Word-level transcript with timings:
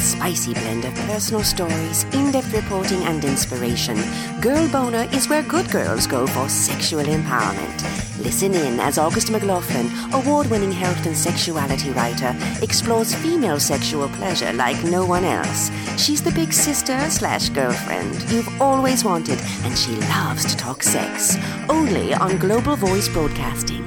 Spicy 0.00 0.54
blend 0.54 0.86
of 0.86 0.94
personal 1.06 1.42
stories, 1.44 2.04
in 2.14 2.32
depth 2.32 2.54
reporting, 2.54 3.02
and 3.04 3.22
inspiration. 3.22 3.98
Girl 4.40 4.66
Boner 4.68 5.06
is 5.12 5.28
where 5.28 5.42
good 5.42 5.70
girls 5.70 6.06
go 6.06 6.26
for 6.26 6.48
sexual 6.48 7.04
empowerment. 7.04 7.82
Listen 8.24 8.54
in 8.54 8.80
as 8.80 8.96
August 8.96 9.30
McLaughlin, 9.30 9.90
award 10.14 10.46
winning 10.46 10.72
health 10.72 11.04
and 11.04 11.14
sexuality 11.14 11.90
writer, 11.90 12.34
explores 12.62 13.14
female 13.14 13.60
sexual 13.60 14.08
pleasure 14.08 14.52
like 14.54 14.82
no 14.84 15.04
one 15.04 15.24
else. 15.24 15.70
She's 15.98 16.22
the 16.22 16.32
big 16.32 16.54
sister 16.54 16.98
slash 17.10 17.50
girlfriend 17.50 18.22
you've 18.30 18.60
always 18.60 19.04
wanted, 19.04 19.38
and 19.64 19.76
she 19.76 19.92
loves 20.08 20.46
to 20.46 20.56
talk 20.56 20.82
sex. 20.82 21.36
Only 21.68 22.14
on 22.14 22.38
Global 22.38 22.74
Voice 22.74 23.08
Broadcasting. 23.10 23.84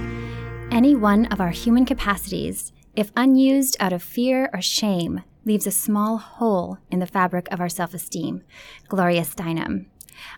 Any 0.71 0.95
one 0.95 1.25
of 1.27 1.41
our 1.41 1.49
human 1.51 1.85
capacities, 1.85 2.71
if 2.95 3.11
unused 3.15 3.77
out 3.79 3.93
of 3.93 4.03
fear 4.03 4.51
or 4.53 4.61
shame, 4.61 5.23
leaves 5.45 5.67
a 5.67 5.71
small 5.71 6.17
hole 6.17 6.77
in 6.89 6.99
the 6.99 7.07
fabric 7.07 7.47
of 7.51 7.59
our 7.59 7.69
self 7.69 7.93
esteem. 7.93 8.43
Gloria 8.87 9.21
Steinem. 9.21 9.87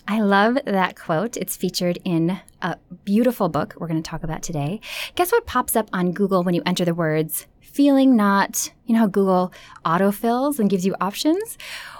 I 0.07 0.21
love 0.21 0.57
that 0.65 0.95
quote. 0.97 1.37
It's 1.37 1.55
featured 1.55 1.99
in 2.03 2.39
a 2.61 2.77
beautiful 3.03 3.49
book 3.49 3.75
we're 3.77 3.87
going 3.87 4.01
to 4.01 4.09
talk 4.09 4.23
about 4.23 4.41
today. 4.41 4.79
Guess 5.15 5.31
what 5.31 5.45
pops 5.45 5.75
up 5.75 5.89
on 5.93 6.11
Google 6.11 6.43
when 6.43 6.55
you 6.55 6.63
enter 6.65 6.85
the 6.85 6.93
words 6.93 7.47
feeling 7.61 8.15
not, 8.15 8.71
you 8.85 8.93
know 8.93 9.01
how 9.01 9.07
Google 9.07 9.51
autofills 9.83 10.59
and 10.59 10.69
gives 10.69 10.85
you 10.85 10.95
options? 11.01 11.57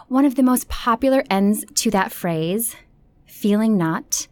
One 0.07 0.23
of 0.23 0.35
the 0.35 0.43
most 0.43 0.69
popular 0.69 1.23
ends 1.29 1.65
to 1.75 1.91
that 1.91 2.13
phrase, 2.13 2.77
feeling 3.25 3.77
not 3.77 4.27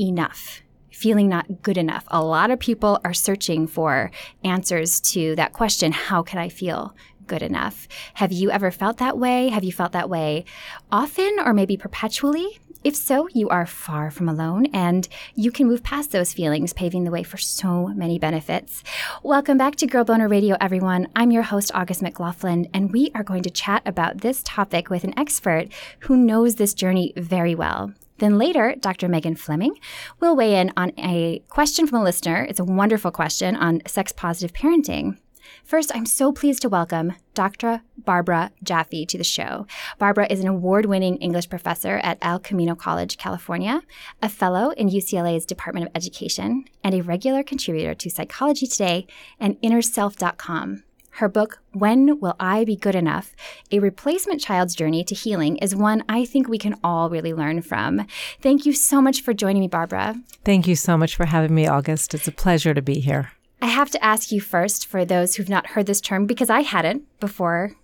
enough 0.00 0.62
feeling 0.98 1.28
not 1.28 1.62
good 1.62 1.78
enough. 1.78 2.04
A 2.08 2.20
lot 2.20 2.50
of 2.50 2.58
people 2.58 2.98
are 3.04 3.14
searching 3.14 3.68
for 3.68 4.10
answers 4.42 5.00
to 5.00 5.36
that 5.36 5.52
question 5.52 5.92
how 5.92 6.24
can 6.24 6.40
I 6.40 6.48
feel 6.48 6.92
good 7.28 7.42
enough? 7.42 7.86
Have 8.14 8.32
you 8.32 8.50
ever 8.50 8.70
felt 8.70 8.96
that 8.98 9.18
way? 9.18 9.48
Have 9.48 9.62
you 9.62 9.72
felt 9.72 9.92
that 9.92 10.10
way 10.10 10.44
often 10.90 11.36
or 11.38 11.54
maybe 11.54 11.76
perpetually? 11.76 12.58
If 12.84 12.94
so, 12.94 13.28
you 13.34 13.48
are 13.48 13.66
far 13.66 14.10
from 14.10 14.28
alone 14.28 14.66
and 14.72 15.08
you 15.34 15.50
can 15.50 15.66
move 15.66 15.82
past 15.82 16.12
those 16.12 16.32
feelings, 16.32 16.72
paving 16.72 17.02
the 17.04 17.10
way 17.10 17.24
for 17.24 17.36
so 17.36 17.88
many 17.88 18.20
benefits. 18.20 18.84
Welcome 19.24 19.58
back 19.58 19.74
to 19.76 19.86
Girl 19.86 20.04
Boner 20.04 20.28
Radio, 20.28 20.56
everyone. 20.60 21.08
I'm 21.16 21.32
your 21.32 21.42
host, 21.42 21.72
August 21.74 22.02
McLaughlin, 22.02 22.68
and 22.72 22.92
we 22.92 23.10
are 23.16 23.24
going 23.24 23.42
to 23.42 23.50
chat 23.50 23.82
about 23.84 24.20
this 24.20 24.42
topic 24.44 24.90
with 24.90 25.02
an 25.02 25.18
expert 25.18 25.68
who 26.00 26.16
knows 26.16 26.54
this 26.54 26.72
journey 26.72 27.12
very 27.16 27.56
well. 27.56 27.92
Then 28.18 28.38
later, 28.38 28.74
Dr. 28.78 29.08
Megan 29.08 29.34
Fleming 29.34 29.78
will 30.20 30.36
weigh 30.36 30.56
in 30.60 30.72
on 30.76 30.92
a 30.98 31.40
question 31.48 31.86
from 31.86 31.98
a 31.98 32.04
listener. 32.04 32.46
It's 32.48 32.60
a 32.60 32.64
wonderful 32.64 33.10
question 33.10 33.56
on 33.56 33.82
sex 33.86 34.12
positive 34.12 34.52
parenting. 34.52 35.18
First, 35.64 35.90
I'm 35.94 36.06
so 36.06 36.32
pleased 36.32 36.62
to 36.62 36.68
welcome 36.68 37.14
Dr. 37.34 37.82
Barbara 37.96 38.50
Jaffe 38.62 39.06
to 39.06 39.18
the 39.18 39.24
show. 39.24 39.66
Barbara 39.98 40.26
is 40.30 40.40
an 40.40 40.48
award 40.48 40.86
winning 40.86 41.16
English 41.16 41.48
professor 41.48 41.98
at 42.02 42.18
El 42.22 42.38
Camino 42.38 42.74
College, 42.74 43.16
California, 43.18 43.82
a 44.22 44.28
fellow 44.28 44.70
in 44.70 44.88
UCLA's 44.88 45.46
Department 45.46 45.86
of 45.86 45.92
Education, 45.94 46.64
and 46.82 46.94
a 46.94 47.02
regular 47.02 47.42
contributor 47.42 47.94
to 47.94 48.10
Psychology 48.10 48.66
Today 48.66 49.06
and 49.38 49.60
InnerSelf.com. 49.60 50.84
Her 51.18 51.28
book, 51.28 51.58
When 51.72 52.20
Will 52.20 52.36
I 52.38 52.64
Be 52.64 52.76
Good 52.76 52.94
Enough? 52.94 53.34
A 53.72 53.80
Replacement 53.80 54.40
Child's 54.40 54.76
Journey 54.76 55.02
to 55.02 55.16
Healing, 55.16 55.56
is 55.56 55.74
one 55.74 56.04
I 56.08 56.24
think 56.24 56.48
we 56.48 56.58
can 56.58 56.76
all 56.84 57.10
really 57.10 57.34
learn 57.34 57.60
from. 57.60 58.06
Thank 58.40 58.64
you 58.64 58.72
so 58.72 59.00
much 59.00 59.22
for 59.22 59.34
joining 59.34 59.60
me, 59.60 59.66
Barbara. 59.66 60.14
Thank 60.44 60.68
you 60.68 60.76
so 60.76 60.96
much 60.96 61.16
for 61.16 61.26
having 61.26 61.54
me, 61.56 61.66
August. 61.66 62.14
It's 62.14 62.28
a 62.28 62.32
pleasure 62.32 62.72
to 62.72 62.82
be 62.82 63.00
here. 63.00 63.32
I 63.60 63.66
have 63.66 63.90
to 63.90 64.04
ask 64.04 64.30
you 64.30 64.40
first, 64.40 64.86
for 64.86 65.04
those 65.04 65.34
who've 65.34 65.48
not 65.48 65.68
heard 65.68 65.86
this 65.86 66.00
term, 66.00 66.26
because 66.26 66.50
I 66.50 66.60
hadn't 66.60 67.04
before 67.20 67.74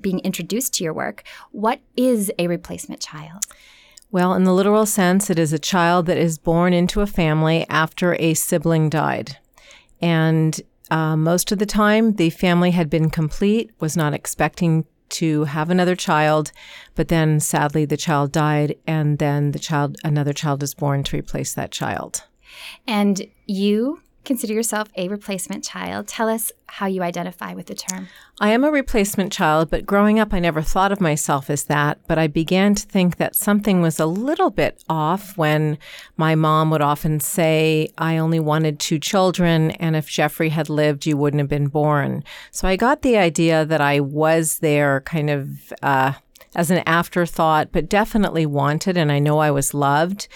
being 0.00 0.18
introduced 0.20 0.74
to 0.74 0.84
your 0.84 0.92
work, 0.92 1.22
what 1.52 1.80
is 1.96 2.32
a 2.38 2.48
replacement 2.48 3.00
child? 3.00 3.44
Well, 4.10 4.34
in 4.34 4.44
the 4.44 4.52
literal 4.52 4.86
sense, 4.86 5.30
it 5.30 5.38
is 5.38 5.52
a 5.52 5.58
child 5.58 6.06
that 6.06 6.18
is 6.18 6.38
born 6.38 6.72
into 6.72 7.00
a 7.00 7.06
family 7.06 7.66
after 7.68 8.14
a 8.20 8.34
sibling 8.34 8.88
died. 8.88 9.38
And 10.00 10.60
uh, 10.90 11.16
most 11.16 11.50
of 11.52 11.58
the 11.58 11.66
time, 11.66 12.14
the 12.14 12.30
family 12.30 12.72
had 12.72 12.90
been 12.90 13.10
complete, 13.10 13.70
was 13.80 13.96
not 13.96 14.14
expecting 14.14 14.84
to 15.10 15.44
have 15.44 15.70
another 15.70 15.96
child, 15.96 16.52
but 16.94 17.08
then 17.08 17.40
sadly 17.40 17.84
the 17.84 17.96
child 17.96 18.32
died, 18.32 18.76
and 18.86 19.18
then 19.18 19.52
the 19.52 19.58
child, 19.58 19.96
another 20.04 20.32
child 20.32 20.62
is 20.62 20.74
born 20.74 21.02
to 21.04 21.16
replace 21.16 21.54
that 21.54 21.70
child. 21.70 22.24
And 22.86 23.26
you 23.46 24.00
consider 24.24 24.52
yourself 24.52 24.88
a 24.96 25.08
replacement 25.08 25.64
child. 25.64 26.08
Tell 26.08 26.28
us 26.28 26.50
how 26.66 26.86
you 26.86 27.02
identify 27.02 27.54
with 27.54 27.66
the 27.66 27.74
term. 27.74 28.08
I 28.40 28.50
am 28.50 28.64
a 28.64 28.70
replacement 28.70 29.32
child, 29.32 29.70
but 29.70 29.86
growing 29.86 30.18
up, 30.18 30.34
I 30.34 30.40
never 30.40 30.60
thought 30.60 30.90
of 30.90 31.00
myself 31.00 31.48
as 31.48 31.64
that. 31.64 31.98
But 32.08 32.18
I 32.18 32.26
began 32.26 32.74
to 32.74 32.86
think 32.86 33.16
that 33.16 33.36
something 33.36 33.80
was 33.80 34.00
a 34.00 34.06
little 34.06 34.50
bit 34.50 34.82
off 34.88 35.36
when 35.36 35.78
my 36.16 36.34
mom 36.34 36.70
would 36.70 36.82
often 36.82 37.20
say, 37.20 37.88
I 37.96 38.16
only 38.16 38.40
wanted 38.40 38.80
two 38.80 38.98
children, 38.98 39.70
and 39.72 39.94
if 39.94 40.08
Jeffrey 40.08 40.48
had 40.48 40.68
lived, 40.68 41.06
you 41.06 41.16
wouldn't 41.16 41.40
have 41.40 41.48
been 41.48 41.68
born. 41.68 42.24
So 42.50 42.66
I 42.66 42.76
got 42.76 43.02
the 43.02 43.16
idea 43.16 43.64
that 43.64 43.80
I 43.80 44.00
was 44.00 44.58
there 44.58 45.00
kind 45.02 45.30
of. 45.30 45.72
Uh, 45.82 46.14
as 46.54 46.70
an 46.70 46.82
afterthought, 46.86 47.70
but 47.72 47.88
definitely 47.88 48.46
wanted, 48.46 48.96
and 48.96 49.10
I 49.10 49.18
know 49.18 49.38
I 49.38 49.50
was 49.50 49.74
loved. 49.74 50.28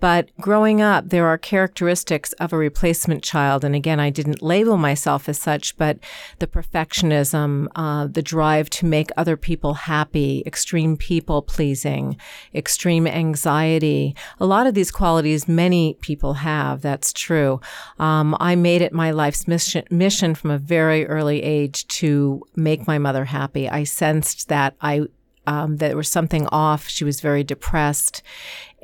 But 0.00 0.30
growing 0.40 0.82
up, 0.82 1.08
there 1.08 1.26
are 1.26 1.38
characteristics 1.38 2.32
of 2.34 2.52
a 2.52 2.56
replacement 2.56 3.22
child. 3.22 3.64
And 3.64 3.74
again, 3.74 4.00
I 4.00 4.10
didn't 4.10 4.42
label 4.42 4.76
myself 4.76 5.28
as 5.28 5.38
such, 5.38 5.76
but 5.76 5.98
the 6.38 6.46
perfectionism, 6.46 7.68
uh, 7.74 8.06
the 8.06 8.22
drive 8.22 8.68
to 8.70 8.86
make 8.86 9.10
other 9.16 9.36
people 9.36 9.74
happy, 9.74 10.42
extreme 10.46 10.96
people 10.96 11.42
pleasing, 11.42 12.16
extreme 12.54 13.06
anxiety. 13.06 14.14
A 14.40 14.46
lot 14.46 14.66
of 14.66 14.74
these 14.74 14.90
qualities 14.90 15.48
many 15.48 15.94
people 16.00 16.34
have. 16.34 16.82
That's 16.82 17.12
true. 17.12 17.60
Um, 17.98 18.36
I 18.40 18.56
made 18.56 18.82
it 18.82 18.92
my 18.92 19.10
life's 19.10 19.48
mission, 19.48 19.84
mission 19.90 20.34
from 20.34 20.50
a 20.50 20.58
very 20.58 21.06
early 21.06 21.42
age 21.42 21.86
to 21.88 22.42
make 22.56 22.86
my 22.86 22.98
mother 22.98 23.24
happy. 23.24 23.68
I 23.68 23.84
sensed 23.84 24.48
that 24.48 24.74
I 24.80 25.06
um, 25.46 25.76
that 25.76 25.88
there 25.88 25.96
was 25.96 26.10
something 26.10 26.46
off. 26.48 26.88
She 26.88 27.04
was 27.04 27.20
very 27.20 27.44
depressed 27.44 28.22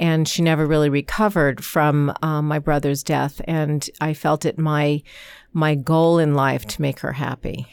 and 0.01 0.27
she 0.27 0.43
never 0.43 0.67
really 0.67 0.89
recovered 0.89 1.63
from 1.63 2.13
um, 2.23 2.49
my 2.49 2.59
brother's 2.59 3.05
death. 3.05 3.41
And 3.45 3.89
I 4.01 4.15
felt 4.15 4.45
it 4.45 4.59
my 4.59 5.03
my 5.53 5.75
goal 5.75 6.21
in 6.21 6.33
life 6.33 6.65
to 6.65 6.81
make 6.81 7.01
her 7.01 7.13
happy. 7.13 7.67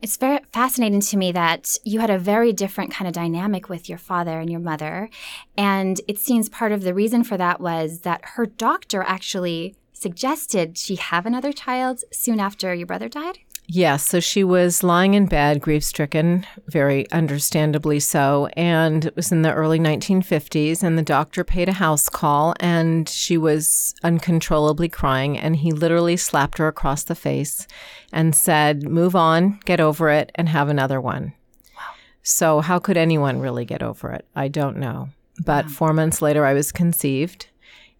It's 0.00 0.16
very 0.16 0.40
fascinating 0.50 1.00
to 1.00 1.16
me 1.18 1.30
that 1.32 1.76
you 1.84 2.00
had 2.00 2.08
a 2.08 2.18
very 2.18 2.54
different 2.54 2.90
kind 2.90 3.06
of 3.06 3.12
dynamic 3.12 3.68
with 3.68 3.86
your 3.86 3.98
father 3.98 4.40
and 4.40 4.50
your 4.50 4.60
mother. 4.60 5.10
And 5.54 6.00
it 6.08 6.18
seems 6.18 6.48
part 6.48 6.72
of 6.72 6.82
the 6.82 6.94
reason 6.94 7.24
for 7.24 7.36
that 7.36 7.60
was 7.60 8.00
that 8.00 8.22
her 8.24 8.46
doctor 8.46 9.02
actually 9.02 9.76
suggested 9.92 10.78
she 10.78 10.96
have 10.96 11.26
another 11.26 11.52
child 11.52 12.02
soon 12.12 12.40
after 12.40 12.72
your 12.72 12.86
brother 12.86 13.10
died. 13.10 13.40
Yes, 13.70 14.06
so 14.06 14.18
she 14.18 14.44
was 14.44 14.82
lying 14.82 15.12
in 15.12 15.26
bed, 15.26 15.60
grief 15.60 15.84
stricken, 15.84 16.46
very 16.68 17.08
understandably 17.10 18.00
so. 18.00 18.48
And 18.56 19.04
it 19.04 19.14
was 19.14 19.30
in 19.30 19.42
the 19.42 19.52
early 19.52 19.78
1950s, 19.78 20.82
and 20.82 20.96
the 20.96 21.02
doctor 21.02 21.44
paid 21.44 21.68
a 21.68 21.74
house 21.74 22.08
call, 22.08 22.54
and 22.60 23.06
she 23.06 23.36
was 23.36 23.94
uncontrollably 24.02 24.88
crying. 24.88 25.36
And 25.36 25.54
he 25.54 25.70
literally 25.70 26.16
slapped 26.16 26.56
her 26.56 26.66
across 26.66 27.04
the 27.04 27.14
face 27.14 27.66
and 28.10 28.34
said, 28.34 28.88
Move 28.88 29.14
on, 29.14 29.60
get 29.66 29.80
over 29.80 30.08
it, 30.08 30.32
and 30.36 30.48
have 30.48 30.70
another 30.70 30.98
one. 30.98 31.34
Wow. 31.76 31.82
So, 32.22 32.60
how 32.60 32.78
could 32.78 32.96
anyone 32.96 33.38
really 33.38 33.66
get 33.66 33.82
over 33.82 34.12
it? 34.12 34.26
I 34.34 34.48
don't 34.48 34.78
know. 34.78 35.10
But 35.44 35.66
wow. 35.66 35.72
four 35.72 35.92
months 35.92 36.22
later, 36.22 36.46
I 36.46 36.54
was 36.54 36.72
conceived, 36.72 37.48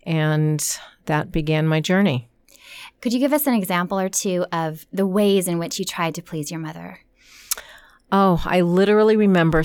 and 0.05 0.65
that 1.05 1.31
began 1.31 1.67
my 1.67 1.81
journey. 1.81 2.31
Could 3.01 3.13
you 3.13 3.19
give 3.19 3.33
us 3.33 3.47
an 3.47 3.55
example 3.55 3.99
or 3.99 4.09
two 4.09 4.45
of 4.53 4.87
the 4.93 5.07
ways 5.07 5.47
in 5.47 5.59
which 5.59 5.79
you 5.79 5.85
tried 5.85 6.15
to 6.17 6.23
please 6.23 6.51
your 6.51 6.61
mother? 6.61 7.01
Oh, 8.11 8.43
I 8.45 8.63
literally 8.63 9.17
remember 9.17 9.63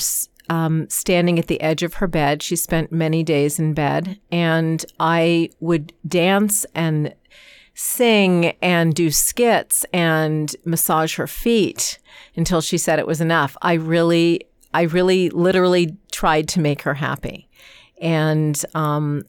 um, 0.49 0.89
standing 0.89 1.39
at 1.39 1.47
the 1.47 1.61
edge 1.61 1.83
of 1.83 1.95
her 1.95 2.07
bed. 2.07 2.43
She 2.43 2.55
spent 2.55 2.91
many 2.91 3.23
days 3.23 3.59
in 3.59 3.73
bed, 3.73 4.19
and 4.31 4.85
I 4.99 5.49
would 5.59 5.93
dance 6.07 6.65
and 6.75 7.15
sing 7.73 8.53
and 8.61 8.93
do 8.93 9.09
skits 9.09 9.85
and 9.93 10.55
massage 10.63 11.15
her 11.15 11.25
feet 11.25 11.97
until 12.35 12.61
she 12.61 12.77
said 12.77 12.99
it 12.99 13.07
was 13.07 13.21
enough. 13.21 13.57
I 13.61 13.73
really, 13.73 14.41
I 14.73 14.83
really, 14.83 15.29
literally 15.29 15.97
tried 16.11 16.47
to 16.49 16.59
make 16.59 16.83
her 16.83 16.95
happy, 16.95 17.49
and 17.99 18.61
um, 18.75 19.23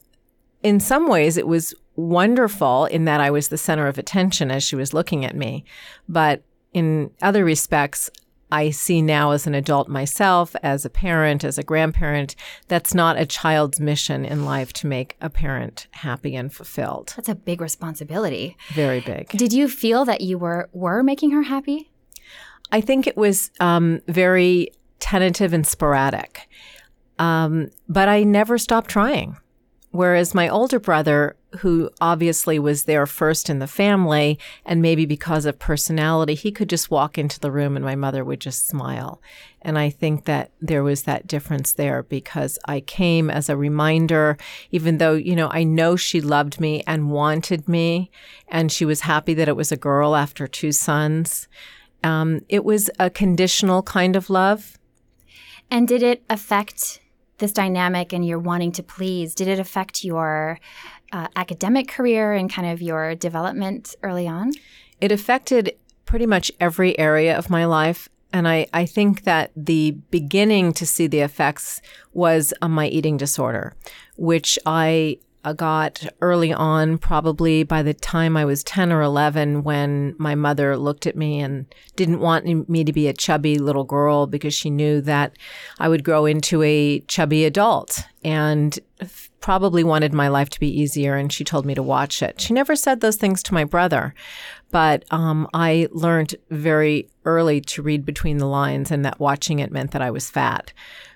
in 0.62 0.80
some 0.80 1.08
ways, 1.08 1.36
it 1.36 1.46
was 1.46 1.74
wonderful 1.96 2.86
in 2.86 3.04
that 3.04 3.20
I 3.20 3.30
was 3.30 3.48
the 3.48 3.58
center 3.58 3.86
of 3.86 3.98
attention 3.98 4.50
as 4.50 4.62
she 4.62 4.76
was 4.76 4.94
looking 4.94 5.24
at 5.24 5.36
me. 5.36 5.64
But 6.08 6.42
in 6.72 7.10
other 7.22 7.44
respects, 7.44 8.10
I 8.50 8.70
see 8.70 9.02
now 9.02 9.32
as 9.32 9.46
an 9.46 9.54
adult 9.54 9.88
myself, 9.88 10.54
as 10.62 10.84
a 10.84 10.90
parent, 10.90 11.42
as 11.42 11.58
a 11.58 11.62
grandparent, 11.62 12.36
that's 12.68 12.94
not 12.94 13.18
a 13.18 13.26
child's 13.26 13.80
mission 13.80 14.24
in 14.24 14.44
life 14.44 14.72
to 14.74 14.86
make 14.86 15.16
a 15.20 15.28
parent 15.28 15.88
happy 15.90 16.36
and 16.36 16.52
fulfilled. 16.52 17.14
That's 17.16 17.28
a 17.28 17.34
big 17.34 17.60
responsibility. 17.60 18.56
Very 18.72 19.00
big. 19.00 19.28
Did 19.30 19.52
you 19.52 19.68
feel 19.68 20.04
that 20.04 20.20
you 20.20 20.38
were 20.38 20.68
were 20.72 21.02
making 21.02 21.32
her 21.32 21.42
happy? 21.42 21.90
I 22.70 22.80
think 22.80 23.06
it 23.06 23.16
was 23.16 23.50
um, 23.60 24.00
very 24.08 24.70
tentative 25.00 25.52
and 25.52 25.66
sporadic, 25.66 26.48
um, 27.18 27.70
but 27.88 28.08
I 28.08 28.22
never 28.22 28.58
stopped 28.58 28.88
trying. 28.90 29.36
Whereas 29.94 30.34
my 30.34 30.48
older 30.48 30.80
brother, 30.80 31.36
who 31.60 31.88
obviously 32.00 32.58
was 32.58 32.82
there 32.82 33.06
first 33.06 33.48
in 33.48 33.60
the 33.60 33.68
family, 33.68 34.40
and 34.66 34.82
maybe 34.82 35.06
because 35.06 35.46
of 35.46 35.60
personality, 35.60 36.34
he 36.34 36.50
could 36.50 36.68
just 36.68 36.90
walk 36.90 37.16
into 37.16 37.38
the 37.38 37.52
room 37.52 37.76
and 37.76 37.84
my 37.84 37.94
mother 37.94 38.24
would 38.24 38.40
just 38.40 38.66
smile. 38.66 39.22
And 39.62 39.78
I 39.78 39.90
think 39.90 40.24
that 40.24 40.50
there 40.60 40.82
was 40.82 41.04
that 41.04 41.28
difference 41.28 41.70
there 41.70 42.02
because 42.02 42.58
I 42.64 42.80
came 42.80 43.30
as 43.30 43.48
a 43.48 43.56
reminder, 43.56 44.36
even 44.72 44.98
though, 44.98 45.14
you 45.14 45.36
know, 45.36 45.48
I 45.52 45.62
know 45.62 45.94
she 45.94 46.20
loved 46.20 46.58
me 46.58 46.82
and 46.88 47.12
wanted 47.12 47.68
me, 47.68 48.10
and 48.48 48.72
she 48.72 48.84
was 48.84 49.02
happy 49.02 49.32
that 49.34 49.46
it 49.46 49.54
was 49.54 49.70
a 49.70 49.76
girl 49.76 50.16
after 50.16 50.48
two 50.48 50.72
sons. 50.72 51.46
Um, 52.02 52.40
it 52.48 52.64
was 52.64 52.90
a 52.98 53.10
conditional 53.10 53.84
kind 53.84 54.16
of 54.16 54.28
love. 54.28 54.76
And 55.70 55.86
did 55.86 56.02
it 56.02 56.24
affect 56.28 56.98
this 57.38 57.52
dynamic 57.52 58.12
and 58.12 58.26
your 58.26 58.38
wanting 58.38 58.72
to 58.72 58.82
please, 58.82 59.34
did 59.34 59.48
it 59.48 59.58
affect 59.58 60.04
your 60.04 60.58
uh, 61.12 61.28
academic 61.36 61.88
career 61.88 62.32
and 62.32 62.52
kind 62.52 62.68
of 62.68 62.80
your 62.82 63.14
development 63.14 63.94
early 64.02 64.26
on? 64.26 64.52
It 65.00 65.12
affected 65.12 65.76
pretty 66.06 66.26
much 66.26 66.52
every 66.60 66.98
area 66.98 67.36
of 67.36 67.50
my 67.50 67.64
life. 67.64 68.08
And 68.32 68.48
I, 68.48 68.66
I 68.72 68.84
think 68.84 69.22
that 69.24 69.52
the 69.56 69.92
beginning 70.10 70.72
to 70.74 70.86
see 70.86 71.06
the 71.06 71.20
effects 71.20 71.80
was 72.12 72.52
on 72.60 72.72
my 72.72 72.88
eating 72.88 73.16
disorder, 73.16 73.74
which 74.16 74.58
I 74.66 75.18
got 75.52 76.06
early 76.20 76.52
on, 76.52 76.98
probably 76.98 77.62
by 77.62 77.82
the 77.82 77.94
time 77.94 78.36
I 78.36 78.44
was 78.44 78.64
10 78.64 78.90
or 78.90 79.02
11, 79.02 79.62
when 79.62 80.14
my 80.18 80.34
mother 80.34 80.76
looked 80.76 81.06
at 81.06 81.16
me 81.16 81.40
and 81.40 81.66
didn't 81.96 82.20
want 82.20 82.68
me 82.68 82.84
to 82.84 82.92
be 82.92 83.08
a 83.08 83.12
chubby 83.12 83.58
little 83.58 83.84
girl 83.84 84.26
because 84.26 84.54
she 84.54 84.70
knew 84.70 85.00
that 85.02 85.36
I 85.78 85.88
would 85.88 86.04
grow 86.04 86.24
into 86.24 86.62
a 86.62 87.00
chubby 87.00 87.44
adult 87.44 88.04
and 88.24 88.78
probably 89.40 89.84
wanted 89.84 90.14
my 90.14 90.28
life 90.28 90.48
to 90.48 90.60
be 90.60 90.80
easier. 90.80 91.16
And 91.16 91.30
she 91.30 91.44
told 91.44 91.66
me 91.66 91.74
to 91.74 91.82
watch 91.82 92.22
it. 92.22 92.40
She 92.40 92.54
never 92.54 92.74
said 92.74 93.00
those 93.00 93.16
things 93.16 93.42
to 93.42 93.54
my 93.54 93.64
brother, 93.64 94.14
but 94.70 95.04
um, 95.10 95.46
I 95.52 95.88
learned 95.92 96.34
very 96.50 97.10
early 97.26 97.60
to 97.60 97.82
read 97.82 98.06
between 98.06 98.38
the 98.38 98.46
lines 98.46 98.90
and 98.90 99.04
that 99.04 99.20
watching 99.20 99.58
it 99.58 99.70
meant 99.70 99.90
that 99.90 100.02
I 100.02 100.10
was 100.10 100.30
fat. 100.30 100.72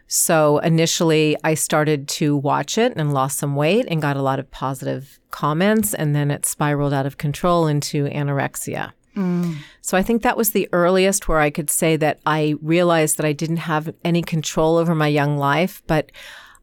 So 0.09 0.59
initially, 0.59 1.37
I 1.45 1.55
started 1.55 2.09
to 2.09 2.37
watch 2.37 2.79
it 2.79 2.95
and 2.97 3.13
lost 3.13 3.39
some 3.39 3.55
weight 3.55 3.87
and 3.89 4.03
got 4.03 4.17
a 4.17 4.23
lot 4.23 4.39
of 4.39 4.51
positive 4.51 5.21
comments. 5.31 5.95
And 5.95 6.17
then 6.17 6.31
it 6.31 6.47
spiraled 6.47 6.95
out 6.95 7.07
of 7.07 7.19
control 7.19 7.67
into 7.67 8.07
anorexia. 8.07 8.93
Mm. 9.15 9.57
So 9.83 9.99
I 9.99 10.03
think 10.03 10.23
that 10.23 10.37
was 10.37 10.51
the 10.51 10.69
earliest 10.73 11.29
where 11.29 11.41
I 11.41 11.51
could 11.51 11.71
say 11.71 11.97
that 11.97 12.21
I 12.25 12.55
realized 12.63 13.19
that 13.19 13.27
I 13.27 13.33
didn't 13.33 13.59
have 13.59 13.93
any 14.03 14.23
control 14.23 14.79
over 14.79 14.95
my 14.95 15.09
young 15.09 15.37
life, 15.37 15.83
but 15.87 16.11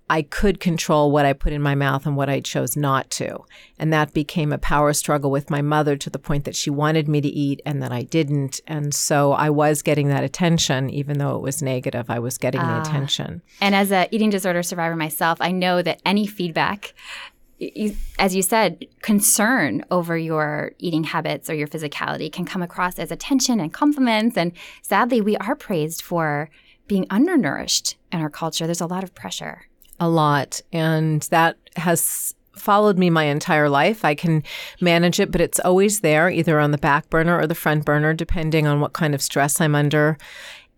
I 0.10 0.22
could 0.22 0.60
control 0.60 1.12
what 1.12 1.26
I 1.26 1.34
put 1.34 1.52
in 1.52 1.62
my 1.62 1.74
mouth 1.74 2.06
and 2.06 2.16
what 2.16 2.30
I 2.30 2.40
chose 2.40 2.78
not 2.78 3.10
to. 3.12 3.40
And 3.80 3.92
that 3.92 4.14
became 4.14 4.54
a 4.54 4.60
power 4.60 4.94
struggle 4.94 5.32
with 5.32 5.50
my 5.50 5.64
mother 5.64 5.98
to 5.98 6.10
the 6.12 6.20
point 6.20 6.46
that 6.46 6.56
she 6.56 6.70
wanted 6.70 7.08
me 7.08 7.22
to 7.22 7.28
eat 7.28 7.60
and 7.66 7.82
that 7.82 7.92
I 7.92 8.04
didn't. 8.04 8.62
And 8.68 8.94
so 8.94 9.32
I 9.32 9.50
was 9.50 9.82
getting 9.82 10.10
that 10.10 10.24
attention, 10.24 10.92
even 10.92 11.18
though 11.18 11.36
it 11.36 11.42
was 11.42 11.64
negative, 11.64 12.10
I 12.10 12.20
was 12.20 12.38
getting 12.38 12.62
uh, 12.62 12.66
the 12.66 12.74
ah. 12.74 12.82
attention. 12.82 13.42
And 13.60 13.74
as 13.74 13.92
a 13.92 14.08
eating 14.12 14.30
disorder 14.30 14.62
survivor 14.62 14.96
myself, 14.96 15.40
I 15.42 15.52
know 15.52 15.82
that 15.82 16.02
any 16.06 16.28
feedback 16.28 16.94
as 18.20 18.36
you 18.36 18.42
said, 18.42 18.86
concern 19.02 19.86
over 19.90 20.18
your 20.18 20.74
eating 20.78 21.06
habits 21.06 21.50
or 21.50 21.54
your 21.54 21.70
physicality 21.70 22.30
can 22.30 22.44
come 22.44 22.62
across 22.62 23.00
as 23.00 23.12
attention 23.12 23.62
and 23.62 23.72
compliments. 23.72 24.36
And 24.36 24.52
sadly, 24.82 25.22
we 25.22 25.38
are 25.38 25.56
praised 25.56 26.02
for 26.02 26.50
being 26.88 27.08
undernourished 27.10 27.96
in 28.12 28.20
our 28.20 28.30
culture. 28.30 28.66
There's 28.66 28.82
a 28.82 28.86
lot 28.86 29.06
of 29.06 29.16
pressure 29.16 29.68
a 30.00 30.10
lot. 30.10 30.62
And 30.72 31.22
that 31.24 31.58
has 31.76 32.36
followed 32.56 32.98
me 32.98 33.10
my 33.10 33.26
entire 33.26 33.70
life. 33.70 34.06
I 34.06 34.16
can 34.16 34.44
manage 34.82 35.20
it, 35.20 35.32
but 35.32 35.42
it's 35.42 35.60
always 35.60 36.02
there, 36.02 36.30
either 36.30 36.60
on 36.60 36.72
the 36.72 36.78
back 36.78 37.10
burner 37.10 37.38
or 37.38 37.48
the 37.48 37.56
front 37.56 37.86
burner, 37.86 38.14
depending 38.14 38.66
on 38.66 38.80
what 38.80 38.94
kind 38.94 39.14
of 39.14 39.22
stress 39.22 39.62
I'm 39.62 39.76
under. 39.76 40.18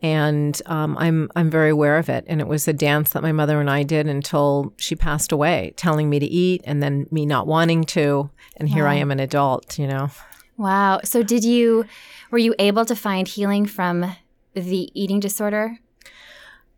And 0.01 0.61
um, 0.67 0.95
I'm 0.99 1.31
I'm 1.35 1.49
very 1.49 1.71
aware 1.71 1.97
of 1.97 2.07
it. 2.07 2.23
And 2.27 2.39
it 2.39 2.47
was 2.47 2.67
a 2.67 2.73
dance 2.73 3.11
that 3.11 3.23
my 3.23 3.31
mother 3.31 3.59
and 3.59 3.69
I 3.69 3.83
did 3.83 4.07
until 4.07 4.73
she 4.77 4.95
passed 4.95 5.31
away, 5.31 5.73
telling 5.75 6.09
me 6.09 6.19
to 6.19 6.25
eat, 6.25 6.61
and 6.65 6.83
then 6.83 7.07
me 7.09 7.25
not 7.25 7.47
wanting 7.47 7.83
to. 7.85 8.29
And 8.57 8.69
here. 8.69 8.87
I 8.87 8.95
am, 8.95 9.11
an 9.11 9.19
adult. 9.19 9.79
You 9.79 9.87
know. 9.87 10.09
Wow. 10.57 11.01
So 11.03 11.23
did 11.23 11.43
you 11.43 11.85
were 12.29 12.37
you 12.37 12.53
able 12.59 12.85
to 12.85 12.95
find 12.95 13.27
healing 13.27 13.65
from 13.65 14.15
the 14.53 14.91
eating 14.99 15.19
disorder? 15.19 15.79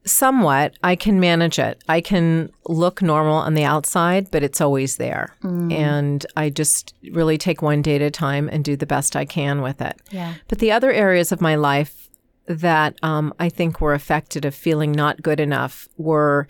Somewhat. 0.05 0.75
I 0.83 0.95
can 0.95 1.19
manage 1.19 1.59
it. 1.59 1.83
I 1.87 2.01
can 2.01 2.51
look 2.67 3.01
normal 3.01 3.35
on 3.35 3.53
the 3.53 3.65
outside, 3.65 4.31
but 4.31 4.43
it's 4.43 4.61
always 4.61 4.97
there. 4.97 5.35
Mm. 5.43 5.73
And 5.73 6.25
I 6.35 6.49
just 6.49 6.93
really 7.11 7.37
take 7.37 7.61
one 7.61 7.81
day 7.81 7.95
at 7.95 8.01
a 8.01 8.11
time 8.11 8.49
and 8.49 8.63
do 8.63 8.75
the 8.75 8.85
best 8.85 9.15
I 9.15 9.25
can 9.25 9.61
with 9.61 9.81
it. 9.81 9.99
Yeah. 10.09 10.35
But 10.47 10.59
the 10.59 10.71
other 10.71 10.91
areas 10.91 11.31
of 11.31 11.41
my 11.41 11.55
life 11.55 12.09
that 12.47 12.97
um, 13.03 13.33
I 13.39 13.49
think 13.49 13.79
were 13.79 13.93
affected 13.93 14.43
of 14.45 14.55
feeling 14.55 14.91
not 14.91 15.21
good 15.21 15.39
enough 15.39 15.87
were 15.97 16.47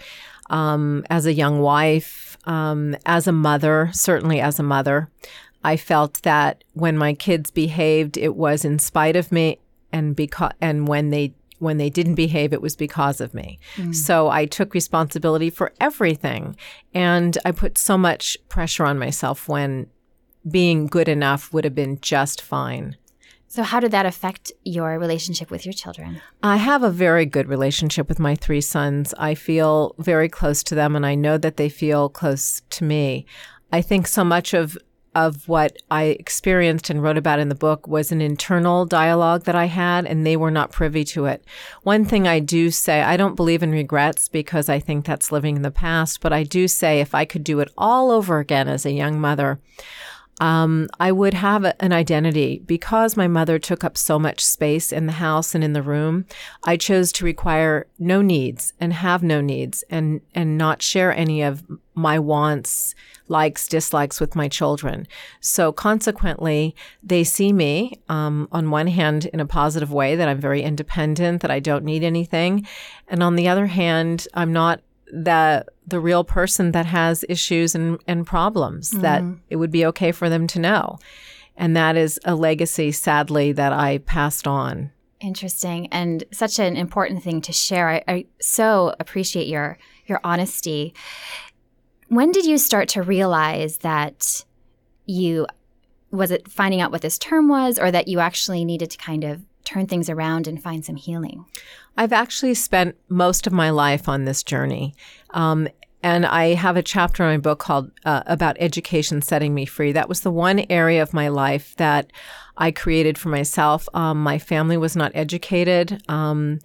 um, 0.50 1.06
as 1.10 1.26
a 1.26 1.34
young 1.34 1.60
wife, 1.60 2.38
um, 2.46 2.96
as 3.06 3.28
a 3.28 3.32
mother, 3.34 3.90
certainly 3.92 4.40
as 4.40 4.60
a 4.60 4.64
mother. 4.64 5.10
I 5.64 5.76
felt 5.76 6.22
that 6.24 6.64
when 6.74 6.98
my 6.98 7.14
kids 7.14 7.52
behaved, 7.52 8.18
it 8.18 8.36
was 8.36 8.64
in 8.64 8.80
spite 8.80 9.18
of 9.18 9.32
me, 9.32 9.60
and 9.92 10.16
because 10.16 10.54
and 10.62 10.88
when 10.88 11.10
they 11.10 11.34
when 11.60 11.78
they 11.78 11.90
didn't 11.90 12.16
behave, 12.16 12.54
it 12.54 12.62
was 12.62 12.76
because 12.76 13.22
of 13.22 13.34
me. 13.34 13.60
Mm. 13.76 13.94
So 13.94 14.30
I 14.30 14.46
took 14.46 14.74
responsibility 14.74 15.50
for 15.50 15.74
everything. 15.80 16.56
And 16.94 17.38
I 17.46 17.52
put 17.52 17.78
so 17.78 17.98
much 17.98 18.38
pressure 18.50 18.86
on 18.86 18.98
myself 18.98 19.48
when 19.48 19.88
being 20.50 20.88
good 20.88 21.08
enough 21.08 21.54
would 21.54 21.64
have 21.66 21.76
been 21.76 22.00
just 22.02 22.42
fine. 22.42 22.96
So, 23.52 23.64
how 23.64 23.80
did 23.80 23.92
that 23.92 24.06
affect 24.06 24.52
your 24.64 25.00
relationship 25.00 25.50
with 25.50 25.66
your 25.66 25.74
children? 25.74 26.22
I 26.44 26.58
have 26.58 26.84
a 26.84 26.92
very 26.92 27.26
good 27.26 27.50
relationship 27.50 28.08
with 28.08 28.20
my 28.20 28.36
three 28.36 28.62
sons. 28.62 29.12
I 29.18 29.34
feel 29.34 29.96
very 29.98 30.30
close 30.30 30.62
to 30.64 30.76
them, 30.76 30.96
and 30.96 31.04
I 31.04 31.16
know 31.16 31.36
that 31.40 31.58
they 31.58 31.68
feel 31.68 32.10
close 32.10 32.62
to 32.70 32.84
me. 32.84 33.26
I 33.72 33.82
think 33.82 34.06
so 34.06 34.24
much 34.24 34.54
of 34.54 34.78
of 35.26 35.48
what 35.48 35.78
I 35.92 36.04
experienced 36.04 36.90
and 36.90 37.04
wrote 37.04 37.18
about 37.18 37.40
in 37.40 37.50
the 37.50 37.56
book 37.56 37.88
was 37.88 38.12
an 38.12 38.22
internal 38.22 38.86
dialogue 38.86 39.44
that 39.44 39.56
I 39.56 39.66
had, 39.66 40.06
and 40.06 40.26
they 40.26 40.38
were 40.38 40.52
not 40.52 40.72
privy 40.72 41.04
to 41.06 41.26
it. 41.26 41.44
One 41.84 42.06
thing 42.06 42.28
I 42.28 42.40
do 42.40 42.72
say, 42.72 43.02
I 43.02 43.18
don't 43.18 43.36
believe 43.36 43.62
in 43.62 43.72
regrets 43.72 44.30
because 44.30 44.70
I 44.70 44.80
think 44.80 45.06
that's 45.06 45.32
living 45.32 45.58
in 45.58 45.62
the 45.62 45.72
past, 45.72 46.22
but 46.22 46.32
I 46.32 46.44
do 46.44 46.68
say 46.68 47.02
if 47.02 47.14
I 47.14 47.26
could 47.26 47.44
do 47.44 47.60
it 47.60 47.72
all 47.78 48.12
over 48.12 48.40
again 48.40 48.70
as 48.70 48.86
a 48.86 48.92
young 48.92 49.20
mother, 49.20 49.60
um, 50.40 50.88
I 51.00 51.12
would 51.12 51.34
have 51.34 51.66
an 51.80 51.92
identity 51.92 52.62
because 52.66 53.18
my 53.18 53.28
mother 53.28 53.60
took 53.60 53.84
up 53.84 53.98
so 53.98 54.18
much 54.18 54.44
space 54.44 54.92
in 54.92 55.06
the 55.06 55.14
house 55.14 55.54
and 55.54 55.64
in 55.64 55.74
the 55.74 55.82
room. 55.82 56.26
I 56.64 56.78
chose 56.78 57.12
to 57.14 57.26
require 57.26 57.88
no 57.98 58.22
needs 58.22 58.74
and 58.80 58.94
have 58.94 59.22
no 59.24 59.42
needs 59.42 59.84
and 59.90 60.22
and 60.34 60.58
not 60.58 60.82
share 60.82 61.14
any 61.14 61.42
of 61.42 61.64
my 61.94 62.18
wants, 62.18 62.96
likes, 63.28 63.68
dislikes 63.68 64.22
with 64.22 64.36
my 64.36 64.48
children. 64.48 65.06
So 65.42 65.74
consequently, 65.74 66.74
they 67.04 67.26
see 67.26 67.52
me 67.52 68.00
um, 68.08 68.48
on 68.54 68.70
one 68.70 68.88
hand 68.88 69.26
in 69.26 69.42
a 69.42 69.46
positive 69.46 69.92
way 69.92 70.16
that 70.16 70.30
I'm 70.30 70.40
very 70.40 70.62
independent, 70.62 71.42
that 71.42 71.52
I 71.52 71.60
don't 71.60 71.84
need 71.84 72.04
anything, 72.04 72.66
and 73.10 73.22
on 73.22 73.36
the 73.36 73.50
other 73.50 73.68
hand, 73.68 74.28
I'm 74.34 74.54
not 74.54 74.82
the 75.12 75.66
the 75.88 76.00
real 76.00 76.24
person 76.24 76.72
that 76.72 76.86
has 76.86 77.26
issues 77.28 77.76
and, 77.76 78.00
and 78.08 78.26
problems 78.26 78.92
mm-hmm. 78.92 79.02
that 79.02 79.24
it 79.50 79.56
would 79.56 79.72
be 79.72 79.86
okay 79.88 80.12
for 80.12 80.30
them 80.30 80.48
to 80.48 80.60
know. 80.60 81.00
And 81.58 81.76
that 81.76 81.98
is 81.98 82.20
a 82.24 82.36
legacy, 82.36 82.92
sadly, 82.92 83.52
that 83.54 83.74
I 83.74 83.98
passed 84.00 84.48
on. 84.48 84.92
Interesting 85.20 85.88
and 85.88 86.24
such 86.32 86.60
an 86.60 86.78
important 86.78 87.24
thing 87.24 87.42
to 87.42 87.52
share. 87.52 87.90
I, 87.90 88.04
I 88.08 88.26
so 88.40 88.96
appreciate 89.00 89.48
your 89.48 89.78
your 90.06 90.22
honesty. 90.24 90.94
When 92.08 92.32
did 92.32 92.46
you 92.46 92.58
start 92.58 92.88
to 92.90 93.02
realize 93.02 93.80
that 93.80 94.46
you 95.06 95.48
was 96.12 96.32
it 96.32 96.50
finding 96.50 96.82
out 96.82 96.92
what 96.92 97.02
this 97.02 97.20
term 97.20 97.48
was 97.48 97.78
or 97.78 97.92
that 97.92 98.08
you 98.08 98.20
actually 98.20 98.66
needed 98.66 98.90
to 98.92 98.98
kind 98.98 99.24
of 99.24 99.44
turn 99.70 99.88
things 99.88 100.10
around 100.10 100.48
and 100.48 100.62
find 100.62 100.84
some 100.84 100.96
healing? 100.96 101.46
I've 101.98 102.14
actually 102.14 102.56
spent 102.56 102.96
most 103.10 103.46
of 103.46 103.54
my 103.54 103.70
life 103.70 104.10
on 104.10 104.26
this 104.26 104.44
journey. 104.44 104.96
Um, 105.32 105.68
and 106.02 106.26
I 106.26 106.54
have 106.54 106.78
a 106.78 106.84
chapter 106.84 107.24
in 107.24 107.30
my 107.30 107.38
book 107.38 107.60
called 107.60 107.92
uh, 108.06 108.24
about 108.26 108.56
education 108.60 109.22
setting 109.22 109.54
me 109.54 109.66
free. 109.66 109.92
That 109.92 110.08
was 110.08 110.22
the 110.22 110.32
one 110.32 110.66
area 110.70 111.02
of 111.02 111.14
my 111.14 111.28
life 111.28 111.76
that 111.76 112.12
I 112.58 112.72
created 112.72 113.18
for 113.18 113.30
myself. 113.30 113.88
Um, 113.94 114.24
my 114.24 114.40
family 114.40 114.78
was 114.78 114.96
not 114.96 115.12
educated. 115.14 116.02
Um, 116.10 116.60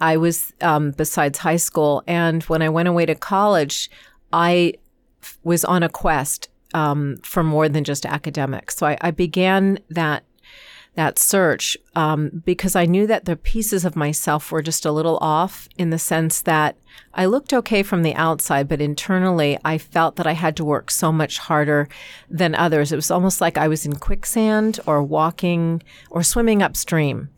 I 0.00 0.16
was 0.16 0.52
um, 0.60 0.90
besides 0.90 1.38
high 1.38 1.56
school, 1.56 2.02
and 2.06 2.42
when 2.44 2.62
I 2.62 2.68
went 2.68 2.88
away 2.88 3.06
to 3.06 3.14
college, 3.14 3.90
I 4.32 4.74
f- 5.22 5.38
was 5.44 5.64
on 5.64 5.82
a 5.82 5.88
quest 5.88 6.48
um, 6.74 7.18
for 7.22 7.44
more 7.44 7.68
than 7.68 7.84
just 7.84 8.06
academics. 8.06 8.76
So 8.76 8.86
I, 8.86 8.98
I 9.00 9.10
began 9.10 9.78
that 9.90 10.24
that 11.00 11.18
search 11.18 11.78
um, 11.96 12.42
because 12.44 12.76
I 12.76 12.84
knew 12.84 13.06
that 13.06 13.24
the 13.24 13.34
pieces 13.34 13.86
of 13.86 13.96
myself 13.96 14.52
were 14.52 14.60
just 14.60 14.84
a 14.84 14.92
little 14.92 15.16
off 15.22 15.66
in 15.78 15.88
the 15.88 15.98
sense 15.98 16.42
that 16.42 16.76
I 17.14 17.24
looked 17.24 17.54
okay 17.54 17.82
from 17.82 18.02
the 18.02 18.14
outside, 18.14 18.68
but 18.68 18.82
internally 18.82 19.58
I 19.64 19.78
felt 19.78 20.16
that 20.16 20.26
I 20.26 20.32
had 20.32 20.58
to 20.58 20.64
work 20.64 20.90
so 20.90 21.10
much 21.10 21.38
harder 21.38 21.88
than 22.28 22.54
others. 22.54 22.92
It 22.92 22.96
was 22.96 23.10
almost 23.10 23.40
like 23.40 23.56
I 23.56 23.66
was 23.66 23.86
in 23.86 23.96
quicksand 23.96 24.78
or 24.86 25.02
walking 25.02 25.82
or 26.10 26.22
swimming 26.22 26.62
upstream. 26.62 27.30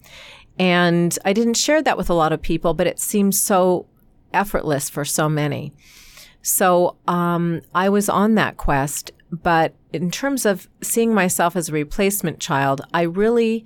And 0.59 1.17
I 1.25 1.33
didn't 1.33 1.55
share 1.55 1.83
that 1.83 1.97
with 1.97 2.11
a 2.11 2.15
lot 2.15 2.33
of 2.33 2.43
people, 2.43 2.75
but 2.75 2.89
it 2.89 2.99
seemed 2.99 3.37
so 3.37 3.87
effortless 4.35 4.91
for 4.91 5.05
so 5.05 5.29
many. 5.29 5.73
So 6.43 6.97
um, 7.07 7.61
I 7.77 7.91
was 7.91 8.09
on 8.09 8.35
that 8.35 8.57
quest 8.57 9.13
but 9.33 9.75
in 9.93 10.11
terms 10.11 10.45
of 10.45 10.69
seeing 10.83 11.15
myself 11.15 11.57
as 11.57 11.69
a 11.69 11.73
replacement 11.73 12.39
child, 12.39 12.83
I 12.93 13.03
really 13.03 13.65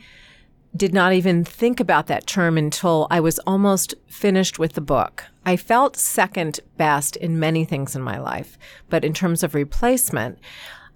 did 0.77 0.95
not 0.95 1.13
even 1.13 1.45
think 1.45 1.81
about 1.81 2.07
that 2.07 2.27
term 2.27 2.57
until 2.57 3.07
I 3.11 3.21
was 3.21 3.39
almost 3.41 3.95
finished 4.09 4.59
with 4.59 4.75
the 4.75 4.81
book. 4.81 5.25
I 5.45 5.57
felt 5.57 5.97
second 5.97 6.61
best 6.77 7.17
in 7.17 7.39
many 7.39 7.65
things 7.65 7.97
in 7.97 8.03
my 8.03 8.19
life, 8.19 8.59
but 8.91 9.05
in 9.05 9.13
terms 9.13 9.43
of 9.43 9.55
replacement, 9.55 10.39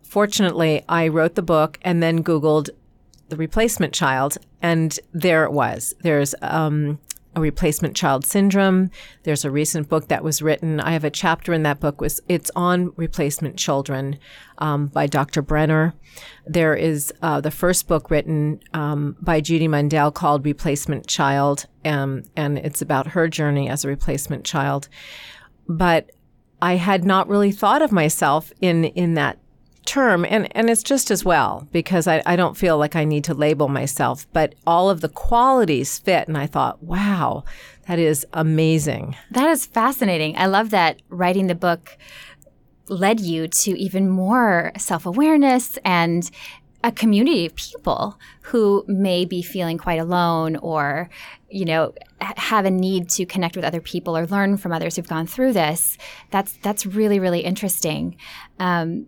fortunately, 0.03 0.85
I 0.89 1.09
wrote 1.09 1.35
the 1.35 1.43
book 1.43 1.79
and 1.83 2.03
then 2.03 2.23
Googled 2.23 2.71
the 3.29 3.37
replacement 3.37 3.95
child, 3.95 4.39
and 4.61 4.99
there 5.13 5.45
it 5.45 5.53
was. 5.53 5.95
There's 6.03 6.35
um, 6.43 6.99
a 7.37 7.41
replacement 7.41 7.97
child 7.97 8.25
syndrome. 8.25 8.91
There's 9.23 9.45
a 9.45 9.51
recent 9.51 9.89
book 9.89 10.09
that 10.09 10.25
was 10.25 10.43
written. 10.43 10.81
I 10.81 10.93
have 10.93 11.05
a 11.05 11.11
chapter 11.11 11.53
in 11.53 11.63
that 11.63 11.81
book. 11.81 12.01
Was 12.01 12.21
it's 12.29 12.51
on 12.57 12.93
replacement 12.97 13.57
children 13.57 14.19
um, 14.59 14.87
by 14.87 15.07
Dr. 15.07 15.43
Brenner. 15.43 15.95
There 16.47 16.75
is 16.75 17.13
uh, 17.23 17.41
the 17.41 17.51
first 17.51 17.87
book 17.87 18.11
written 18.11 18.61
um, 18.75 19.17
by 19.21 19.41
Judy 19.41 19.69
Mandel 19.69 20.11
called 20.11 20.45
Replacement 20.45 21.07
Child, 21.07 21.67
um, 21.85 22.25
and 22.37 22.59
it's 22.59 22.83
about 22.83 23.09
her 23.09 23.29
journey 23.29 23.69
as 23.69 23.85
a 23.85 23.89
replacement 23.89 24.45
child. 24.45 24.89
But 25.69 26.11
I 26.61 26.77
had 26.77 27.05
not 27.05 27.29
really 27.29 27.53
thought 27.53 27.83
of 27.83 27.93
myself 27.93 28.53
in 28.61 28.85
in 28.85 29.15
that 29.15 29.39
term 29.85 30.25
and, 30.29 30.55
and 30.57 30.71
it's 30.71 30.83
just 30.83 31.11
as 31.11 31.25
well 31.25 31.67
because 31.73 32.07
I, 32.07 32.23
I 32.27 32.37
don't 32.37 32.57
feel 32.57 32.79
like 32.79 32.97
I 32.97 33.05
need 33.05 33.25
to 33.25 33.35
label 33.35 33.69
myself, 33.69 34.27
but 34.33 34.55
all 34.67 34.91
of 34.91 35.01
the 35.01 35.09
qualities 35.09 35.99
fit. 35.99 36.29
And 36.29 36.37
I 36.37 36.47
thought, 36.47 36.83
wow, 36.83 37.45
that 37.87 37.99
is 37.99 38.27
amazing. 38.33 39.17
That 39.31 39.49
is 39.49 39.67
fascinating. 39.67 40.37
I 40.37 40.47
love 40.47 40.71
that 40.71 41.03
writing 41.09 41.47
the 41.47 41.55
book 41.55 41.97
led 42.89 43.21
you 43.21 43.49
to 43.49 43.79
even 43.79 44.09
more 44.09 44.73
self 44.77 45.07
awareness 45.07 45.79
and 45.85 46.31
a 46.83 46.91
community 46.91 47.47
of 47.47 47.55
people 47.55 48.19
who 48.43 48.85
may 48.89 49.25
be 49.25 49.43
feeling 49.43 49.77
quite 49.77 50.01
alone 50.01 50.57
or 50.57 51.11
you 51.51 51.65
know 51.65 51.93
have 52.21 52.65
a 52.65 52.71
need 52.71 53.09
to 53.09 53.27
connect 53.27 53.55
with 53.55 53.65
other 53.65 53.81
people 53.81 54.17
or 54.17 54.27
learn 54.27 54.57
from 54.57 54.73
others 54.73 54.97
who've 54.97 55.09
gone 55.09 55.27
through 55.27 55.53
this 55.53 55.99
that's 56.31 56.55
that's 56.63 56.87
really 56.87 57.19
really 57.19 57.41
interesting 57.41 58.17
um, 58.59 59.07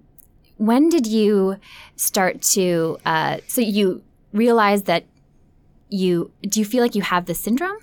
when 0.62 0.88
did 0.88 1.06
you 1.08 1.56
start 1.96 2.40
to? 2.40 2.96
Uh, 3.04 3.38
so 3.48 3.60
you 3.60 4.02
realize 4.32 4.84
that 4.84 5.04
you 5.88 6.30
do 6.42 6.60
you 6.60 6.64
feel 6.64 6.82
like 6.82 6.94
you 6.94 7.02
have 7.02 7.26
the 7.26 7.34
syndrome? 7.34 7.78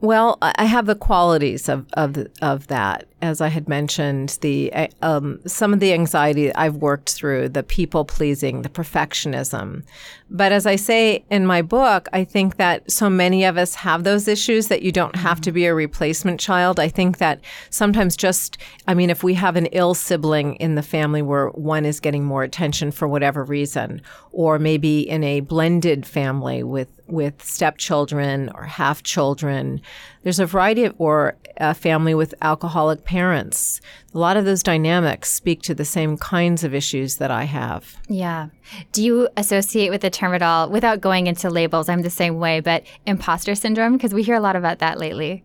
Well, 0.00 0.38
I 0.40 0.64
have 0.64 0.86
the 0.86 0.94
qualities 0.94 1.68
of 1.68 1.86
of 1.94 2.16
of 2.40 2.68
that, 2.68 3.08
as 3.22 3.40
I 3.40 3.48
had 3.48 3.68
mentioned. 3.68 4.38
The 4.40 4.72
um, 5.00 5.40
some 5.46 5.72
of 5.72 5.80
the 5.80 5.92
anxiety 5.92 6.54
I've 6.54 6.76
worked 6.76 7.12
through, 7.12 7.50
the 7.50 7.62
people 7.62 8.04
pleasing, 8.04 8.62
the 8.62 8.68
perfectionism. 8.68 9.84
But 10.28 10.50
as 10.50 10.66
I 10.66 10.76
say 10.76 11.24
in 11.30 11.46
my 11.46 11.62
book, 11.62 12.08
I 12.12 12.24
think 12.24 12.56
that 12.56 12.90
so 12.90 13.08
many 13.08 13.44
of 13.44 13.56
us 13.56 13.74
have 13.76 14.04
those 14.04 14.26
issues 14.26 14.68
that 14.68 14.82
you 14.82 14.90
don't 14.90 15.16
have 15.16 15.40
to 15.42 15.52
be 15.52 15.66
a 15.66 15.74
replacement 15.74 16.40
child. 16.40 16.80
I 16.80 16.88
think 16.88 17.18
that 17.18 17.40
sometimes 17.70 18.16
just, 18.16 18.58
I 18.88 18.94
mean, 18.94 19.10
if 19.10 19.22
we 19.22 19.34
have 19.34 19.56
an 19.56 19.66
ill 19.66 19.94
sibling 19.94 20.56
in 20.56 20.74
the 20.74 20.82
family 20.82 21.22
where 21.22 21.48
one 21.48 21.84
is 21.84 22.00
getting 22.00 22.24
more 22.24 22.42
attention 22.42 22.90
for 22.90 23.06
whatever 23.06 23.44
reason, 23.44 24.02
or 24.32 24.58
maybe 24.58 25.00
in 25.08 25.22
a 25.22 25.40
blended 25.40 26.06
family 26.06 26.62
with 26.62 26.88
with 27.12 27.44
stepchildren 27.44 28.50
or 28.54 28.64
half 28.64 29.02
children. 29.02 29.80
There's 30.22 30.40
a 30.40 30.46
variety 30.46 30.84
of, 30.84 30.94
or 30.96 31.36
a 31.56 31.74
family 31.74 32.14
with 32.14 32.34
alcoholic 32.42 33.04
parents. 33.04 33.80
A 34.14 34.18
lot 34.18 34.36
of 34.36 34.44
those 34.44 34.62
dynamics 34.62 35.32
speak 35.32 35.62
to 35.62 35.74
the 35.74 35.84
same 35.84 36.16
kinds 36.16 36.64
of 36.64 36.74
issues 36.74 37.16
that 37.16 37.30
I 37.30 37.44
have. 37.44 37.96
Yeah. 38.08 38.48
Do 38.92 39.02
you 39.02 39.28
associate 39.36 39.90
with 39.90 40.00
the 40.00 40.10
term 40.10 40.34
at 40.34 40.42
all, 40.42 40.68
without 40.70 41.00
going 41.00 41.26
into 41.26 41.50
labels? 41.50 41.88
I'm 41.88 42.02
the 42.02 42.10
same 42.10 42.38
way, 42.38 42.60
but 42.60 42.84
imposter 43.06 43.54
syndrome? 43.54 43.94
Because 43.96 44.14
we 44.14 44.22
hear 44.22 44.36
a 44.36 44.40
lot 44.40 44.56
about 44.56 44.78
that 44.80 44.98
lately. 44.98 45.44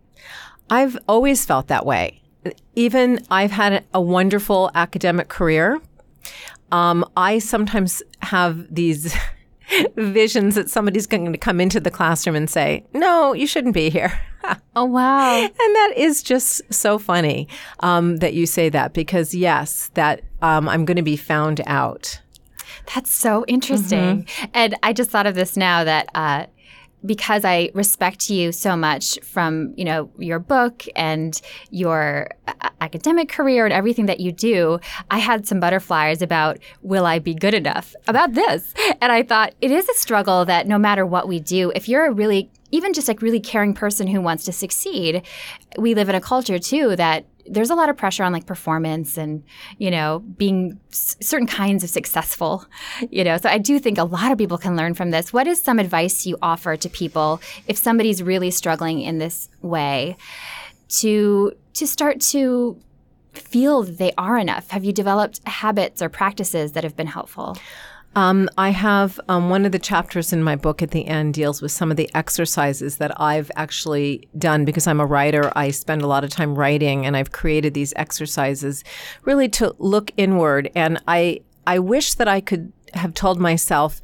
I've 0.70 0.98
always 1.08 1.44
felt 1.44 1.68
that 1.68 1.86
way. 1.86 2.22
Even 2.74 3.24
I've 3.30 3.50
had 3.50 3.84
a 3.92 4.00
wonderful 4.00 4.70
academic 4.74 5.28
career. 5.28 5.80
Um, 6.70 7.04
I 7.16 7.38
sometimes 7.38 8.02
have 8.20 8.66
these 8.74 9.14
visions 9.96 10.54
that 10.54 10.70
somebody's 10.70 11.06
going 11.06 11.32
to 11.32 11.38
come 11.38 11.60
into 11.60 11.80
the 11.80 11.90
classroom 11.90 12.36
and 12.36 12.48
say, 12.48 12.84
No, 12.92 13.32
you 13.32 13.46
shouldn't 13.46 13.74
be 13.74 13.90
here. 13.90 14.20
oh, 14.76 14.84
wow. 14.84 15.40
And 15.40 15.52
that 15.52 15.92
is 15.96 16.22
just 16.22 16.62
so 16.72 16.98
funny 16.98 17.48
um, 17.80 18.18
that 18.18 18.34
you 18.34 18.46
say 18.46 18.68
that 18.68 18.92
because, 18.92 19.34
yes, 19.34 19.90
that 19.94 20.22
um, 20.42 20.68
I'm 20.68 20.84
going 20.84 20.96
to 20.96 21.02
be 21.02 21.16
found 21.16 21.60
out. 21.66 22.20
That's 22.94 23.12
so 23.12 23.44
interesting. 23.46 24.24
Mm-hmm. 24.24 24.50
And 24.54 24.76
I 24.82 24.92
just 24.92 25.10
thought 25.10 25.26
of 25.26 25.34
this 25.34 25.56
now 25.56 25.84
that 25.84 26.08
uh, 26.14 26.46
because 27.04 27.44
I 27.44 27.70
respect 27.74 28.30
you 28.30 28.52
so 28.52 28.76
much 28.76 29.18
from, 29.22 29.72
you 29.76 29.84
know, 29.84 30.10
your 30.18 30.38
book 30.38 30.84
and 30.96 31.40
your 31.70 32.30
uh, 32.46 32.70
academic 32.80 33.28
career 33.28 33.64
and 33.64 33.72
everything 33.72 34.06
that 34.06 34.20
you 34.20 34.32
do, 34.32 34.80
I 35.10 35.18
had 35.18 35.46
some 35.46 35.60
butterflies 35.60 36.22
about 36.22 36.58
will 36.82 37.06
I 37.06 37.18
be 37.18 37.34
good 37.34 37.54
enough 37.54 37.94
about 38.06 38.34
this. 38.34 38.74
And 39.00 39.12
I 39.12 39.22
thought 39.22 39.54
it 39.60 39.70
is 39.70 39.88
a 39.88 39.94
struggle 39.94 40.44
that 40.46 40.66
no 40.66 40.78
matter 40.78 41.06
what 41.06 41.28
we 41.28 41.40
do, 41.40 41.72
if 41.74 41.88
you're 41.88 42.06
a 42.06 42.12
really 42.12 42.50
even 42.70 42.92
just 42.92 43.08
like 43.08 43.22
really 43.22 43.40
caring 43.40 43.72
person 43.72 44.06
who 44.06 44.20
wants 44.20 44.44
to 44.44 44.52
succeed, 44.52 45.22
we 45.78 45.94
live 45.94 46.08
in 46.08 46.14
a 46.14 46.20
culture 46.20 46.58
too 46.58 46.96
that 46.96 47.24
there's 47.50 47.70
a 47.70 47.74
lot 47.74 47.88
of 47.88 47.96
pressure 47.96 48.24
on 48.24 48.32
like 48.32 48.46
performance 48.46 49.16
and 49.16 49.42
you 49.78 49.90
know 49.90 50.20
being 50.36 50.78
s- 50.90 51.16
certain 51.20 51.46
kinds 51.46 51.82
of 51.84 51.90
successful 51.90 52.64
you 53.10 53.24
know 53.24 53.36
so 53.36 53.48
i 53.48 53.58
do 53.58 53.78
think 53.78 53.98
a 53.98 54.04
lot 54.04 54.30
of 54.32 54.38
people 54.38 54.58
can 54.58 54.76
learn 54.76 54.94
from 54.94 55.10
this. 55.10 55.32
What 55.32 55.46
is 55.46 55.60
some 55.60 55.78
advice 55.78 56.26
you 56.26 56.36
offer 56.42 56.76
to 56.76 56.88
people 56.88 57.40
if 57.66 57.76
somebody's 57.76 58.22
really 58.22 58.50
struggling 58.50 59.00
in 59.00 59.18
this 59.18 59.48
way 59.62 60.16
to 61.00 61.52
to 61.74 61.86
start 61.86 62.20
to 62.20 62.78
feel 63.32 63.82
that 63.84 63.98
they 63.98 64.12
are 64.18 64.38
enough? 64.38 64.70
Have 64.70 64.84
you 64.84 64.92
developed 64.92 65.40
habits 65.46 66.02
or 66.02 66.08
practices 66.08 66.72
that 66.72 66.84
have 66.84 66.96
been 66.96 67.06
helpful 67.06 67.56
um, 68.18 68.48
I 68.58 68.70
have 68.70 69.20
um, 69.28 69.48
one 69.48 69.64
of 69.64 69.70
the 69.70 69.78
chapters 69.78 70.32
in 70.32 70.42
my 70.42 70.56
book 70.56 70.82
at 70.82 70.90
the 70.90 71.06
end 71.06 71.34
deals 71.34 71.62
with 71.62 71.70
some 71.70 71.92
of 71.92 71.96
the 71.96 72.10
exercises 72.16 72.96
that 72.96 73.12
I've 73.20 73.48
actually 73.54 74.28
done 74.36 74.64
because 74.64 74.88
I'm 74.88 74.98
a 74.98 75.06
writer. 75.06 75.52
I 75.54 75.70
spend 75.70 76.02
a 76.02 76.08
lot 76.08 76.24
of 76.24 76.30
time 76.30 76.56
writing, 76.56 77.06
and 77.06 77.16
I've 77.16 77.30
created 77.30 77.74
these 77.74 77.92
exercises 77.94 78.82
really 79.22 79.48
to 79.50 79.72
look 79.78 80.10
inward. 80.16 80.68
And 80.74 81.00
I 81.06 81.42
I 81.64 81.78
wish 81.78 82.14
that 82.14 82.26
I 82.26 82.40
could 82.40 82.72
have 82.94 83.14
told 83.14 83.38
myself 83.38 84.00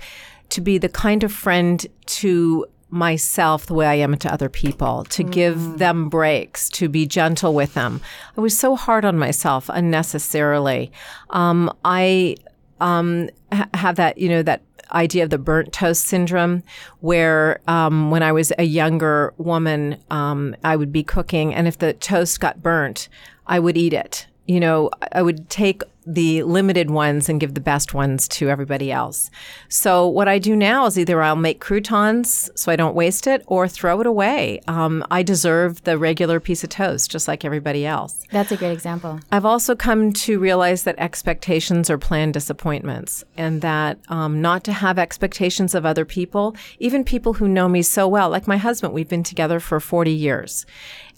to 0.50 0.60
be 0.60 0.78
the 0.78 0.88
kind 0.88 1.24
of 1.24 1.32
friend 1.32 1.84
to 2.06 2.66
myself 2.90 3.66
the 3.66 3.74
way 3.74 3.86
I 3.88 3.94
am 3.94 4.16
to 4.18 4.32
other 4.32 4.48
people, 4.48 5.02
to 5.06 5.24
mm. 5.24 5.32
give 5.32 5.78
them 5.78 6.08
breaks, 6.08 6.68
to 6.70 6.88
be 6.88 7.04
gentle 7.04 7.52
with 7.52 7.74
them. 7.74 8.00
I 8.38 8.40
was 8.40 8.56
so 8.56 8.76
hard 8.76 9.04
on 9.04 9.18
myself 9.18 9.68
unnecessarily. 9.68 10.92
Um, 11.30 11.76
I 11.84 12.36
um, 12.84 13.30
ha- 13.50 13.68
have 13.74 13.96
that, 13.96 14.18
you 14.18 14.28
know, 14.28 14.42
that 14.42 14.62
idea 14.92 15.24
of 15.24 15.30
the 15.30 15.38
burnt 15.38 15.72
toast 15.72 16.04
syndrome, 16.06 16.62
where 17.00 17.60
um, 17.66 18.10
when 18.10 18.22
I 18.22 18.30
was 18.30 18.52
a 18.58 18.64
younger 18.64 19.32
woman, 19.38 19.96
um, 20.10 20.54
I 20.62 20.76
would 20.76 20.92
be 20.92 21.02
cooking, 21.02 21.54
and 21.54 21.66
if 21.66 21.78
the 21.78 21.94
toast 21.94 22.38
got 22.40 22.62
burnt, 22.62 23.08
I 23.46 23.58
would 23.58 23.76
eat 23.76 23.94
it. 23.94 24.26
You 24.46 24.60
know, 24.60 24.90
I 25.12 25.22
would 25.22 25.48
take 25.48 25.82
the 26.06 26.42
limited 26.42 26.90
ones 26.90 27.28
and 27.28 27.40
give 27.40 27.54
the 27.54 27.60
best 27.60 27.94
ones 27.94 28.28
to 28.28 28.50
everybody 28.50 28.92
else. 28.92 29.30
So 29.68 30.06
what 30.06 30.28
I 30.28 30.38
do 30.38 30.54
now 30.54 30.86
is 30.86 30.98
either 30.98 31.22
I'll 31.22 31.36
make 31.36 31.60
croutons 31.60 32.50
so 32.54 32.70
I 32.70 32.76
don't 32.76 32.94
waste 32.94 33.26
it 33.26 33.42
or 33.46 33.66
throw 33.68 34.00
it 34.00 34.06
away. 34.06 34.60
Um, 34.68 35.04
I 35.10 35.22
deserve 35.22 35.82
the 35.84 35.96
regular 35.96 36.40
piece 36.40 36.62
of 36.62 36.70
toast 36.70 37.10
just 37.10 37.26
like 37.28 37.44
everybody 37.44 37.86
else. 37.86 38.22
That's 38.30 38.52
a 38.52 38.56
great 38.56 38.72
example. 38.72 39.20
I've 39.32 39.44
also 39.44 39.74
come 39.74 40.12
to 40.12 40.38
realize 40.38 40.82
that 40.84 40.98
expectations 40.98 41.88
are 41.88 41.98
planned 41.98 42.34
disappointments 42.34 43.24
and 43.36 43.62
that 43.62 43.98
um, 44.08 44.42
not 44.42 44.64
to 44.64 44.72
have 44.72 44.98
expectations 44.98 45.74
of 45.74 45.86
other 45.86 46.04
people, 46.04 46.54
even 46.78 47.04
people 47.04 47.34
who 47.34 47.48
know 47.48 47.68
me 47.68 47.82
so 47.82 48.06
well, 48.06 48.28
like 48.28 48.46
my 48.46 48.56
husband, 48.56 48.92
we've 48.92 49.08
been 49.08 49.22
together 49.22 49.60
for 49.60 49.80
40 49.80 50.10
years. 50.10 50.66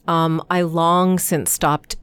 Um, 0.07 0.43
I 0.51 0.63
long 0.63 1.19
since 1.19 1.51
stopped 1.51 1.97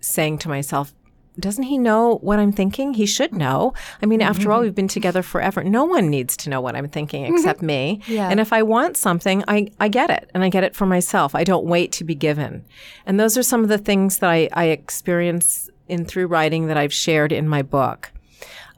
saying 0.00 0.38
to 0.38 0.48
myself, 0.48 0.94
doesn't 1.40 1.64
he 1.64 1.78
know 1.78 2.16
what 2.18 2.38
I'm 2.38 2.52
thinking? 2.52 2.94
He 2.94 3.06
should 3.06 3.34
know. 3.34 3.74
I 4.02 4.06
mean, 4.06 4.22
after 4.22 4.42
mm-hmm. 4.42 4.52
all, 4.52 4.60
we've 4.60 4.74
been 4.74 4.88
together 4.88 5.22
forever. 5.22 5.64
No 5.64 5.84
one 5.84 6.08
needs 6.08 6.36
to 6.38 6.50
know 6.50 6.60
what 6.60 6.76
I'm 6.76 6.88
thinking 6.88 7.24
mm-hmm. 7.24 7.34
except 7.34 7.62
me. 7.62 8.00
Yeah. 8.06 8.28
And 8.28 8.40
if 8.40 8.52
I 8.52 8.62
want 8.62 8.96
something, 8.96 9.44
I, 9.48 9.68
I 9.80 9.88
get 9.88 10.10
it 10.10 10.30
and 10.34 10.44
I 10.44 10.48
get 10.48 10.64
it 10.64 10.74
for 10.74 10.86
myself. 10.86 11.34
I 11.34 11.44
don't 11.44 11.66
wait 11.66 11.92
to 11.92 12.04
be 12.04 12.14
given. 12.14 12.64
And 13.06 13.18
those 13.18 13.36
are 13.36 13.42
some 13.42 13.62
of 13.62 13.68
the 13.68 13.78
things 13.78 14.18
that 14.18 14.30
I, 14.30 14.48
I 14.52 14.64
experience 14.66 15.70
in 15.88 16.04
through 16.04 16.28
writing 16.28 16.66
that 16.66 16.76
I've 16.76 16.92
shared 16.92 17.32
in 17.32 17.48
my 17.48 17.62
book. 17.62 18.12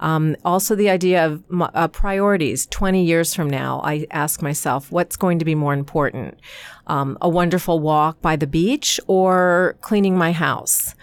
Um, 0.03 0.35
also, 0.45 0.75
the 0.75 0.91
idea 0.91 1.25
of 1.25 1.45
uh, 1.75 1.87
priorities. 1.87 2.67
20 2.67 3.05
years 3.05 3.35
from 3.35 3.49
now, 3.49 3.81
I 3.85 4.07
ask 4.11 4.43
myself, 4.43 4.91
what's 4.91 5.17
going 5.17 5.39
to 5.39 5.45
be 5.45 5.55
more 5.55 5.73
important? 5.73 6.41
Um, 6.89 7.17
a 7.21 7.29
wonderful 7.29 7.79
walk 7.79 8.21
by 8.21 8.35
the 8.35 8.49
beach 8.49 8.99
or 9.07 9.77
cleaning 9.81 10.19
my 10.19 10.33
house? 10.33 10.97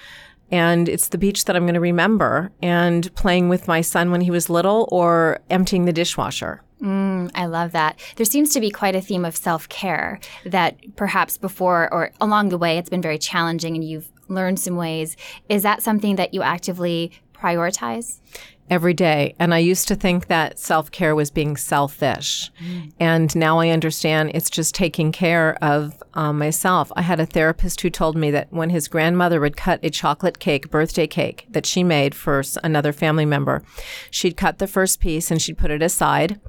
And 0.52 0.90
it's 0.90 1.10
the 1.10 1.18
beach 1.18 1.46
that 1.46 1.56
I'm 1.56 1.64
going 1.64 1.74
to 1.74 1.80
remember 1.80 2.52
and 2.62 3.14
playing 3.16 3.50
with 3.50 3.68
my 3.68 3.82
son 3.82 4.12
when 4.12 4.22
he 4.22 4.32
was 4.32 4.50
little 4.50 4.88
or 4.92 5.40
emptying 5.50 5.86
the 5.86 5.94
dishwasher. 5.94 6.62
Mm, 6.82 7.32
I 7.36 7.46
love 7.46 7.74
that. 7.74 8.00
There 8.16 8.26
seems 8.26 8.54
to 8.54 8.62
be 8.62 8.72
quite 8.72 8.96
a 8.96 9.02
theme 9.02 9.26
of 9.26 9.36
self 9.36 9.68
care 9.68 10.20
that 10.46 10.78
perhaps 10.96 11.38
before 11.38 11.94
or 11.94 12.12
along 12.22 12.50
the 12.50 12.58
way 12.58 12.78
it's 12.78 12.90
been 12.90 13.02
very 13.02 13.18
challenging 13.18 13.76
and 13.76 13.84
you've 13.84 14.10
learned 14.30 14.60
some 14.60 14.76
ways. 14.76 15.18
Is 15.50 15.64
that 15.64 15.84
something 15.84 16.16
that 16.16 16.34
you 16.34 16.42
actively 16.42 17.12
prioritize? 17.34 18.20
Every 18.70 18.94
day. 18.94 19.36
And 19.40 19.54
I 19.54 19.60
used 19.60 19.88
to 19.88 19.96
think 19.96 20.28
that 20.28 20.60
self 20.60 20.92
care 20.92 21.16
was 21.16 21.32
being 21.32 21.58
selfish. 21.58 22.52
Mm. 22.64 22.92
And 23.00 23.36
now 23.36 23.60
I 23.60 23.70
understand 23.70 24.32
it's 24.34 24.50
just 24.50 24.76
taking 24.76 25.12
care 25.12 25.58
of 25.64 26.02
um, 26.14 26.38
myself. 26.38 26.92
I 26.96 27.02
had 27.02 27.20
a 27.20 27.26
therapist 27.26 27.82
who 27.82 27.90
told 27.90 28.16
me 28.16 28.32
that 28.32 28.52
when 28.52 28.70
his 28.70 28.88
grandmother 28.88 29.40
would 29.40 29.58
cut 29.58 29.80
a 29.84 29.90
chocolate 29.90 30.40
cake, 30.40 30.70
birthday 30.70 31.08
cake 31.08 31.46
that 31.50 31.66
she 31.66 31.84
made 31.84 32.16
for 32.16 32.44
another 32.64 32.94
family 32.94 33.26
member, 33.26 33.64
she'd 34.12 34.38
cut 34.38 34.60
the 34.60 34.68
first 34.68 35.00
piece 35.00 35.32
and 35.32 35.42
she'd 35.42 35.58
put 35.58 35.72
it 35.72 35.82
aside. 35.82 36.40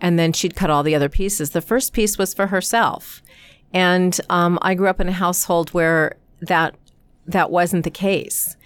And 0.00 0.18
then 0.18 0.32
she'd 0.32 0.56
cut 0.56 0.70
all 0.70 0.82
the 0.82 0.94
other 0.94 1.08
pieces. 1.08 1.50
The 1.50 1.62
first 1.62 1.92
piece 1.92 2.18
was 2.18 2.34
for 2.34 2.48
herself. 2.48 3.22
And 3.72 4.18
um, 4.28 4.58
I 4.62 4.74
grew 4.74 4.88
up 4.88 5.00
in 5.00 5.08
a 5.08 5.12
household 5.12 5.70
where 5.70 6.16
that 6.40 6.74
that 7.26 7.50
wasn't 7.50 7.84
the 7.84 7.90
case. 7.90 8.56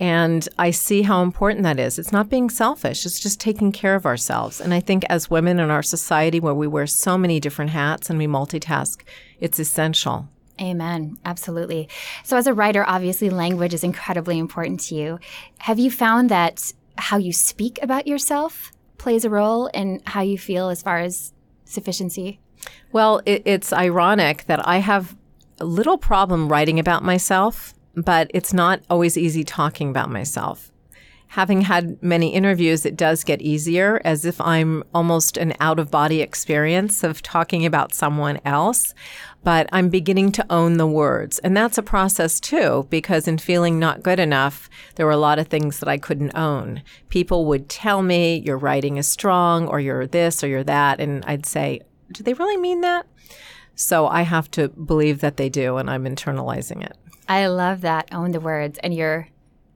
And 0.00 0.48
I 0.58 0.70
see 0.70 1.02
how 1.02 1.22
important 1.22 1.62
that 1.64 1.78
is. 1.78 1.98
It's 1.98 2.10
not 2.10 2.30
being 2.30 2.48
selfish, 2.48 3.04
it's 3.04 3.20
just 3.20 3.38
taking 3.38 3.70
care 3.70 3.94
of 3.94 4.06
ourselves. 4.06 4.60
And 4.60 4.72
I 4.72 4.80
think 4.80 5.04
as 5.10 5.30
women 5.30 5.60
in 5.60 5.70
our 5.70 5.82
society 5.82 6.40
where 6.40 6.54
we 6.54 6.66
wear 6.66 6.86
so 6.86 7.18
many 7.18 7.38
different 7.38 7.70
hats 7.72 8.08
and 8.08 8.18
we 8.18 8.26
multitask, 8.26 9.02
it's 9.40 9.58
essential. 9.58 10.28
Amen. 10.58 11.18
Absolutely. 11.24 11.88
So, 12.24 12.36
as 12.36 12.46
a 12.46 12.52
writer, 12.54 12.84
obviously 12.86 13.30
language 13.30 13.72
is 13.72 13.84
incredibly 13.84 14.38
important 14.38 14.80
to 14.80 14.94
you. 14.94 15.18
Have 15.58 15.78
you 15.78 15.90
found 15.90 16.28
that 16.30 16.72
how 16.96 17.16
you 17.16 17.32
speak 17.32 17.78
about 17.82 18.06
yourself 18.06 18.72
plays 18.98 19.24
a 19.24 19.30
role 19.30 19.68
in 19.68 20.02
how 20.04 20.20
you 20.20 20.36
feel 20.36 20.68
as 20.68 20.82
far 20.82 20.98
as 20.98 21.32
sufficiency? 21.64 22.40
Well, 22.92 23.22
it, 23.24 23.42
it's 23.46 23.72
ironic 23.72 24.44
that 24.46 24.66
I 24.66 24.78
have 24.78 25.16
a 25.60 25.64
little 25.64 25.96
problem 25.96 26.48
writing 26.48 26.78
about 26.78 27.02
myself 27.02 27.74
but 28.04 28.30
it's 28.34 28.52
not 28.52 28.82
always 28.90 29.16
easy 29.16 29.44
talking 29.44 29.90
about 29.90 30.10
myself. 30.10 30.72
Having 31.34 31.60
had 31.60 32.02
many 32.02 32.34
interviews, 32.34 32.84
it 32.84 32.96
does 32.96 33.22
get 33.22 33.40
easier 33.40 34.00
as 34.04 34.24
if 34.24 34.40
I'm 34.40 34.82
almost 34.92 35.36
an 35.36 35.54
out 35.60 35.78
of 35.78 35.88
body 35.88 36.20
experience 36.22 37.04
of 37.04 37.22
talking 37.22 37.64
about 37.64 37.94
someone 37.94 38.40
else. 38.44 38.94
But 39.44 39.68
I'm 39.70 39.90
beginning 39.90 40.32
to 40.32 40.46
own 40.50 40.76
the 40.76 40.88
words. 40.88 41.38
And 41.38 41.56
that's 41.56 41.78
a 41.78 41.84
process 41.84 42.40
too, 42.40 42.88
because 42.90 43.28
in 43.28 43.38
feeling 43.38 43.78
not 43.78 44.02
good 44.02 44.18
enough, 44.18 44.68
there 44.96 45.06
were 45.06 45.12
a 45.12 45.16
lot 45.16 45.38
of 45.38 45.46
things 45.46 45.78
that 45.78 45.88
I 45.88 45.98
couldn't 45.98 46.36
own. 46.36 46.82
People 47.10 47.46
would 47.46 47.68
tell 47.68 48.02
me, 48.02 48.40
your 48.40 48.58
writing 48.58 48.96
is 48.96 49.06
strong, 49.06 49.68
or 49.68 49.78
you're 49.78 50.08
this, 50.08 50.42
or 50.42 50.48
you're 50.48 50.64
that. 50.64 51.00
And 51.00 51.24
I'd 51.26 51.46
say, 51.46 51.80
do 52.10 52.24
they 52.24 52.34
really 52.34 52.56
mean 52.56 52.80
that? 52.80 53.06
So 53.76 54.08
I 54.08 54.22
have 54.22 54.50
to 54.50 54.68
believe 54.68 55.20
that 55.20 55.36
they 55.36 55.48
do, 55.48 55.76
and 55.76 55.88
I'm 55.88 56.04
internalizing 56.04 56.84
it. 56.84 56.96
I 57.30 57.46
love 57.46 57.82
that. 57.82 58.12
Own 58.12 58.32
the 58.32 58.40
words. 58.40 58.78
And 58.82 58.92
you're 58.92 59.28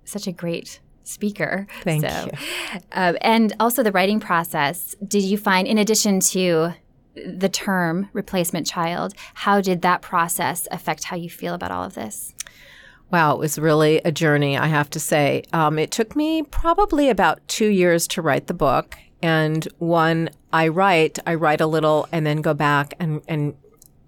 such 0.05 0.27
a 0.27 0.33
great 0.33 0.81
speaker. 1.05 1.69
Thank 1.83 2.03
so, 2.03 2.29
you. 2.33 2.81
Uh, 2.91 3.13
and 3.21 3.55
also 3.61 3.85
the 3.85 3.93
writing 3.93 4.19
process. 4.19 4.97
Did 5.07 5.23
you 5.23 5.39
find, 5.39 5.69
in 5.69 5.79
addition 5.79 6.19
to 6.21 6.75
the 7.15 7.49
term 7.49 8.09
replacement 8.13 8.67
child, 8.67 9.15
how 9.35 9.61
did 9.61 9.83
that 9.83 10.03
process 10.03 10.67
affect 10.73 11.05
how 11.05 11.17
you 11.17 11.31
feel 11.31 11.55
about 11.55 11.71
all 11.71 11.85
of 11.85 11.95
this? 11.95 12.35
Wow, 13.13 13.35
it 13.35 13.39
was 13.39 13.57
really 13.57 13.99
a 13.99 14.11
journey, 14.11 14.59
I 14.59 14.67
have 14.67 14.91
to 14.91 14.99
say. 14.99 15.45
Um, 15.53 15.79
it 15.79 15.93
took 15.93 16.17
me 16.17 16.43
probably 16.43 17.09
about 17.09 17.47
two 17.47 17.69
years 17.69 18.09
to 18.09 18.23
write 18.23 18.49
the 18.49 18.55
book. 18.55 18.99
And 19.23 19.69
when 19.79 20.31
I 20.53 20.67
write, 20.69 21.21
I 21.25 21.37
write 21.37 21.61
a 21.61 21.67
little 21.67 22.09
and 22.11 22.27
then 22.27 22.41
go 22.41 22.53
back 22.53 22.95
and, 22.99 23.23
and 23.29 23.55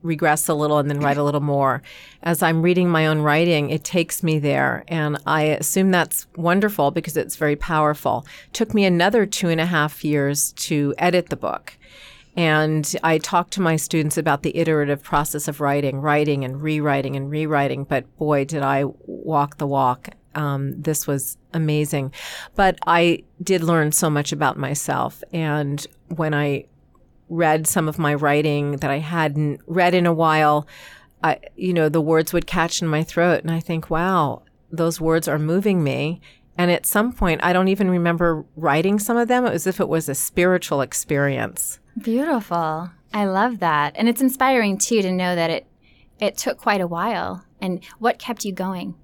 regress 0.07 0.49
a 0.49 0.55
little 0.55 0.79
and 0.79 0.89
then 0.89 1.01
write 1.01 1.17
a 1.17 1.25
little 1.25 1.41
more. 1.41 1.83
As 2.23 2.43
I'm 2.43 2.63
reading 2.63 2.89
my 2.89 3.07
own 3.07 3.21
writing, 3.21 3.71
it 3.71 3.85
takes 3.85 4.23
me 4.23 4.39
there. 4.39 4.85
And 4.89 5.19
I 5.27 5.43
assume 5.43 5.91
that's 5.91 6.27
wonderful 6.37 6.91
because 6.91 7.17
it's 7.17 7.37
very 7.37 7.57
powerful. 7.57 8.27
Took 8.53 8.73
me 8.73 8.85
another 8.85 9.27
two 9.27 9.49
and 9.49 9.61
a 9.61 9.67
half 9.67 10.05
years 10.05 10.53
to 10.53 10.95
edit 10.99 11.29
the 11.29 11.37
book. 11.37 11.77
And 12.37 12.95
I 13.03 13.17
talk 13.19 13.49
to 13.51 13.63
my 13.63 13.77
students 13.77 14.19
about 14.19 14.43
the 14.43 14.57
iterative 14.57 15.03
process 15.03 15.49
of 15.49 15.61
writing, 15.61 16.01
writing 16.01 16.45
and 16.45 16.63
rewriting 16.63 17.17
and 17.17 17.31
rewriting. 17.31 17.85
But 17.85 18.15
boy, 18.19 18.45
did 18.45 18.63
I 18.63 18.85
walk 19.07 19.57
the 19.57 19.67
walk. 19.67 20.11
Um, 20.35 20.81
this 20.81 21.07
was 21.07 21.39
amazing. 21.55 22.13
But 22.55 22.79
I 22.87 23.25
did 23.43 23.63
learn 23.63 23.93
so 23.93 24.11
much 24.11 24.33
about 24.33 24.59
myself. 24.59 25.25
And 25.33 25.87
when 26.09 26.35
I 26.35 26.67
read 27.29 27.67
some 27.67 27.89
of 27.89 27.99
my 27.99 28.15
writing 28.15 28.73
that 28.77 28.91
I 28.91 28.99
hadn't 28.99 29.61
read 29.67 29.95
in 29.95 30.07
a 30.07 30.13
while, 30.13 30.67
I, 31.23 31.39
you 31.57 31.73
know, 31.73 31.89
the 31.89 32.01
words 32.01 32.33
would 32.33 32.47
catch 32.47 32.83
in 32.83 32.89
my 32.89 33.03
throat. 33.03 33.43
And 33.43 33.51
I 33.51 33.61
think, 33.61 33.91
wow, 33.91 34.43
those 34.71 35.01
words 35.01 35.29
are 35.29 35.39
moving 35.39 35.83
me. 35.83 36.21
And 36.59 36.71
at 36.71 36.87
some 36.87 37.13
point, 37.13 37.43
I 37.45 37.53
don't 37.53 37.69
even 37.69 37.91
remember 37.91 38.45
writing 38.57 38.99
some 38.99 39.17
of 39.17 39.29
them. 39.29 39.45
It 39.45 39.53
was 39.53 39.67
as 39.67 39.75
if 39.75 39.81
it 39.81 39.89
was 39.89 40.09
a 40.09 40.15
spiritual 40.15 40.81
experience. 40.81 41.81
Beautiful. 42.01 42.91
I 43.13 43.25
love 43.25 43.61
that. 43.61 43.95
And 43.97 44.09
it's 44.09 44.23
inspiring 44.23 44.79
too 44.79 45.03
to 45.03 45.13
know 45.13 45.35
that 45.35 45.51
it 45.51 45.67
it 46.19 46.37
took 46.37 46.59
quite 46.59 46.81
a 46.81 46.87
while. 46.87 47.45
And 47.61 47.85
what 47.99 48.19
kept 48.19 48.45
you 48.45 48.53
going? 48.53 48.95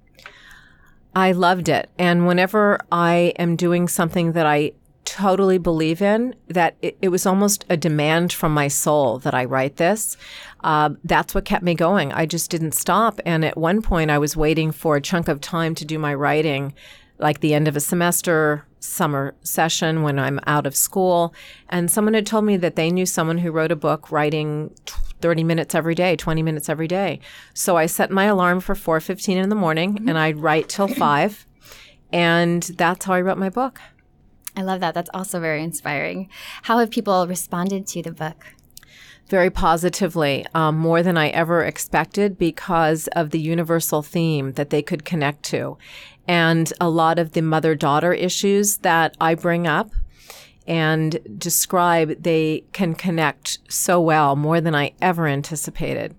I 1.15 1.31
loved 1.31 1.69
it. 1.69 1.89
And 1.99 2.25
whenever 2.25 2.79
I 2.91 3.33
am 3.37 3.55
doing 3.55 3.87
something 3.87 4.31
that 4.31 4.47
I 4.47 4.71
totally 5.05 5.57
believe 5.57 6.01
in 6.01 6.35
that 6.47 6.75
it, 6.81 6.97
it, 7.01 7.09
was 7.09 7.25
almost 7.25 7.65
a 7.69 7.77
demand 7.77 8.33
from 8.33 8.53
my 8.53 8.67
soul 8.67 9.19
that 9.19 9.33
I 9.33 9.45
write 9.45 9.77
this. 9.77 10.17
Uh, 10.63 10.91
that's 11.03 11.35
what 11.35 11.45
kept 11.45 11.63
me 11.63 11.75
going. 11.75 12.11
I 12.13 12.25
just 12.25 12.49
didn't 12.49 12.73
stop. 12.73 13.19
And 13.25 13.43
at 13.45 13.57
one 13.57 13.81
point, 13.81 14.11
I 14.11 14.17
was 14.17 14.35
waiting 14.35 14.71
for 14.71 14.95
a 14.95 15.01
chunk 15.01 15.27
of 15.27 15.41
time 15.41 15.75
to 15.75 15.85
do 15.85 15.99
my 15.99 16.13
writing, 16.13 16.73
like 17.19 17.39
the 17.39 17.53
end 17.53 17.67
of 17.67 17.75
a 17.75 17.81
semester, 17.81 18.65
summer 18.79 19.33
session 19.41 20.03
when 20.03 20.19
I'm 20.19 20.39
out 20.45 20.65
of 20.65 20.75
school. 20.75 21.33
And 21.69 21.89
someone 21.89 22.13
had 22.13 22.25
told 22.25 22.45
me 22.45 22.57
that 22.57 22.75
they 22.75 22.91
knew 22.91 23.05
someone 23.05 23.37
who 23.37 23.51
wrote 23.51 23.71
a 23.71 23.75
book 23.75 24.11
writing 24.11 24.73
30 25.21 25.43
minutes 25.43 25.73
every 25.73 25.95
day, 25.95 26.15
20 26.15 26.43
minutes 26.43 26.67
every 26.67 26.87
day. 26.87 27.19
So 27.53 27.77
I 27.77 27.85
set 27.85 28.11
my 28.11 28.25
alarm 28.25 28.59
for 28.59 28.75
4:15 28.75 29.37
in 29.37 29.49
the 29.49 29.55
morning 29.55 29.95
mm-hmm. 29.95 30.09
and 30.09 30.17
I'd 30.17 30.37
write 30.37 30.69
till 30.69 30.87
5. 30.87 31.47
And 32.11 32.61
that's 32.63 33.05
how 33.05 33.13
I 33.13 33.21
wrote 33.21 33.37
my 33.37 33.49
book. 33.49 33.79
I 34.55 34.61
love 34.61 34.79
that. 34.81 34.93
That's 34.93 35.09
also 35.13 35.39
very 35.39 35.63
inspiring. 35.63 36.29
How 36.63 36.77
have 36.79 36.91
people 36.91 37.27
responded 37.27 37.87
to 37.87 38.01
the 38.01 38.11
book? 38.11 38.45
Very 39.29 39.49
positively, 39.49 40.45
um, 40.53 40.77
more 40.77 41.01
than 41.01 41.17
I 41.17 41.29
ever 41.29 41.63
expected 41.63 42.37
because 42.37 43.07
of 43.09 43.31
the 43.31 43.39
universal 43.39 44.03
theme 44.03 44.53
that 44.53 44.69
they 44.69 44.81
could 44.81 45.05
connect 45.05 45.43
to. 45.43 45.77
And 46.27 46.71
a 46.79 46.89
lot 46.89 47.19
of 47.19 47.31
the 47.31 47.41
mother 47.41 47.73
daughter 47.73 48.13
issues 48.13 48.77
that 48.79 49.15
I 49.19 49.35
bring 49.35 49.65
up 49.65 49.91
and 50.67 51.19
describe, 51.37 52.23
they 52.23 52.63
can 52.73 52.95
connect 52.95 53.59
so 53.69 53.99
well, 53.99 54.35
more 54.35 54.61
than 54.61 54.75
I 54.75 54.93
ever 55.01 55.27
anticipated. 55.27 56.15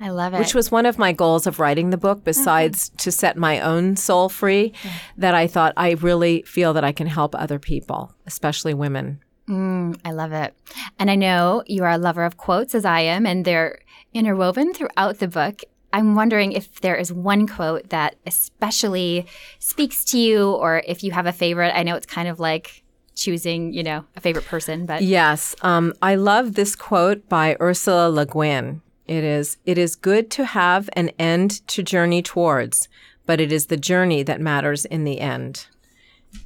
I 0.00 0.08
love 0.08 0.32
it. 0.32 0.38
Which 0.38 0.54
was 0.54 0.70
one 0.70 0.86
of 0.86 0.98
my 0.98 1.12
goals 1.12 1.46
of 1.46 1.58
writing 1.60 1.90
the 1.90 1.98
book, 1.98 2.24
besides 2.24 2.88
to 2.98 3.12
set 3.12 3.36
my 3.36 3.60
own 3.60 3.96
soul 3.96 4.30
free, 4.30 4.72
that 5.18 5.34
I 5.34 5.46
thought 5.46 5.74
I 5.76 5.90
really 5.92 6.42
feel 6.42 6.72
that 6.72 6.84
I 6.84 6.92
can 6.92 7.06
help 7.06 7.34
other 7.34 7.58
people, 7.58 8.14
especially 8.26 8.72
women. 8.72 9.20
Mm, 9.46 9.98
I 10.04 10.12
love 10.12 10.32
it. 10.32 10.54
And 10.98 11.10
I 11.10 11.16
know 11.16 11.62
you 11.66 11.84
are 11.84 11.90
a 11.90 11.98
lover 11.98 12.24
of 12.24 12.38
quotes, 12.38 12.74
as 12.74 12.84
I 12.84 13.00
am, 13.00 13.26
and 13.26 13.44
they're 13.44 13.80
interwoven 14.14 14.72
throughout 14.72 15.18
the 15.18 15.28
book. 15.28 15.62
I'm 15.92 16.14
wondering 16.14 16.52
if 16.52 16.80
there 16.80 16.94
is 16.96 17.12
one 17.12 17.46
quote 17.46 17.90
that 17.90 18.14
especially 18.24 19.26
speaks 19.58 20.04
to 20.06 20.18
you, 20.18 20.52
or 20.52 20.82
if 20.86 21.02
you 21.02 21.10
have 21.12 21.26
a 21.26 21.32
favorite. 21.32 21.76
I 21.76 21.82
know 21.82 21.96
it's 21.96 22.06
kind 22.06 22.28
of 22.28 22.40
like 22.40 22.84
choosing, 23.16 23.72
you 23.74 23.82
know, 23.82 24.04
a 24.16 24.20
favorite 24.20 24.46
person, 24.46 24.86
but 24.86 25.02
Yes, 25.02 25.54
um, 25.62 25.92
I 26.00 26.14
love 26.14 26.54
this 26.54 26.74
quote 26.74 27.28
by 27.28 27.56
Ursula 27.60 28.08
Le 28.08 28.24
Guin. 28.24 28.80
It 29.10 29.24
is, 29.24 29.56
it 29.66 29.76
is 29.76 29.96
good 29.96 30.30
to 30.30 30.44
have 30.44 30.88
an 30.92 31.08
end 31.18 31.66
to 31.66 31.82
journey 31.82 32.22
towards, 32.22 32.88
but 33.26 33.40
it 33.40 33.50
is 33.50 33.66
the 33.66 33.76
journey 33.76 34.22
that 34.22 34.40
matters 34.40 34.84
in 34.84 35.02
the 35.02 35.18
end. 35.18 35.66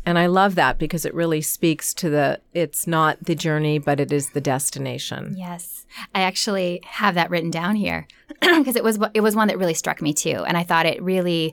And 0.06 0.18
I 0.18 0.24
love 0.24 0.54
that 0.54 0.78
because 0.78 1.04
it 1.04 1.12
really 1.12 1.42
speaks 1.42 1.92
to 1.92 2.08
the, 2.08 2.40
it's 2.54 2.86
not 2.86 3.22
the 3.22 3.34
journey, 3.34 3.78
but 3.78 4.00
it 4.00 4.10
is 4.10 4.30
the 4.30 4.40
destination. 4.40 5.34
Yes, 5.36 5.84
I 6.14 6.22
actually 6.22 6.80
have 6.86 7.16
that 7.16 7.28
written 7.28 7.50
down 7.50 7.76
here 7.76 8.08
because 8.40 8.76
it 8.76 8.82
was 8.82 8.98
it 9.12 9.20
was 9.20 9.36
one 9.36 9.48
that 9.48 9.58
really 9.58 9.74
struck 9.74 10.00
me 10.00 10.14
too, 10.14 10.42
and 10.46 10.56
I 10.56 10.62
thought 10.62 10.86
it 10.86 11.02
really 11.02 11.52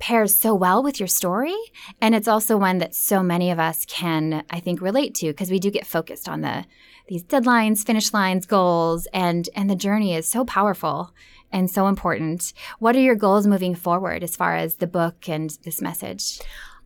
pairs 0.00 0.34
so 0.34 0.56
well 0.56 0.82
with 0.82 0.98
your 0.98 1.06
story, 1.06 1.54
and 2.00 2.16
it's 2.16 2.26
also 2.26 2.56
one 2.56 2.78
that 2.78 2.96
so 2.96 3.22
many 3.22 3.52
of 3.52 3.60
us 3.60 3.84
can 3.84 4.42
I 4.50 4.58
think 4.58 4.80
relate 4.80 5.14
to 5.16 5.28
because 5.28 5.52
we 5.52 5.60
do 5.60 5.70
get 5.70 5.86
focused 5.86 6.28
on 6.28 6.40
the 6.40 6.64
these 7.12 7.24
deadlines, 7.24 7.84
finish 7.84 8.14
lines, 8.14 8.46
goals, 8.46 9.06
and 9.12 9.46
and 9.54 9.68
the 9.68 9.76
journey 9.76 10.14
is 10.14 10.26
so 10.26 10.46
powerful 10.46 11.12
and 11.52 11.70
so 11.70 11.86
important. 11.86 12.54
What 12.78 12.96
are 12.96 13.00
your 13.00 13.16
goals 13.16 13.46
moving 13.46 13.74
forward 13.74 14.24
as 14.24 14.34
far 14.34 14.56
as 14.56 14.76
the 14.76 14.86
book 14.86 15.28
and 15.28 15.50
this 15.62 15.82
message? 15.82 16.40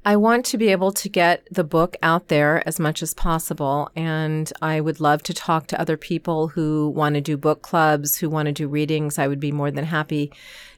I 0.07 0.15
want 0.15 0.45
to 0.47 0.57
be 0.57 0.69
able 0.69 0.93
to 0.93 1.09
get 1.09 1.49
the 1.51 1.65
book 1.65 1.97
out 2.01 2.29
there 2.29 2.63
as 2.65 2.79
much 2.79 3.03
as 3.03 3.13
possible. 3.13 3.91
And 3.97 4.53
I 4.63 4.81
would 4.81 5.01
love 5.01 5.25
to 5.25 5.35
talk 5.35 5.67
to 5.67 5.81
other 5.81 5.97
people 5.97 6.47
who 6.47 6.91
want 6.91 7.17
to 7.17 7.21
do 7.21 7.37
book 7.37 7.63
clubs, 7.63 8.17
who 8.17 8.31
want 8.31 8.47
to 8.47 8.53
do 8.53 8.69
readings. 8.69 9.19
I 9.19 9.27
would 9.27 9.41
be 9.41 9.51
more 9.51 9.73
than 9.73 9.85
happy 9.85 10.31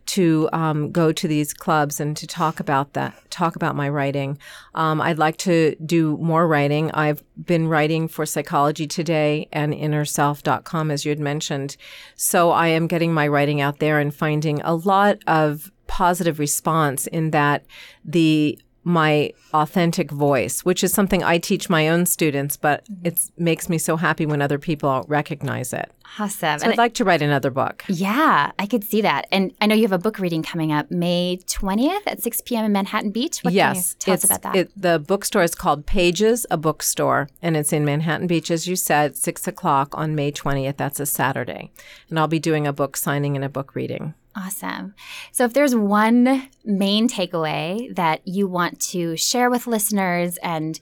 to 0.07 0.49
um, 0.55 0.91
go 0.91 1.13
to 1.13 1.29
these 1.29 1.53
clubs 1.53 2.01
and 2.01 2.17
to 2.17 2.27
talk 2.27 2.59
about 2.59 2.95
that, 2.95 3.31
talk 3.31 3.55
about 3.55 3.77
my 3.77 3.91
writing. 3.91 4.39
Um, 4.75 4.99
I'd 5.03 5.19
like 5.19 5.37
to 5.39 5.77
do 5.85 6.17
more 6.17 6.49
writing. 6.49 6.91
I've 6.93 7.23
been 7.45 7.69
writing 7.69 8.09
for 8.09 8.25
Psychology 8.25 8.87
Today 8.87 9.47
and 9.53 9.75
InnerSelf.com, 9.75 10.91
as 10.91 11.05
you 11.05 11.11
had 11.11 11.21
mentioned. 11.21 11.77
So 12.15 12.51
I 12.51 12.69
am 12.69 12.87
getting 12.87 13.13
my 13.13 13.29
writing 13.29 13.61
out 13.61 13.79
there 13.79 13.99
and 14.01 14.15
finding 14.15 14.63
a 14.63 14.75
lot 14.75 15.19
of 15.27 15.71
positive 15.87 16.39
response 16.39 17.07
in 17.07 17.31
that 17.33 17.67
the 18.05 18.59
my 18.85 19.33
authentic 19.53 20.11
voice, 20.11 20.65
which 20.65 20.83
is 20.83 20.93
something 20.93 21.23
I 21.23 21.39
teach 21.39 21.69
my 21.69 21.89
own 21.89 22.07
students, 22.07 22.57
but 22.57 22.85
mm-hmm. 22.85 23.07
it 23.07 23.31
makes 23.37 23.69
me 23.69 23.79
so 23.79 23.97
happy 23.97 24.27
when 24.27 24.41
other 24.41 24.59
people 24.59 25.05
recognize 25.09 25.73
it. 25.73 25.91
Awesome. 26.19 26.59
So 26.59 26.65
And 26.65 26.73
I'd 26.73 26.79
like 26.79 26.95
to 26.95 27.05
write 27.05 27.21
another 27.21 27.51
book. 27.51 27.85
Yeah, 27.89 28.51
I 28.59 28.67
could 28.67 28.83
see 28.83 29.03
that. 29.03 29.27
And 29.31 29.55
I 29.61 29.67
know 29.67 29.75
you 29.75 29.83
have 29.83 29.93
a 29.93 29.99
book 29.99 30.19
reading 30.19 30.43
coming 30.43 30.73
up 30.73 30.91
May 30.91 31.39
20th 31.47 32.03
at 32.07 32.23
6 32.23 32.41
p.m. 32.43 32.65
in 32.65 32.73
Manhattan 32.73 33.11
Beach. 33.11 33.41
What 33.41 33.53
yes, 33.53 33.95
can 33.95 33.99
you 33.99 33.99
tell 34.01 34.15
us 34.15 34.25
about 34.25 34.43
that? 34.43 34.57
It, 34.57 34.71
the 34.75 34.99
bookstore 34.99 35.43
is 35.43 35.55
called 35.55 35.87
Pages, 35.87 36.47
a 36.51 36.57
bookstore, 36.57 37.29
and 37.43 37.57
it's 37.57 37.73
in 37.73 37.85
Manhattan 37.85 38.27
Beach, 38.27 38.51
as 38.51 38.67
you 38.67 38.75
said, 38.75 39.17
six 39.17 39.47
o'clock 39.47 39.97
on 39.97 40.15
May 40.15 40.33
20th. 40.33 40.77
That's 40.77 41.01
a 41.01 41.07
Saturday. 41.07 41.71
And 42.09 42.19
I'll 42.19 42.29
be 42.29 42.41
doing 42.41 42.67
a 42.67 42.73
book 42.73 42.97
signing 42.97 43.37
and 43.37 43.45
a 43.45 43.49
book 43.49 43.75
reading. 43.75 44.15
Awesome. 44.39 44.95
So, 45.33 45.45
if 45.45 45.53
there's 45.53 45.75
one 45.75 46.49
main 46.65 47.09
takeaway 47.09 47.95
that 47.95 48.21
you 48.27 48.47
want 48.47 48.81
to 48.93 49.17
share 49.17 49.51
with 49.51 49.67
listeners, 49.67 50.37
and, 50.39 50.79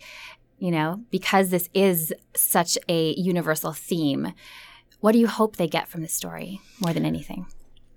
you 0.59 0.71
know, 0.71 1.03
because 1.11 1.51
this 1.51 1.69
is 1.75 2.13
such 2.35 2.77
a 2.89 3.15
universal 3.15 3.73
theme, 3.73 4.33
what 5.01 5.13
do 5.13 5.19
you 5.19 5.27
hope 5.27 5.57
they 5.57 5.69
get 5.69 5.89
from 5.89 6.03
the 6.03 6.09
story 6.09 6.61
more 6.81 6.93
than 6.93 7.05
anything? 7.05 7.47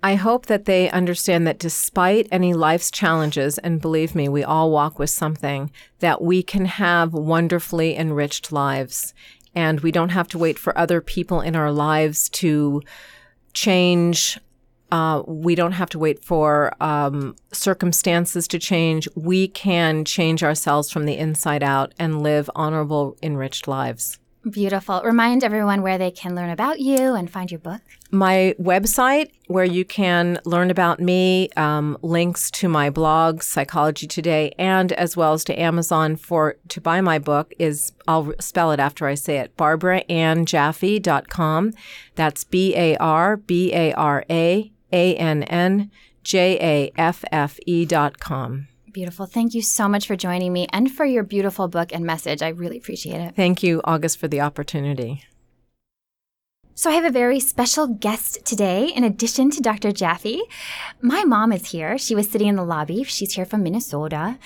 I 0.02 0.15
hope 0.15 0.45
that 0.45 0.63
they 0.63 0.89
understand 0.91 1.45
that 1.45 1.60
despite 1.60 2.28
any 2.32 2.54
life's 2.54 2.89
challenges, 2.89 3.58
and 3.58 3.82
believe 3.82 4.15
me, 4.15 4.30
we 4.30 4.43
all 4.43 4.72
walk 4.72 4.98
with 4.98 5.10
something, 5.10 5.72
that 6.00 6.22
we 6.22 6.41
can 6.41 6.65
have 6.65 7.13
wonderfully 7.13 7.98
enriched 7.98 8.52
lives. 8.52 9.13
And 9.54 9.82
we 9.82 9.91
don't 9.91 10.10
have 10.10 10.30
to 10.30 10.38
wait 10.38 10.58
for 10.58 10.78
other 10.78 11.02
people 11.02 11.41
in 11.41 11.56
our 11.56 11.72
lives 11.72 12.30
to 12.30 12.82
change. 13.54 14.39
Uh, 14.91 15.23
we 15.28 15.56
don't 15.56 15.73
have 15.73 15.89
to 15.89 15.99
wait 15.99 16.23
for 16.23 16.73
um, 16.82 17.36
circumstances 17.52 18.47
to 18.47 18.58
change. 18.60 19.08
We 19.15 19.47
can 19.47 20.06
change 20.06 20.43
ourselves 20.43 20.91
from 20.91 21.06
the 21.06 21.17
inside 21.17 21.63
out 21.63 21.93
and 21.99 22.23
live 22.23 22.49
honorable, 22.56 23.17
enriched 23.21 23.67
lives. 23.67 24.19
Beautiful. 24.49 25.02
Remind 25.04 25.43
everyone 25.43 25.82
where 25.82 25.97
they 25.97 26.12
can 26.12 26.34
learn 26.34 26.49
about 26.49 26.80
you 26.80 27.13
and 27.13 27.30
find 27.30 27.52
your 27.52 27.60
book. 27.60 27.82
my 28.10 28.56
website 28.60 29.32
where 29.47 29.65
you 29.65 29.84
can 29.84 30.39
learn 30.45 30.71
about 30.71 31.02
me, 31.02 31.49
um, 31.58 31.97
links 32.02 32.49
to 32.52 32.69
my 32.69 32.89
blog, 32.89 33.43
Psychology 33.43 34.08
Today, 34.08 34.54
and 34.58 34.93
as 34.93 35.17
well 35.17 35.34
as 35.34 35.43
to 35.43 35.60
Amazon 35.60 36.15
for 36.15 36.56
to 36.69 36.80
buy 36.80 37.02
my 37.02 37.19
book 37.19 37.52
is 37.60 37.91
I'll 38.08 38.32
spell 38.39 38.71
it 38.71 38.80
after 38.80 39.08
I 39.08 39.15
say 39.15 39.39
it, 39.39 39.58
barbaraannjaffe.com. 39.58 41.73
That's 42.15 42.43
B 42.45 42.75
A 42.78 42.95
R 42.97 43.36
B 43.38 43.73
A 43.73 43.91
R 43.93 44.23
A 44.30 44.71
A 44.91 45.15
N 45.15 45.43
N 45.43 45.91
J 46.23 46.58
A 46.62 46.91
F 46.99 47.23
F 47.32 47.60
E 47.65 47.86
dot 47.86 48.19
com. 48.19 48.67
Beautiful. 48.91 49.25
Thank 49.25 49.54
you 49.54 49.62
so 49.62 49.88
much 49.88 50.08
for 50.08 50.15
joining 50.15 50.52
me 50.52 50.67
and 50.73 50.91
for 50.91 51.06
your 51.06 51.23
beautiful 51.23 51.67
book 51.67 51.93
and 51.93 52.06
message. 52.06 52.41
I 52.41 52.49
really 52.49 52.78
appreciate 52.78 53.21
it. 53.21 53.36
Thank 53.36 53.62
you, 53.62 53.82
August, 53.84 54.17
for 54.17 54.28
the 54.28 54.41
opportunity. 54.41 55.23
So, 56.73 56.89
I 56.89 56.93
have 56.93 57.04
a 57.04 57.12
very 57.12 57.41
special 57.41 57.88
guest 57.88 58.45
today, 58.45 58.88
in 58.88 59.04
addition 59.04 59.52
to 59.52 59.62
Dr. 59.62 59.91
Jaffe. 59.91 60.41
My 61.02 61.25
mom 61.25 61.52
is 61.52 61.71
here. 61.71 61.97
She 61.97 62.15
was 62.15 62.30
sitting 62.30 62.47
in 62.47 62.56
the 62.56 62.63
lobby. 62.63 63.04
She's 63.04 63.34
here 63.34 63.45
from 63.45 63.63
Minnesota, 63.63 64.39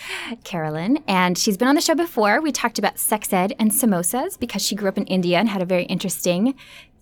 Carolyn, 0.44 1.04
and 1.08 1.38
she's 1.38 1.58
been 1.58 1.68
on 1.68 1.76
the 1.76 1.82
show 1.82 1.94
before. 1.94 2.42
We 2.42 2.52
talked 2.52 2.80
about 2.80 2.98
sex 2.98 3.32
ed 3.32 3.54
and 3.60 3.70
samosas 3.70 4.40
because 4.40 4.66
she 4.66 4.74
grew 4.74 4.90
up 4.90 4.98
in 4.98 5.06
India 5.06 5.38
and 5.38 5.48
had 5.48 5.62
a 5.62 5.66
very 5.66 5.84
interesting 5.84 6.56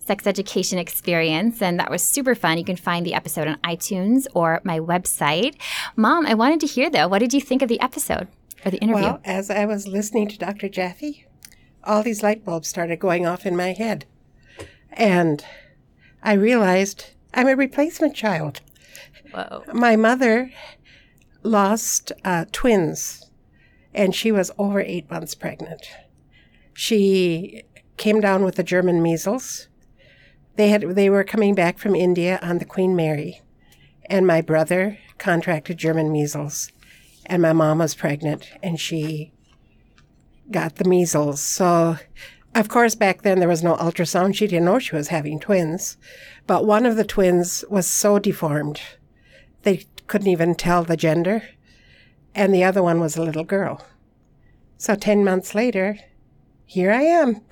sex 0.06 0.26
education 0.26 0.78
experience, 0.78 1.62
and 1.62 1.78
that 1.78 1.90
was 1.90 2.02
super 2.02 2.34
fun. 2.34 2.58
You 2.58 2.64
can 2.64 2.76
find 2.76 3.06
the 3.06 3.14
episode 3.14 3.48
on 3.48 3.56
iTunes 3.58 4.26
or 4.34 4.60
my 4.64 4.78
website. 4.78 5.56
Mom, 5.96 6.26
I 6.26 6.34
wanted 6.34 6.60
to 6.60 6.66
hear 6.66 6.90
though, 6.90 7.08
what 7.08 7.20
did 7.20 7.32
you 7.32 7.40
think 7.40 7.62
of 7.62 7.68
the 7.68 7.80
episode 7.80 8.28
or 8.64 8.70
the 8.70 8.78
interview? 8.78 9.04
Well, 9.04 9.20
as 9.24 9.50
I 9.50 9.64
was 9.64 9.86
listening 9.86 10.28
to 10.28 10.38
Dr. 10.38 10.68
Jaffe, 10.68 11.26
all 11.84 12.02
these 12.02 12.22
light 12.22 12.44
bulbs 12.44 12.68
started 12.68 12.98
going 12.98 13.26
off 13.26 13.46
in 13.46 13.56
my 13.56 13.72
head. 13.72 14.04
And 14.92 15.44
I 16.22 16.34
realized 16.34 17.10
I'm 17.34 17.48
a 17.48 17.56
replacement 17.56 18.14
child. 18.14 18.60
Whoa. 19.32 19.64
My 19.72 19.96
mother 19.96 20.50
lost 21.42 22.12
uh, 22.24 22.44
twins, 22.52 23.30
and 23.94 24.14
she 24.14 24.30
was 24.30 24.50
over 24.58 24.80
eight 24.80 25.10
months 25.10 25.34
pregnant. 25.34 25.86
She 26.74 27.64
came 27.96 28.20
down 28.20 28.44
with 28.44 28.56
the 28.56 28.62
German 28.62 29.02
measles. 29.02 29.68
They 30.56 30.68
had 30.68 30.82
they 30.82 31.08
were 31.08 31.24
coming 31.24 31.54
back 31.54 31.78
from 31.78 31.94
India 31.94 32.38
on 32.42 32.58
the 32.58 32.64
Queen 32.64 32.94
Mary, 32.94 33.40
and 34.06 34.26
my 34.26 34.40
brother 34.40 34.98
contracted 35.18 35.78
German 35.78 36.12
measles, 36.12 36.70
and 37.26 37.40
my 37.40 37.52
mom 37.52 37.78
was 37.78 37.94
pregnant, 37.94 38.50
and 38.62 38.78
she 38.78 39.32
got 40.50 40.76
the 40.76 40.84
measles. 40.84 41.40
So, 41.40 41.96
of 42.54 42.68
course, 42.68 42.94
back 42.94 43.22
then 43.22 43.38
there 43.38 43.48
was 43.48 43.62
no 43.62 43.76
ultrasound. 43.76 44.34
She 44.34 44.46
didn't 44.46 44.66
know 44.66 44.78
she 44.78 44.94
was 44.94 45.08
having 45.08 45.40
twins, 45.40 45.96
but 46.46 46.66
one 46.66 46.84
of 46.84 46.96
the 46.96 47.04
twins 47.04 47.64
was 47.70 47.86
so 47.86 48.18
deformed 48.18 48.80
they 49.62 49.84
couldn't 50.06 50.28
even 50.28 50.54
tell 50.54 50.84
the 50.84 50.96
gender, 50.96 51.42
and 52.34 52.52
the 52.52 52.64
other 52.64 52.82
one 52.82 53.00
was 53.00 53.16
a 53.16 53.22
little 53.22 53.44
girl. 53.44 53.84
So 54.76 54.94
ten 54.94 55.24
months 55.24 55.54
later, 55.54 55.98
here 56.66 56.92
I 56.92 57.02
am. 57.02 57.40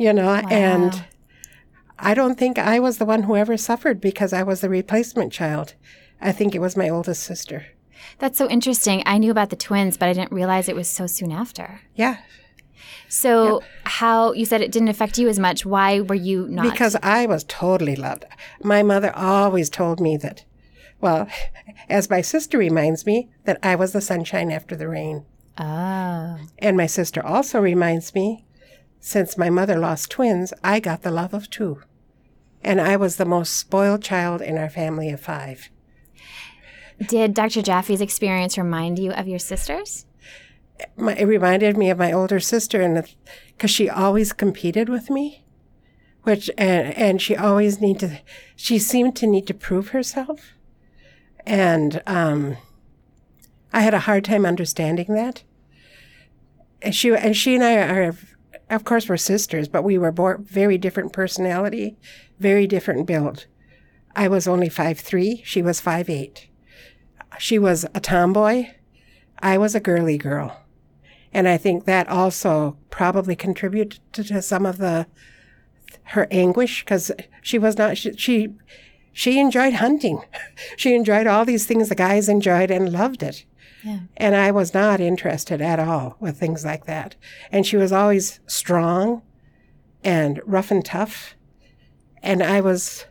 You 0.00 0.12
know, 0.12 0.34
and 0.48 1.06
I 1.98 2.14
don't 2.14 2.38
think 2.38 2.58
I 2.58 2.78
was 2.78 2.98
the 2.98 3.04
one 3.04 3.24
who 3.24 3.36
ever 3.36 3.56
suffered 3.56 4.00
because 4.00 4.32
I 4.32 4.42
was 4.42 4.60
the 4.60 4.68
replacement 4.68 5.32
child. 5.32 5.74
I 6.20 6.32
think 6.32 6.54
it 6.54 6.60
was 6.60 6.76
my 6.76 6.88
oldest 6.88 7.22
sister. 7.24 7.66
That's 8.18 8.38
so 8.38 8.48
interesting. 8.48 9.02
I 9.06 9.18
knew 9.18 9.30
about 9.30 9.50
the 9.50 9.56
twins, 9.56 9.96
but 9.96 10.08
I 10.08 10.12
didn't 10.12 10.32
realize 10.32 10.68
it 10.68 10.76
was 10.76 10.88
so 10.88 11.06
soon 11.06 11.32
after. 11.32 11.80
Yeah, 11.94 12.18
So, 13.08 13.62
how 13.84 14.32
you 14.32 14.44
said 14.44 14.60
it 14.60 14.70
didn't 14.72 14.88
affect 14.88 15.18
you 15.18 15.28
as 15.28 15.38
much? 15.38 15.64
Why 15.66 16.00
were 16.00 16.14
you 16.14 16.46
not? 16.48 16.70
because 16.70 16.96
I 17.02 17.26
was 17.26 17.44
totally 17.44 17.96
loved. 17.96 18.24
My 18.62 18.82
mother 18.82 19.12
always 19.16 19.68
told 19.70 19.98
me 20.00 20.16
that, 20.18 20.44
well, 21.00 21.26
as 21.88 22.10
my 22.10 22.20
sister 22.20 22.58
reminds 22.58 23.06
me, 23.06 23.28
that 23.44 23.58
I 23.62 23.74
was 23.74 23.92
the 23.92 24.00
sunshine 24.00 24.50
after 24.50 24.76
the 24.76 24.88
rain. 24.88 25.24
oh, 25.58 26.38
And 26.58 26.76
my 26.76 26.86
sister 26.86 27.24
also 27.24 27.60
reminds 27.60 28.14
me, 28.14 28.44
since 29.00 29.38
my 29.38 29.50
mother 29.50 29.78
lost 29.78 30.10
twins, 30.10 30.52
I 30.62 30.80
got 30.80 31.02
the 31.02 31.10
love 31.10 31.34
of 31.34 31.50
two. 31.50 31.82
And 32.62 32.80
I 32.80 32.96
was 32.96 33.16
the 33.16 33.24
most 33.24 33.56
spoiled 33.56 34.02
child 34.02 34.42
in 34.42 34.58
our 34.58 34.68
family 34.68 35.10
of 35.10 35.20
five. 35.20 35.70
Did 37.06 37.34
Dr. 37.34 37.62
Jaffe's 37.62 38.00
experience 38.00 38.58
remind 38.58 38.98
you 38.98 39.12
of 39.12 39.28
your 39.28 39.38
sisters? 39.38 40.04
My, 40.96 41.14
it 41.14 41.24
reminded 41.24 41.76
me 41.76 41.90
of 41.90 41.98
my 41.98 42.12
older 42.12 42.40
sister, 42.40 42.80
and 42.80 43.04
because 43.48 43.70
she 43.70 43.88
always 43.88 44.32
competed 44.32 44.88
with 44.88 45.10
me, 45.10 45.44
which 46.22 46.50
and 46.56 46.96
and 46.96 47.22
she 47.22 47.36
always 47.36 47.80
need 47.80 47.98
to, 48.00 48.20
she 48.54 48.78
seemed 48.78 49.16
to 49.16 49.26
need 49.26 49.46
to 49.48 49.54
prove 49.54 49.88
herself, 49.88 50.52
and 51.46 52.00
um, 52.06 52.56
I 53.72 53.80
had 53.80 53.94
a 53.94 54.00
hard 54.00 54.24
time 54.24 54.46
understanding 54.46 55.14
that. 55.14 55.42
And 56.80 56.94
she 56.94 57.12
and 57.12 57.36
she 57.36 57.56
and 57.56 57.64
I 57.64 57.76
are, 57.76 58.16
of 58.70 58.84
course, 58.84 59.08
we're 59.08 59.16
sisters, 59.16 59.68
but 59.68 59.82
we 59.82 59.98
were 59.98 60.12
born 60.12 60.44
very 60.44 60.78
different 60.78 61.12
personality, 61.12 61.96
very 62.38 62.66
different 62.66 63.06
build. 63.06 63.46
I 64.14 64.28
was 64.28 64.48
only 64.48 64.68
five 64.68 64.98
three. 64.98 65.42
She 65.44 65.62
was 65.62 65.80
five 65.80 66.10
eight. 66.10 66.48
She 67.38 67.58
was 67.58 67.86
a 67.94 68.00
tomboy. 68.00 68.68
I 69.40 69.58
was 69.58 69.74
a 69.74 69.80
girly 69.80 70.18
girl. 70.18 70.60
And 71.32 71.46
I 71.46 71.56
think 71.56 71.84
that 71.84 72.08
also 72.08 72.76
probably 72.90 73.36
contributed 73.36 74.00
to 74.12 74.42
some 74.42 74.66
of 74.66 74.78
the 74.78 75.06
her 76.04 76.26
anguish 76.30 76.84
because 76.84 77.12
she 77.42 77.58
was 77.58 77.76
not 77.76 77.96
she, 77.98 78.12
she 78.16 78.54
she 79.12 79.38
enjoyed 79.38 79.74
hunting. 79.74 80.22
She 80.76 80.94
enjoyed 80.94 81.26
all 81.26 81.44
these 81.44 81.66
things 81.66 81.88
the 81.88 81.94
guys 81.94 82.28
enjoyed 82.28 82.70
and 82.70 82.92
loved 82.92 83.22
it. 83.22 83.44
Yeah. 83.84 84.00
And 84.16 84.34
I 84.34 84.50
was 84.50 84.74
not 84.74 85.00
interested 85.00 85.60
at 85.60 85.78
all 85.78 86.16
with 86.20 86.38
things 86.38 86.64
like 86.64 86.86
that. 86.86 87.14
And 87.52 87.66
she 87.66 87.76
was 87.76 87.92
always 87.92 88.40
strong 88.46 89.22
and 90.02 90.40
rough 90.44 90.70
and 90.70 90.84
tough. 90.84 91.34
And 92.22 92.42
I 92.42 92.60
was 92.60 93.06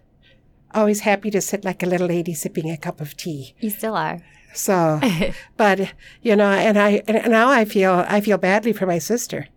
always 0.74 1.02
happy 1.02 1.32
to 1.32 1.42
sit 1.42 1.64
like 1.64 1.84
a 1.84 1.88
little 1.88 2.08
lady 2.08 2.34
sipping 2.34 2.70
a 2.70 2.78
cup 2.78 3.02
of 3.02 3.16
tea. 3.16 3.56
You 3.60 3.70
still 3.70 3.96
are. 3.96 4.22
So, 4.54 5.00
but 5.58 5.94
you 6.22 6.36
know, 6.36 6.52
and 6.52 6.78
I 6.78 7.04
and 7.08 7.32
now 7.32 7.50
I 7.50 7.66
feel 7.66 8.06
I 8.08 8.22
feel 8.22 8.38
badly 8.38 8.74
for 8.74 8.86
my 8.86 9.00
sister 9.00 9.48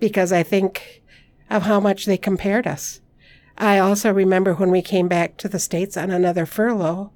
because 0.00 0.32
I 0.32 0.42
think 0.42 1.02
of 1.50 1.62
how 1.62 1.80
much 1.80 2.06
they 2.06 2.16
compared 2.16 2.66
us. 2.66 3.00
I 3.56 3.78
also 3.78 4.12
remember 4.12 4.54
when 4.54 4.70
we 4.70 4.82
came 4.82 5.06
back 5.06 5.36
to 5.38 5.48
the 5.48 5.60
states 5.60 5.96
on 5.96 6.10
another 6.10 6.46
furlough, 6.46 7.12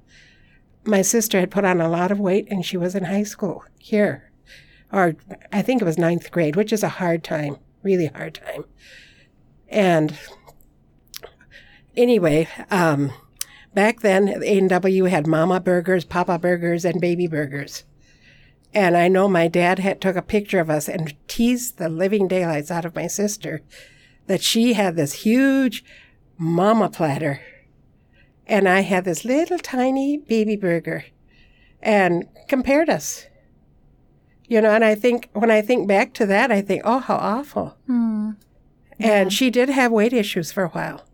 my 0.85 1.01
sister 1.01 1.39
had 1.39 1.51
put 1.51 1.65
on 1.65 1.81
a 1.81 1.89
lot 1.89 2.11
of 2.11 2.19
weight 2.19 2.47
and 2.49 2.65
she 2.65 2.77
was 2.77 2.95
in 2.95 3.05
high 3.05 3.23
school 3.23 3.63
here, 3.77 4.31
or 4.91 5.15
I 5.51 5.61
think 5.61 5.81
it 5.81 5.85
was 5.85 5.97
ninth 5.97 6.31
grade, 6.31 6.55
which 6.55 6.73
is 6.73 6.83
a 6.83 6.89
hard 6.89 7.23
time, 7.23 7.57
really 7.83 8.07
hard 8.07 8.35
time. 8.35 8.65
And 9.67 10.17
anyway, 11.95 12.47
um, 12.71 13.11
back 13.73 13.99
then 13.99 14.41
A&W 14.43 15.03
had 15.05 15.27
mama 15.27 15.59
burgers, 15.59 16.05
papa 16.05 16.39
burgers, 16.39 16.85
and 16.85 16.99
baby 16.99 17.27
burgers. 17.27 17.83
And 18.73 18.95
I 18.95 19.07
know 19.07 19.27
my 19.27 19.47
dad 19.47 19.79
had 19.79 19.99
took 19.99 20.15
a 20.15 20.21
picture 20.21 20.59
of 20.59 20.69
us 20.69 20.87
and 20.87 21.15
teased 21.27 21.77
the 21.77 21.89
living 21.89 22.27
daylights 22.27 22.69
out 22.71 22.85
of 22.85 22.95
my 22.95 23.07
sister 23.07 23.61
that 24.27 24.43
she 24.43 24.73
had 24.73 24.95
this 24.95 25.13
huge 25.13 25.83
mama 26.37 26.89
platter 26.89 27.41
and 28.49 28.67
I 28.67 28.81
had 28.81 29.05
this 29.05 29.23
little 29.23 29.59
tiny 29.59 30.17
baby 30.17 30.55
burger 30.55 31.05
and 31.81 32.27
compared 32.49 32.89
us. 32.89 33.27
You 34.47 34.59
know, 34.59 34.71
and 34.71 34.83
I 34.83 34.95
think 34.95 35.29
when 35.33 35.51
I 35.51 35.61
think 35.61 35.87
back 35.87 36.13
to 36.15 36.25
that, 36.25 36.51
I 36.51 36.61
think, 36.61 36.81
oh, 36.83 36.97
how 36.97 37.15
awful. 37.17 37.77
Hmm. 37.85 38.31
And 38.99 39.31
she 39.31 39.51
did 39.51 39.69
have 39.69 39.91
weight 39.91 40.11
issues 40.11 40.51
for 40.51 40.63
a 40.63 40.69
while. 40.69 41.05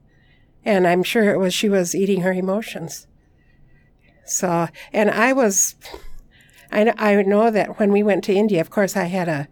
And 0.63 0.87
I'm 0.87 1.03
sure 1.03 1.29
it 1.29 1.37
was 1.37 1.53
she 1.53 1.67
was 1.67 1.93
eating 1.93 2.21
her 2.21 2.31
emotions. 2.31 3.05
So, 4.25 4.69
and 4.93 5.11
I 5.11 5.33
was, 5.33 5.75
I, 6.71 6.93
I 6.97 7.21
know 7.23 7.51
that 7.51 7.77
when 7.77 7.91
we 7.91 8.01
went 8.01 8.23
to 8.23 8.33
India, 8.33 8.61
of 8.61 8.69
course, 8.69 8.95
I 8.95 9.03
had 9.03 9.27
a, 9.27 9.47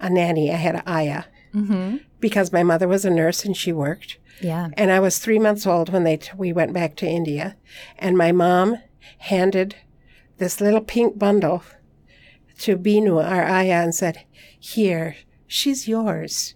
a 0.00 0.10
nanny, 0.10 0.52
I 0.52 0.56
had 0.56 0.74
a 0.74 0.90
ayah, 0.90 1.24
Mm-hmm. 1.54 1.96
Because 2.20 2.52
my 2.52 2.62
mother 2.62 2.86
was 2.86 3.04
a 3.04 3.10
nurse 3.10 3.44
and 3.44 3.56
she 3.56 3.72
worked. 3.72 4.18
Yeah. 4.40 4.68
And 4.74 4.90
I 4.90 5.00
was 5.00 5.18
three 5.18 5.38
months 5.38 5.66
old 5.66 5.90
when 5.90 6.04
they 6.04 6.16
t- 6.16 6.30
we 6.36 6.52
went 6.52 6.72
back 6.72 6.96
to 6.96 7.06
India, 7.06 7.56
and 7.98 8.16
my 8.16 8.32
mom 8.32 8.78
handed 9.18 9.76
this 10.38 10.60
little 10.60 10.80
pink 10.80 11.18
bundle 11.18 11.62
to 12.60 12.76
Binu, 12.76 13.22
our 13.22 13.44
ayah, 13.44 13.82
and 13.82 13.94
said, 13.94 14.24
"Here, 14.58 15.16
she's 15.46 15.88
yours." 15.88 16.54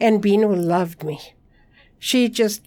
And 0.00 0.22
Binu 0.22 0.56
loved 0.56 1.04
me. 1.04 1.20
She 1.98 2.28
just 2.28 2.66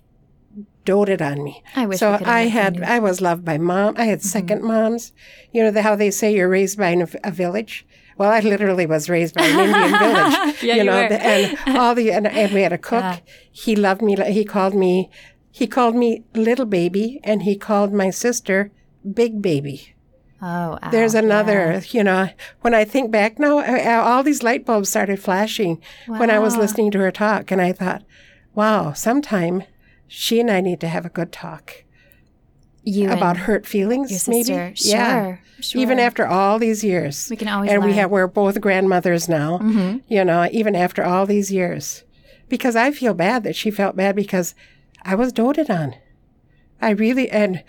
doted 0.85 1.21
on 1.21 1.43
me. 1.43 1.63
I 1.75 1.85
wish 1.85 1.99
so. 1.99 2.17
could 2.17 2.27
I 2.27 2.43
had. 2.43 2.81
I 2.81 2.99
was 2.99 3.19
loved 3.19 3.43
by 3.43 3.57
mom. 3.57 3.95
I 3.97 4.05
had 4.05 4.19
mm-hmm. 4.19 4.53
2nd 4.53 4.61
moms. 4.61 5.11
You 5.51 5.63
know 5.63 5.71
the, 5.71 5.81
how 5.81 5.95
they 5.95 6.11
say 6.11 6.33
you're 6.33 6.47
raised 6.47 6.77
by 6.77 6.89
an, 6.89 7.07
a 7.23 7.31
village. 7.31 7.85
Well, 8.17 8.31
I 8.31 8.39
literally 8.39 8.85
was 8.85 9.09
raised 9.09 9.35
by 9.35 9.45
an 9.45 9.59
Indian 9.59 9.99
village. 9.99 10.63
Yeah, 10.63 10.73
you 10.75 10.79
you 10.79 10.83
know, 10.85 10.93
and 10.93 11.77
all 11.77 11.95
the 11.95 12.11
and, 12.11 12.27
and 12.27 12.53
we 12.53 12.61
had 12.61 12.73
a 12.73 12.77
cook. 12.77 13.03
Yeah. 13.03 13.19
He 13.51 13.75
loved 13.75 14.01
me. 14.01 14.15
He 14.31 14.45
called 14.45 14.73
me. 14.73 15.09
He 15.51 15.67
called 15.67 15.95
me 15.95 16.23
little 16.33 16.65
baby, 16.65 17.19
and 17.23 17.43
he 17.43 17.55
called 17.55 17.93
my 17.93 18.09
sister 18.09 18.71
big 19.13 19.41
baby. 19.41 19.95
Oh, 20.41 20.77
ow, 20.81 20.89
There's 20.91 21.15
another. 21.15 21.71
yeah. 21.71 21.81
You 21.91 22.03
know, 22.03 22.29
when 22.61 22.73
I 22.73 22.83
think 22.85 23.09
back 23.11 23.39
now, 23.39 23.59
all 24.03 24.21
these 24.23 24.43
light 24.43 24.65
bulbs 24.65 24.89
started 24.89 25.19
flashing 25.19 25.81
when 26.07 26.29
I 26.29 26.39
was 26.39 26.57
listening 26.57 26.91
to 26.91 26.99
her 26.99 27.11
talk, 27.11 27.51
and 27.51 27.61
I 27.61 27.71
thought, 27.71 28.03
wow, 28.53 28.91
sometime 28.93 29.63
she 30.07 30.39
and 30.39 30.51
I 30.51 30.61
need 30.61 30.79
to 30.81 30.87
have 30.87 31.05
a 31.05 31.09
good 31.09 31.31
talk 31.31 31.84
You 32.85 33.11
about 33.11 33.35
hurt 33.37 33.65
feelings. 33.65 34.27
maybe, 34.27 34.43
sister. 34.43 34.73
yeah. 34.87 35.23
Sure, 35.23 35.39
sure. 35.59 35.81
Even 35.81 35.99
after 35.99 36.25
all 36.27 36.59
these 36.59 36.83
years, 36.83 37.27
We 37.29 37.35
can 37.35 37.47
always 37.47 37.71
and 37.71 37.83
we 37.83 37.93
have 37.93 38.11
we're 38.11 38.27
both 38.27 38.61
grandmothers 38.61 39.27
now. 39.27 39.57
Mm-hmm. 39.57 39.97
You 40.07 40.23
know, 40.23 40.47
even 40.51 40.75
after 40.75 41.03
all 41.03 41.25
these 41.25 41.51
years, 41.51 42.03
because 42.47 42.75
I 42.75 42.91
feel 42.91 43.13
bad 43.13 43.43
that 43.43 43.55
she 43.55 43.71
felt 43.71 43.95
bad 43.95 44.15
because 44.15 44.53
I 45.03 45.15
was 45.15 45.33
doted 45.33 45.69
on. 45.69 45.95
I 46.81 46.91
really 46.91 47.29
and 47.31 47.63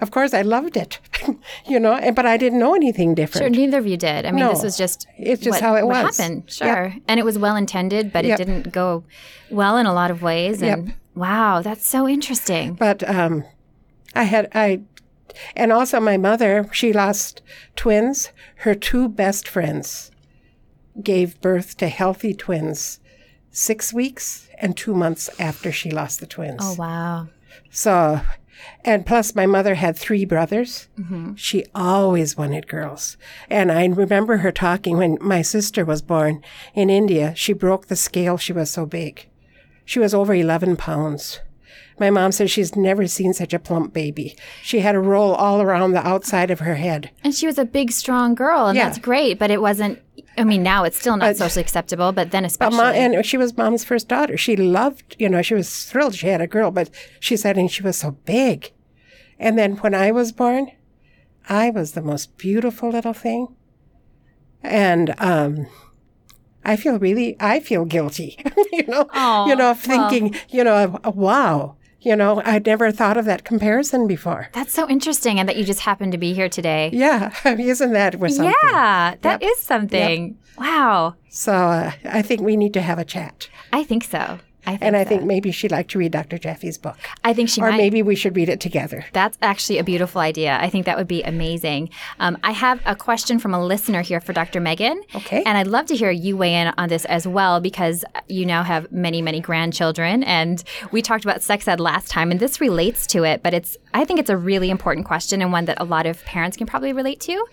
of 0.00 0.10
course 0.10 0.34
I 0.34 0.42
loved 0.42 0.76
it, 0.76 0.98
you 1.66 1.80
know, 1.80 1.94
and, 1.94 2.14
but 2.14 2.26
I 2.26 2.36
didn't 2.36 2.58
know 2.58 2.74
anything 2.74 3.10
Sure, 3.10 3.14
different. 3.14 3.56
neither 3.56 3.78
of 3.78 3.86
you 3.86 3.96
did. 3.96 4.26
I 4.26 4.30
mean, 4.32 4.44
this 4.46 4.62
was 4.62 4.76
just 4.76 5.06
It's 5.16 5.40
just 5.40 5.54
what, 5.56 5.62
how 5.62 5.76
it 5.76 5.86
was. 5.86 6.18
happened. 6.18 6.50
Sure, 6.50 6.92
and 7.08 7.18
it 7.18 7.24
was 7.24 7.38
well 7.38 7.56
intended, 7.56 8.12
but 8.12 8.24
Yep. 8.26 8.40
it 8.40 8.44
didn't 8.44 8.72
go 8.72 9.04
well 9.50 9.78
in 9.78 9.86
a 9.86 9.94
lot 9.94 10.10
of 10.10 10.20
ways. 10.20 10.60
And 10.62 10.94
wow, 11.14 11.62
that's 11.62 11.88
so 11.88 12.06
interesting. 12.08 12.74
But 12.74 13.08
um, 13.08 13.44
I 14.14 14.24
had 14.24 14.48
I, 14.54 14.82
and 15.56 15.72
also 15.72 16.00
my 16.00 16.16
mother. 16.16 16.68
She 16.72 16.92
lost 16.92 17.42
twins. 17.76 18.30
Her 18.56 18.74
two 18.74 19.08
best 19.08 19.48
friends 19.48 20.10
gave 21.02 21.40
birth 21.40 21.76
to 21.78 21.88
healthy 21.88 22.34
twins, 22.34 23.00
six 23.50 23.92
weeks 23.92 24.48
and 24.58 24.76
two 24.76 24.94
months 24.94 25.28
after 25.40 25.72
she 25.72 25.90
lost 25.90 26.20
the 26.20 26.26
twins. 26.26 26.60
Oh 26.62 26.74
wow, 26.78 27.28
So, 27.70 28.20
and 28.84 29.04
plus 29.04 29.34
my 29.34 29.46
mother 29.46 29.74
had 29.74 29.96
three 29.96 30.24
brothers. 30.24 30.88
Mm-hmm. 30.98 31.34
She 31.34 31.64
always 31.74 32.36
wanted 32.36 32.68
girls. 32.68 33.16
And 33.50 33.72
I 33.72 33.84
remember 33.86 34.38
her 34.38 34.52
talking 34.52 34.96
when 34.96 35.18
my 35.20 35.42
sister 35.42 35.84
was 35.84 36.02
born 36.02 36.42
in 36.74 36.88
India. 36.90 37.34
She 37.34 37.52
broke 37.52 37.86
the 37.86 37.96
scale. 37.96 38.36
She 38.38 38.52
was 38.52 38.70
so 38.70 38.86
big. 38.86 39.28
She 39.84 39.98
was 39.98 40.14
over 40.14 40.34
11 40.34 40.76
pounds. 40.76 41.40
My 41.98 42.10
mom 42.10 42.32
says 42.32 42.50
she's 42.50 42.74
never 42.74 43.06
seen 43.06 43.32
such 43.32 43.54
a 43.54 43.58
plump 43.58 43.92
baby. 43.92 44.36
She 44.62 44.80
had 44.80 44.94
a 44.94 45.00
roll 45.00 45.32
all 45.34 45.62
around 45.62 45.92
the 45.92 46.06
outside 46.06 46.50
of 46.50 46.60
her 46.60 46.74
head. 46.74 47.10
and 47.22 47.34
she 47.34 47.46
was 47.46 47.56
a 47.58 47.64
big, 47.64 47.92
strong 47.92 48.34
girl, 48.34 48.66
and 48.66 48.76
Yeah. 48.76 48.86
that's 48.86 48.98
great. 48.98 49.38
But 49.38 49.50
it 49.50 49.60
wasn't. 49.60 50.00
I 50.36 50.42
mean, 50.44 50.62
now 50.64 50.82
it's 50.84 50.98
still 50.98 51.16
not 51.16 51.36
socially 51.36 51.62
acceptable, 51.62 52.10
but 52.12 52.30
then 52.32 52.44
especially. 52.44 52.78
mom, 52.78 52.94
and 52.94 53.24
she 53.26 53.36
was 53.36 53.56
mom's 53.56 53.84
first 53.84 54.08
daughter. 54.08 54.36
She 54.36 54.56
loved, 54.56 55.14
you 55.18 55.28
know, 55.28 55.42
she 55.42 55.54
was 55.54 55.84
thrilled 55.84 56.14
she 56.16 56.26
had 56.26 56.40
a 56.40 56.46
girl, 56.48 56.70
but 56.72 56.90
she 57.20 57.36
said, 57.36 57.56
and 57.56 57.70
she 57.70 57.82
was 57.82 57.96
so 57.96 58.12
big. 58.24 58.72
And 59.38 59.56
then 59.58 59.76
when 59.76 59.94
I 59.94 60.10
was 60.10 60.32
born, 60.32 60.70
I 61.48 61.70
was 61.70 61.92
the 61.92 62.02
most 62.02 62.36
beautiful 62.36 62.90
little 62.90 63.12
thing. 63.12 63.54
And 64.62 65.14
um, 65.18 65.66
I 66.64 66.76
feel 66.76 66.98
really, 66.98 67.36
I 67.38 67.60
feel 67.60 67.84
guilty, 67.84 68.38
you 68.72 68.86
know, 68.86 69.06
Aw, 69.12 69.46
you 69.46 69.54
know, 69.56 69.70
of 69.72 69.86
well. 69.86 70.08
thinking, 70.10 70.40
you 70.50 70.64
know, 70.64 70.98
wow, 71.04 71.76
you 72.04 72.14
know, 72.16 72.42
I'd 72.44 72.66
never 72.66 72.90
thought 72.92 73.16
of 73.16 73.24
that 73.24 73.44
comparison 73.44 74.06
before. 74.06 74.48
that's 74.52 74.72
so 74.74 74.88
interesting, 74.88 75.38
and 75.40 75.48
that 75.48 75.56
you 75.56 75.64
just 75.64 75.80
happened 75.80 76.12
to 76.12 76.18
be 76.18 76.34
here 76.34 76.48
today. 76.48 76.90
Yeah, 76.92 77.32
isn't 77.44 77.92
that 77.92 78.18
was 78.18 78.36
something? 78.36 78.54
Yeah, 78.70 79.14
that 79.22 79.42
is 79.42 79.48
Yep. 79.58 79.66
something. 79.66 80.38
Wow, 80.58 81.16
So 81.30 81.52
uh, 81.52 81.92
I 82.04 82.22
think 82.22 82.40
we 82.40 82.56
need 82.56 82.74
to 82.74 82.80
have 82.80 82.98
a 83.00 83.04
chat. 83.04 83.48
I 83.72 83.82
think 83.82 84.04
so. 84.04 84.38
I 84.66 84.70
think 84.72 84.82
and 84.82 84.96
I 84.96 85.04
so. 85.04 85.08
think 85.10 85.24
maybe 85.24 85.50
she'd 85.50 85.70
like 85.70 85.88
to 85.88 85.98
read 85.98 86.12
Dr. 86.12 86.38
Jeffy's 86.38 86.78
book. 86.78 86.96
I 87.22 87.32
think 87.34 87.48
she 87.48 87.60
or 87.60 87.70
might. 87.70 87.76
maybe 87.76 88.02
we 88.02 88.14
should 88.14 88.36
read 88.36 88.48
it 88.48 88.60
together. 88.60 89.04
That's 89.12 89.38
actually 89.42 89.78
a 89.78 89.84
beautiful 89.84 90.20
idea. 90.20 90.58
I 90.60 90.70
think 90.70 90.86
that 90.86 90.96
would 90.96 91.08
be 91.08 91.22
amazing. 91.22 91.90
Um, 92.18 92.38
I 92.42 92.52
have 92.52 92.80
a 92.86 92.96
question 92.96 93.38
from 93.38 93.54
a 93.54 93.64
listener 93.64 94.02
here 94.02 94.20
for 94.20 94.32
Dr. 94.32 94.60
Megan. 94.60 95.02
Okay. 95.14 95.42
And 95.44 95.58
I'd 95.58 95.66
love 95.66 95.86
to 95.86 95.96
hear 95.96 96.10
you 96.10 96.36
weigh 96.36 96.54
in 96.54 96.72
on 96.78 96.88
this 96.88 97.04
as 97.06 97.26
well 97.26 97.60
because 97.60 98.04
you 98.28 98.46
now 98.46 98.62
have 98.62 98.90
many, 98.90 99.22
many 99.22 99.40
grandchildren. 99.40 100.22
And 100.24 100.62
we 100.92 101.02
talked 101.02 101.24
about 101.24 101.42
sex 101.42 101.68
ed 101.68 101.80
last 101.80 102.10
time, 102.10 102.30
and 102.30 102.40
this 102.40 102.60
relates 102.60 103.06
to 103.08 103.24
it, 103.24 103.42
but 103.42 103.54
it's 103.54 103.76
I 103.92 104.04
think 104.04 104.18
it's 104.18 104.30
a 104.30 104.36
really 104.36 104.70
important 104.70 105.06
question 105.06 105.40
and 105.40 105.52
one 105.52 105.66
that 105.66 105.80
a 105.80 105.84
lot 105.84 106.06
of 106.06 106.24
parents 106.24 106.56
can 106.56 106.66
probably 106.66 106.92
relate 106.92 107.20
to. 107.20 107.46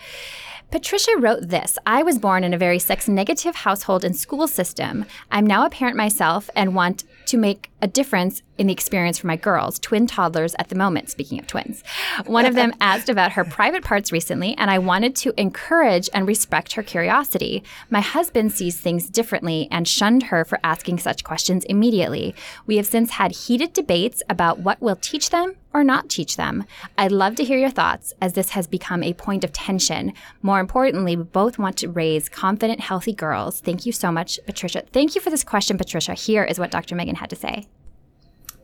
Patricia 0.71 1.17
wrote 1.17 1.49
this 1.49 1.77
I 1.85 2.01
was 2.01 2.17
born 2.17 2.45
in 2.45 2.53
a 2.53 2.57
very 2.57 2.79
sex 2.79 3.09
negative 3.09 3.55
household 3.55 4.05
and 4.05 4.15
school 4.15 4.47
system. 4.47 5.05
I'm 5.29 5.45
now 5.45 5.65
a 5.65 5.69
parent 5.69 5.97
myself 5.97 6.49
and 6.55 6.73
want 6.73 7.03
to 7.25 7.37
make 7.37 7.69
a 7.81 7.87
difference 7.87 8.41
in 8.61 8.67
the 8.67 8.73
experience 8.73 9.17
for 9.17 9.25
my 9.25 9.35
girls, 9.35 9.79
twin 9.79 10.05
toddlers 10.05 10.53
at 10.59 10.69
the 10.69 10.75
moment, 10.75 11.09
speaking 11.09 11.39
of 11.39 11.47
twins. 11.47 11.83
One 12.27 12.45
of 12.45 12.53
them 12.53 12.73
asked 12.79 13.09
about 13.09 13.31
her 13.31 13.43
private 13.43 13.83
parts 13.83 14.11
recently, 14.11 14.55
and 14.55 14.69
I 14.69 14.77
wanted 14.77 15.15
to 15.17 15.33
encourage 15.35 16.11
and 16.13 16.27
respect 16.27 16.73
her 16.73 16.83
curiosity. 16.83 17.63
My 17.89 18.01
husband 18.01 18.51
sees 18.51 18.79
things 18.79 19.09
differently 19.09 19.67
and 19.71 19.87
shunned 19.87 20.23
her 20.23 20.45
for 20.45 20.59
asking 20.63 20.99
such 20.99 21.23
questions 21.23 21.63
immediately. 21.63 22.35
We 22.67 22.77
have 22.77 22.85
since 22.85 23.09
had 23.09 23.31
heated 23.31 23.73
debates 23.73 24.21
about 24.29 24.59
what 24.59 24.79
will 24.79 24.95
teach 24.95 25.31
them 25.31 25.55
or 25.73 25.83
not 25.83 26.07
teach 26.07 26.37
them. 26.37 26.65
I'd 26.99 27.11
love 27.11 27.35
to 27.37 27.43
hear 27.43 27.57
your 27.57 27.71
thoughts 27.71 28.13
as 28.21 28.33
this 28.33 28.51
has 28.51 28.67
become 28.67 29.01
a 29.01 29.15
point 29.15 29.43
of 29.43 29.53
tension. 29.53 30.13
More 30.43 30.59
importantly, 30.59 31.15
we 31.15 31.23
both 31.23 31.57
want 31.57 31.77
to 31.77 31.89
raise 31.89 32.29
confident, 32.29 32.79
healthy 32.79 33.13
girls. 33.13 33.59
Thank 33.59 33.87
you 33.87 33.91
so 33.91 34.11
much, 34.11 34.39
Patricia. 34.45 34.83
Thank 34.93 35.15
you 35.15 35.21
for 35.21 35.31
this 35.31 35.43
question, 35.43 35.79
Patricia. 35.79 36.13
Here 36.13 36.43
is 36.43 36.59
what 36.59 36.69
Dr. 36.69 36.93
Megan 36.93 37.15
had 37.15 37.31
to 37.31 37.35
say. 37.35 37.65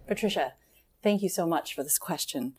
Patricia, 0.08 0.54
thank 1.04 1.22
you 1.22 1.30
so 1.30 1.46
much 1.46 1.76
for 1.76 1.84
this 1.84 1.98
question. 1.98 2.54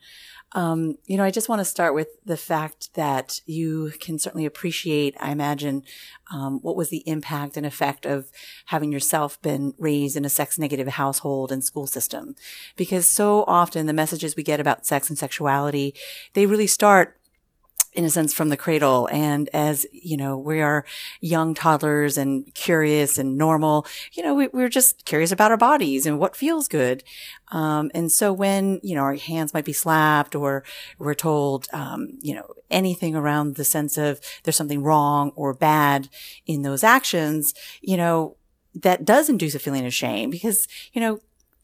Um, 0.53 0.97
you 1.05 1.17
know, 1.17 1.23
I 1.23 1.29
just 1.29 1.49
want 1.49 1.59
to 1.59 1.65
start 1.65 1.93
with 1.93 2.07
the 2.25 2.37
fact 2.37 2.93
that 2.95 3.41
you 3.45 3.91
can 3.99 4.17
certainly 4.17 4.45
appreciate, 4.45 5.15
I 5.19 5.31
imagine, 5.31 5.83
um, 6.33 6.59
what 6.61 6.75
was 6.75 6.89
the 6.89 7.03
impact 7.07 7.57
and 7.57 7.65
effect 7.65 8.05
of 8.05 8.31
having 8.67 8.91
yourself 8.91 9.39
been 9.41 9.75
raised 9.77 10.15
in 10.15 10.25
a 10.25 10.29
sex 10.29 10.57
negative 10.57 10.87
household 10.87 11.51
and 11.51 11.63
school 11.63 11.85
system. 11.85 12.35
Because 12.75 13.05
so 13.05 13.43
often 13.45 13.85
the 13.85 13.93
messages 13.93 14.35
we 14.35 14.43
get 14.43 14.59
about 14.59 14.87
sex 14.87 15.09
and 15.09 15.17
sexuality, 15.17 15.93
they 16.33 16.47
really 16.47 16.67
start 16.67 17.18
in 17.93 18.05
a 18.05 18.09
sense 18.09 18.33
from 18.33 18.49
the 18.49 18.57
cradle. 18.57 19.09
And 19.11 19.49
as, 19.49 19.85
you 19.91 20.15
know, 20.15 20.37
we 20.37 20.61
are 20.61 20.85
young 21.21 21.53
toddlers 21.53 22.17
and 22.17 22.53
curious 22.53 23.17
and 23.17 23.37
normal, 23.37 23.85
you 24.13 24.23
know, 24.23 24.35
we, 24.35 24.47
we're 24.47 24.69
just 24.69 25.05
curious 25.05 25.31
about 25.31 25.51
our 25.51 25.57
bodies 25.57 26.05
and 26.05 26.19
what 26.19 26.35
feels 26.35 26.67
good. 26.67 27.03
Um, 27.51 27.89
and 27.95 28.11
so 28.11 28.31
when, 28.31 28.79
you 28.83 28.95
know, 28.95 29.01
our 29.01 29.15
hands 29.15 29.53
might 29.53 29.65
be 29.65 29.73
slapped 29.73 30.35
or 30.35 30.63
we're 30.99 31.15
told, 31.15 31.67
um, 31.73 32.09
you 32.21 32.35
know, 32.35 32.53
anything 32.69 33.15
around 33.15 33.55
the 33.55 33.65
sense 33.65 33.97
of 33.97 34.19
there's 34.43 34.55
something 34.55 34.83
wrong 34.83 35.31
or 35.35 35.53
bad 35.53 36.09
in 36.45 36.61
those 36.61 36.83
actions, 36.83 37.53
you 37.81 37.97
know, 37.97 38.35
that 38.75 39.03
does 39.03 39.29
induce 39.29 39.55
a 39.55 39.59
feeling 39.59 39.85
of 39.85 39.93
shame 39.93 40.29
because, 40.29 40.67
you 40.93 41.01
know, 41.01 41.19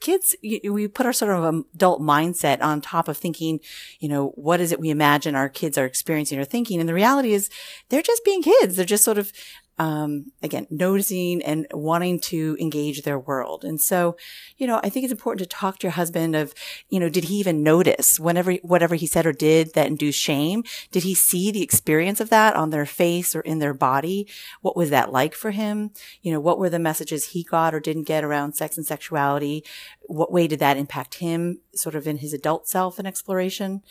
kids, 0.06 0.36
we 0.44 0.88
put 0.88 1.06
our 1.06 1.14
sort 1.14 1.32
of 1.32 1.66
adult 1.74 2.02
mindset 2.02 2.62
on 2.62 2.80
top 2.80 3.08
of 3.08 3.18
thinking, 3.18 3.60
you 4.00 4.08
know, 4.08 4.30
what 4.36 4.62
is 4.62 4.72
it 4.72 4.80
we 4.80 4.90
imagine 4.90 5.36
our 5.36 5.50
kids 5.50 5.78
are 5.78 5.86
experiencing 5.86 6.40
or 6.40 6.46
thinking? 6.46 6.80
And 6.80 6.88
the 6.88 6.94
reality 6.94 7.34
is 7.34 7.50
they're 7.90 8.02
just 8.02 8.24
being 8.24 8.44
kids. 8.44 8.76
They're 8.76 8.86
just 8.86 9.04
sort 9.04 9.18
of, 9.18 9.32
um, 9.78 10.32
again, 10.42 10.68
noticing 10.70 11.44
and 11.44 11.68
wanting 11.74 12.22
to 12.22 12.56
engage 12.62 13.02
their 13.02 13.20
world. 13.20 13.66
And 13.66 13.82
so, 13.82 14.16
you 14.56 14.68
know, 14.68 14.80
I 14.82 14.90
think 14.90 15.04
it's 15.04 15.12
important 15.12 15.40
to 15.40 15.58
talk 15.58 15.80
to 15.80 15.88
your 15.88 15.92
husband 15.92 16.34
of, 16.34 16.54
you 16.88 16.98
know, 16.98 17.10
did 17.10 17.26
he 17.26 17.36
even 17.36 17.62
notice 17.62 18.18
whenever, 18.18 18.54
whatever 18.62 18.96
he 18.96 19.06
said 19.06 19.26
or 19.26 19.34
did 19.34 19.74
that 19.74 19.88
induced 19.88 20.20
shame? 20.20 20.64
Did 20.92 21.04
he 21.04 21.14
see 21.14 21.52
the 21.52 21.62
experience 21.62 22.22
of 22.22 22.30
that 22.30 22.56
on 22.56 22.70
their 22.70 22.86
face 22.86 23.36
or 23.36 23.42
in 23.42 23.60
their 23.60 23.74
body? 23.74 24.30
What 24.62 24.78
was 24.78 24.92
that 24.92 25.12
like 25.12 25.36
for 25.36 25.52
him? 25.52 25.92
You 26.22 26.32
know, 26.32 26.40
what 26.40 26.58
were 26.58 26.70
the 26.70 26.80
messages 26.80 27.26
he 27.26 27.44
got 27.44 27.76
or 27.76 27.82
didn't 27.82 28.04
get 28.04 28.24
around 28.24 28.54
sex 28.54 28.78
and 28.78 28.86
sexuality? 28.86 29.66
What 30.08 30.32
way 30.32 30.48
did 30.48 30.60
that 30.60 30.78
impact 30.78 31.16
him 31.16 31.60
sort 31.74 31.96
of 31.96 32.08
in 32.08 32.18
his 32.18 32.34
adult 32.34 32.68
self 32.68 33.00
and 33.00 33.08
exploration? 33.08 33.82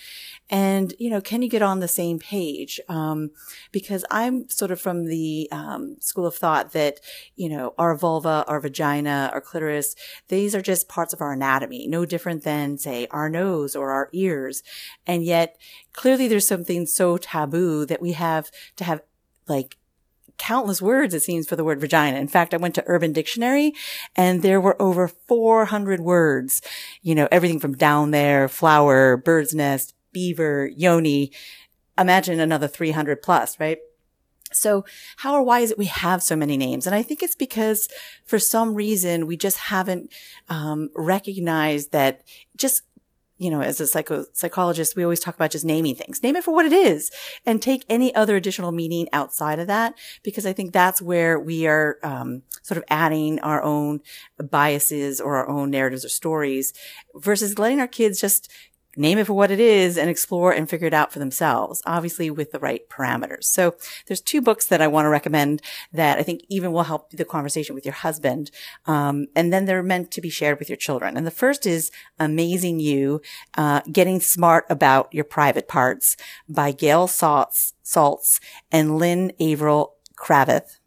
And, 0.49 0.95
you 0.99 1.11
know, 1.11 1.21
can 1.21 1.43
you 1.43 1.49
get 1.49 1.63
on 1.63 1.81
the 1.81 1.89
same 1.89 2.19
page? 2.19 2.81
Um, 2.89 3.31
because 3.73 4.05
I'm 4.11 4.49
sort 4.49 4.71
of 4.71 4.81
from 4.81 5.07
the, 5.07 5.49
um, 5.53 5.97
school 6.01 6.27
of 6.27 6.35
thought 6.35 6.73
that, 6.73 7.01
you 7.37 7.49
know, 7.49 7.75
our 7.79 7.97
vulva, 7.97 8.45
our 8.47 8.61
vagina, 8.61 9.31
our 9.33 9.41
clitoris, 9.41 9.95
these 10.29 10.55
are 10.55 10.63
just 10.63 10.89
parts 10.89 11.13
of 11.13 11.21
our 11.21 11.33
anatomy, 11.33 11.87
no 11.87 12.05
different 12.05 12.45
than, 12.45 12.79
say, 12.79 13.07
our 13.11 13.29
nose 13.29 13.75
or 13.75 13.91
our 13.91 14.09
ears. 14.13 14.63
And 15.07 15.25
yet 15.25 15.57
clearly 15.93 16.29
there's 16.29 16.47
something 16.47 16.87
so 16.87 17.17
taboo 17.17 17.87
that 17.87 18.03
we 18.03 18.13
have 18.13 18.51
to 18.77 18.85
have 18.85 19.03
like 19.47 19.77
countless 20.39 20.83
words, 20.83 21.15
it 21.15 21.23
seems, 21.23 21.49
for 21.49 21.57
the 21.57 21.65
word 21.65 21.81
vagina. 21.81 22.19
In 22.19 22.29
fact, 22.29 22.55
I 22.55 22.59
went 22.59 22.75
to 22.77 22.85
Urban 22.87 23.13
Dictionary 23.13 23.73
and 24.17 24.43
there 24.43 24.61
were 24.61 24.81
over 24.81 25.09
400 25.09 26.01
words, 26.01 26.63
you 27.03 27.15
know, 27.15 27.29
everything 27.31 27.61
from 27.61 27.77
down 27.77 28.11
there, 28.11 28.49
flower, 28.49 29.17
bird's 29.17 29.55
nest, 29.55 29.95
beaver, 30.13 30.67
yoni. 30.67 31.33
Imagine 31.99 32.41
another 32.41 32.69
300 32.69 33.23
plus, 33.23 33.59
right? 33.61 33.79
So 34.53 34.85
how 35.17 35.35
or 35.35 35.43
why 35.43 35.61
is 35.61 35.71
it 35.71 35.79
we 35.79 35.87
have 35.87 36.23
so 36.23 36.37
many 36.37 36.57
names? 36.57 36.87
And 36.87 36.95
I 36.95 37.03
think 37.03 37.23
it's 37.23 37.35
because 37.35 37.89
for 38.25 38.39
some 38.39 38.75
reason 38.75 39.27
we 39.27 39.37
just 39.37 39.59
haven't 39.59 40.13
um, 40.49 40.91
recognized 40.95 41.93
that 41.93 42.23
just 42.57 42.83
you 43.37 43.51
know, 43.51 43.61
as 43.61 43.81
a 43.81 43.87
psycho 43.87 44.25
psychologist, 44.33 44.95
we 44.95 45.03
always 45.03 45.21
talk 45.21 45.35
about 45.35 45.51
just 45.51 45.65
naming 45.65 45.95
things. 45.95 46.23
Name 46.23 46.37
it 46.37 46.45
for 46.45 46.55
what 46.55 46.67
it 46.67 46.73
is 46.73 47.11
and 47.45 47.61
take 47.61 47.85
any 47.89 48.15
other 48.15 48.37
additional 48.37 48.73
meaning 48.73 49.09
outside 49.13 49.59
of 49.59 49.67
that, 49.67 49.95
because 50.23 50.47
I 50.47 50.53
think 50.53 50.73
that's 50.73 51.03
where 51.03 51.39
we 51.39 51.67
are, 51.67 51.99
um, 52.03 52.43
sort 52.63 52.79
of 52.79 52.85
adding 52.89 53.41
our 53.41 53.63
own 53.63 54.01
biases 54.51 55.21
or 55.21 55.37
our 55.37 55.49
own 55.49 55.71
narratives 55.71 56.05
or 56.05 56.09
stories 56.09 56.73
versus 57.15 57.59
letting 57.59 57.81
our 57.81 57.89
kids 57.89 58.21
just 58.21 58.51
name 58.97 59.19
it 59.19 59.27
for 59.27 59.35
what 59.35 59.51
it 59.51 59.61
is 59.61 59.97
and 59.97 60.11
explore 60.11 60.53
and 60.53 60.69
figure 60.69 60.87
it 60.87 60.95
out 60.95 61.13
for 61.13 61.19
themselves, 61.19 61.83
obviously 61.87 62.31
with 62.31 62.53
the 62.53 62.59
right 62.59 62.89
parameters. 62.89 63.45
So 63.45 63.75
there's 64.07 64.21
two 64.21 64.41
books 64.41 64.67
that 64.67 64.81
I 64.81 64.87
want 64.87 65.07
to 65.07 65.11
recommend 65.11 65.63
that 65.93 66.19
I 66.19 66.23
think 66.23 66.43
even 66.49 66.73
will 66.73 66.85
help 66.85 67.11
the 67.11 67.25
conversation 67.25 67.75
with 67.75 67.85
your 67.85 67.95
husband. 67.95 68.51
Um, 68.87 69.27
and 69.35 69.53
then 69.53 69.65
they're 69.65 69.83
meant 69.83 70.11
to 70.13 70.21
be 70.21 70.31
shared 70.31 70.59
with 70.59 70.69
your 70.69 70.77
children. 70.77 71.17
And 71.17 71.27
the 71.27 71.31
first 71.31 71.67
is 71.67 71.91
Amazing 72.19 72.81
You, 72.81 73.21
uh, 73.57 73.81
Getting 73.91 74.21
Smart 74.21 74.67
About 74.69 75.13
Your 75.13 75.25
Private 75.25 75.69
Parts 75.69 76.17
by 76.49 76.73
Gail 76.73 77.07
Saltz, 77.07 77.73
Saltz 77.85 78.41
and 78.71 78.99
Lynn 78.99 79.33
Averill 79.41 79.95
Kravitz. 80.17 80.79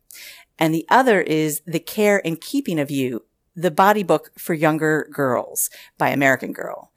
And 0.60 0.74
the 0.74 0.86
other 0.89 1.22
is 1.22 1.62
The 1.65 1.80
Care 1.80 2.22
and 2.26 2.41
Keeping 2.41 2.80
of 2.80 2.89
You, 2.89 3.26
the 3.56 3.72
body 3.72 4.04
book 4.04 4.32
for 4.38 4.54
younger 4.54 5.08
girls 5.12 5.70
by 5.98 6.10
American 6.10 6.54
Girl. 6.54 6.91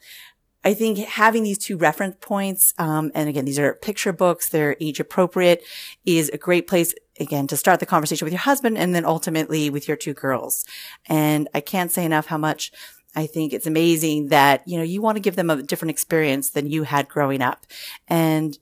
I 0.63 0.75
think 0.75 0.99
having 0.99 1.43
these 1.43 1.59
two 1.59 1.77
reference 1.77 2.17
points, 2.21 2.75
um, 2.79 3.11
and 3.15 3.29
again, 3.29 3.45
these 3.45 3.59
are 3.59 3.75
picture 3.75 4.13
books, 4.13 4.49
they're 4.49 4.77
age 4.81 5.01
appropriate, 5.01 5.65
is 6.05 6.29
a 6.31 6.39
great 6.39 6.67
place, 6.67 6.95
again, 7.19 7.47
to 7.47 7.57
start 7.57 7.81
the 7.81 7.87
conversation 7.87 8.27
with 8.27 8.33
your 8.33 8.41
husband 8.41 8.77
and 8.77 8.95
then 8.95 9.05
ultimately 9.05 9.71
with 9.71 9.89
your 9.89 9.97
two 9.97 10.13
girls. 10.13 10.67
And 11.07 11.49
I 11.55 11.61
can't 11.61 11.91
say 11.91 12.05
enough 12.05 12.27
how 12.27 12.39
much 12.39 12.73
I 13.17 13.27
think 13.27 13.53
it's 13.53 13.67
amazing 13.67 14.29
that, 14.29 14.63
you 14.69 14.77
know, 14.77 14.85
you 14.85 15.01
want 15.03 15.17
to 15.17 15.21
give 15.21 15.37
them 15.37 15.51
a 15.51 15.63
different 15.63 15.91
experience 15.91 16.51
than 16.51 16.67
you 16.67 16.85
had 16.85 17.09
growing 17.09 17.43
up. 17.43 17.67
And 18.07 18.59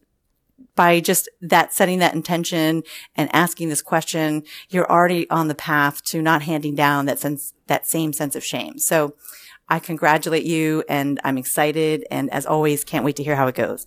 by 0.75 1.01
just 1.01 1.29
that 1.41 1.73
setting 1.73 1.99
that 1.99 2.15
intention 2.15 2.83
and 3.17 3.29
asking 3.35 3.69
this 3.69 3.83
question, 3.83 4.45
you're 4.71 4.91
already 4.91 5.29
on 5.31 5.49
the 5.49 5.55
path 5.55 6.03
to 6.05 6.23
not 6.23 6.43
handing 6.43 6.75
down 6.75 7.07
that 7.07 7.19
sense, 7.19 7.53
that 7.67 7.87
same 7.87 8.13
sense 8.13 8.37
of 8.37 8.45
shame. 8.45 8.79
So 8.79 9.15
I 9.69 9.79
congratulate 9.79 10.45
you 10.45 10.85
and 10.89 11.21
I'm 11.25 11.39
excited. 11.39 12.07
And 12.11 12.31
as 12.31 12.47
always, 12.47 12.85
can't 12.85 13.05
wait 13.05 13.17
to 13.17 13.23
hear 13.23 13.37
how 13.37 13.47
it 13.47 13.55
goes. 13.55 13.87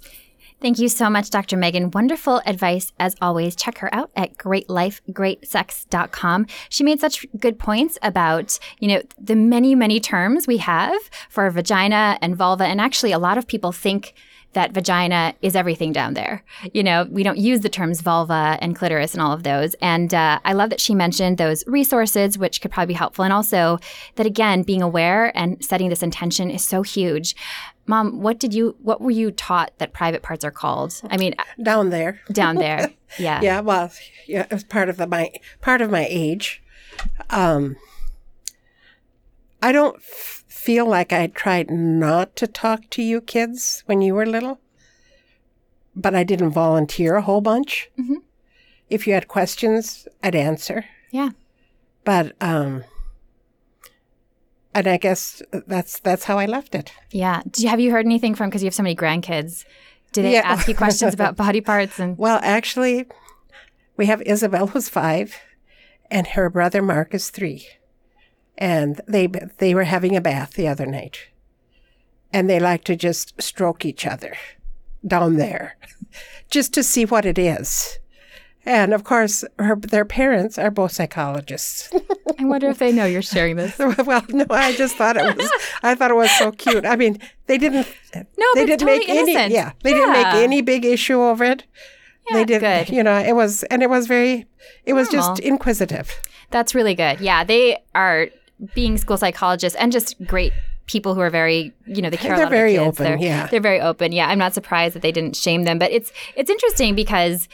Thank 0.62 0.78
you 0.78 0.90
so 0.90 1.10
much, 1.10 1.32
Dr. 1.32 1.58
Megan. 1.58 1.90
Wonderful 1.90 2.44
advice 2.46 2.94
as 3.00 3.16
always. 3.20 3.56
Check 3.56 3.80
her 3.80 3.92
out 3.94 4.12
at 4.16 4.38
greatlifegreatsex.com. 4.38 6.46
She 6.70 6.84
made 6.84 7.00
such 7.00 7.26
good 7.40 7.58
points 7.58 7.98
about, 8.04 8.60
you 8.80 8.88
know, 8.88 9.02
the 9.20 9.36
many, 9.36 9.74
many 9.74 10.00
terms 10.00 10.46
we 10.46 10.58
have 10.58 11.02
for 11.30 11.50
vagina 11.50 12.20
and 12.22 12.36
vulva. 12.36 12.66
And 12.66 12.80
actually, 12.80 13.12
a 13.12 13.18
lot 13.18 13.40
of 13.40 13.48
people 13.48 13.72
think 13.72 14.14
that 14.54 14.74
vagina 14.74 15.34
is 15.42 15.56
everything 15.56 15.92
down 15.94 16.14
there. 16.14 16.44
You 16.74 16.84
know, 16.84 17.08
we 17.10 17.24
don't 17.24 17.38
use 17.38 17.62
the 17.62 17.70
terms 17.70 18.02
vulva 18.02 18.58
and 18.62 18.76
clitoris 18.76 19.14
and 19.14 19.22
all 19.22 19.32
of 19.32 19.44
those. 19.44 19.76
And 19.82 20.14
uh, 20.14 20.40
I 20.44 20.54
love 20.54 20.70
that 20.72 20.82
she 20.82 20.94
mentioned 20.94 21.38
those 21.38 21.64
resources, 21.68 22.38
which 22.38 22.62
could 22.62 22.72
probably 22.72 22.94
be 22.94 22.98
helpful. 22.98 23.24
And 23.24 23.34
also 23.34 23.80
that, 24.16 24.26
again, 24.26 24.64
being 24.64 24.82
aware 24.82 25.32
and 25.38 25.64
setting 25.64 25.90
this 25.90 26.04
intention 26.04 26.52
is 26.52 26.66
so 26.66 26.82
huge. 26.82 27.36
Mom, 27.88 28.22
what 28.22 28.40
did 28.40 28.54
you, 28.54 28.76
what 28.82 29.02
were 29.02 29.12
you 29.12 29.32
taught 29.32 29.72
that 29.80 29.94
private 29.94 30.22
parts 30.22 30.44
are 30.46 30.52
called? 30.52 31.02
I 31.10 31.18
mean, 31.18 31.34
Down 31.62 31.90
there. 31.90 32.20
down 32.32 32.56
there. 32.56 32.92
Yeah. 33.20 33.42
Yeah, 33.42 33.60
well, 33.60 33.92
yeah, 34.26 34.44
it 34.44 34.52
was 34.54 34.64
part 34.64 34.88
of 34.88 34.96
the 34.96 35.06
my 35.06 35.34
part 35.60 35.82
of 35.82 35.92
my 35.92 36.08
age. 36.10 36.64
Um, 37.30 37.76
I 39.62 39.72
don't 39.72 39.98
f- 39.98 40.44
feel 40.48 40.86
like 40.86 41.14
I 41.14 41.28
tried 41.28 41.70
not 41.70 42.36
to 42.38 42.48
talk 42.48 42.90
to 42.92 43.02
you 43.04 43.22
kids 43.22 43.84
when 43.86 44.02
you 44.02 44.16
were 44.16 44.26
little, 44.26 44.60
but 45.96 46.16
I 46.16 46.24
didn't 46.24 46.52
volunteer 46.52 47.16
a 47.16 47.22
whole 47.22 47.42
bunch. 47.42 47.90
Mhm. 48.00 48.18
If 48.90 49.08
you 49.08 49.14
had 49.14 49.28
questions, 49.28 50.08
I'd 50.24 50.36
answer. 50.36 50.86
Yeah. 51.12 51.30
But 52.04 52.36
um, 52.42 52.84
and 54.74 54.88
I 54.88 54.98
guess 54.98 55.42
that's 55.68 56.00
that's 56.00 56.24
how 56.26 56.38
I 56.40 56.46
left 56.46 56.76
it. 56.76 56.92
Yeah. 57.12 57.42
Do 57.50 57.62
you, 57.64 57.70
have 57.70 57.80
you 57.80 57.92
heard 57.92 58.06
anything 58.06 58.36
from, 58.36 58.50
because 58.50 58.64
you 58.64 58.68
have 58.68 58.74
so 58.74 58.84
many 58.84 58.96
grandkids? 58.96 59.66
Do 60.14 60.22
they 60.22 60.34
Yeah. 60.34 60.42
ask 60.44 60.68
you 60.68 60.76
questions 60.76 61.14
about 61.14 61.36
body 61.46 61.62
parts 61.62 62.00
and 62.00 62.18
Well, 62.18 62.40
actually, 62.42 63.06
we 63.98 64.06
have 64.08 64.22
Isabel 64.24 64.68
who's 64.68 64.90
five, 64.90 65.36
and 66.10 66.28
her 66.28 66.50
brother 66.50 66.82
Mark 66.82 67.14
is 67.14 67.30
three, 67.30 67.68
and 68.62 69.02
they 69.08 69.28
they 69.58 69.74
were 69.74 69.86
having 69.86 70.16
a 70.16 70.22
bath 70.22 70.54
the 70.54 70.68
other 70.68 70.86
night, 70.86 71.28
and 72.32 72.48
they 72.48 72.60
like 72.60 72.84
to 72.86 72.96
just 72.96 73.42
stroke 73.42 73.84
each 73.84 74.06
other 74.06 74.38
down 75.06 75.38
there, 75.38 75.78
just 76.52 76.72
to 76.76 76.84
see 76.84 77.04
what 77.04 77.26
it 77.26 77.40
is. 77.40 77.98
And 78.64 78.94
of 78.94 79.04
course, 79.04 79.44
her 79.58 79.76
their 79.76 80.06
parents 80.06 80.60
are 80.60 80.70
both 80.70 80.92
psychologists. 80.92 81.92
I 82.40 82.46
wonder 82.46 82.70
if 82.70 82.78
they 82.78 82.92
know 82.92 83.06
you're 83.06 83.24
sharing 83.24 83.56
this. 83.56 83.78
well, 83.80 84.24
no, 84.30 84.46
I 84.52 84.74
just 84.74 84.96
thought 84.96 85.18
it 85.18 85.36
was. 85.36 85.52
I 85.82 85.96
thought 85.96 86.12
it 86.12 86.16
was 86.16 86.30
so 86.38 86.52
cute. 86.52 86.86
I 86.86 86.96
mean, 86.96 87.18
they 87.48 87.58
didn't. 87.58 87.88
No, 88.16 88.46
they 88.54 88.68
didn't 88.68 88.82
totally 88.82 89.00
make 89.00 89.10
any. 89.10 89.32
innocent. 89.32 89.54
Yeah, 89.54 89.72
they 89.82 89.92
didn't 89.92 90.14
make 90.14 90.28
any 90.28 90.62
big 90.62 90.86
issue 90.86 91.20
over 91.20 91.44
it. 91.44 91.64
Yeah, 92.30 92.38
they 92.38 92.46
did. 92.46 92.60
good. 92.60 92.96
You 92.96 93.02
know, 93.02 93.18
it 93.18 93.36
was, 93.36 93.64
and 93.64 93.82
it 93.82 93.90
was 93.90 94.06
very. 94.06 94.46
It 94.86 94.94
was 94.94 95.10
just 95.10 95.40
inquisitive. 95.40 96.22
That's 96.52 96.76
really 96.76 96.94
good. 96.94 97.20
Yeah, 97.22 97.44
they 97.44 97.82
are 97.96 98.30
being 98.76 98.98
school 98.98 99.18
psychologists 99.18 99.78
and 99.80 99.92
just 99.92 100.24
great 100.26 100.54
people 100.88 101.14
who 101.16 101.22
are 101.22 101.30
very, 101.30 101.74
you 101.86 102.02
know, 102.02 102.10
they 102.10 102.18
care 102.26 102.34
a 102.34 102.38
They're 102.38 102.48
very 102.50 102.74
kids. 102.74 102.82
open, 103.00 103.04
They're, 103.06 103.18
yeah. 103.18 103.48
they're 103.48 103.62
very 103.62 103.80
open. 103.80 104.12
Yeah, 104.12 104.28
I'm 104.28 104.40
not 104.40 104.54
surprised 104.54 104.96
that 104.96 105.02
they 105.02 105.12
didn't 105.12 105.36
shame 105.36 105.64
them, 105.64 105.80
but 105.80 105.92
it's 105.92 106.12
it's 106.36 106.50
interesting 106.50 106.96
because 106.96 107.48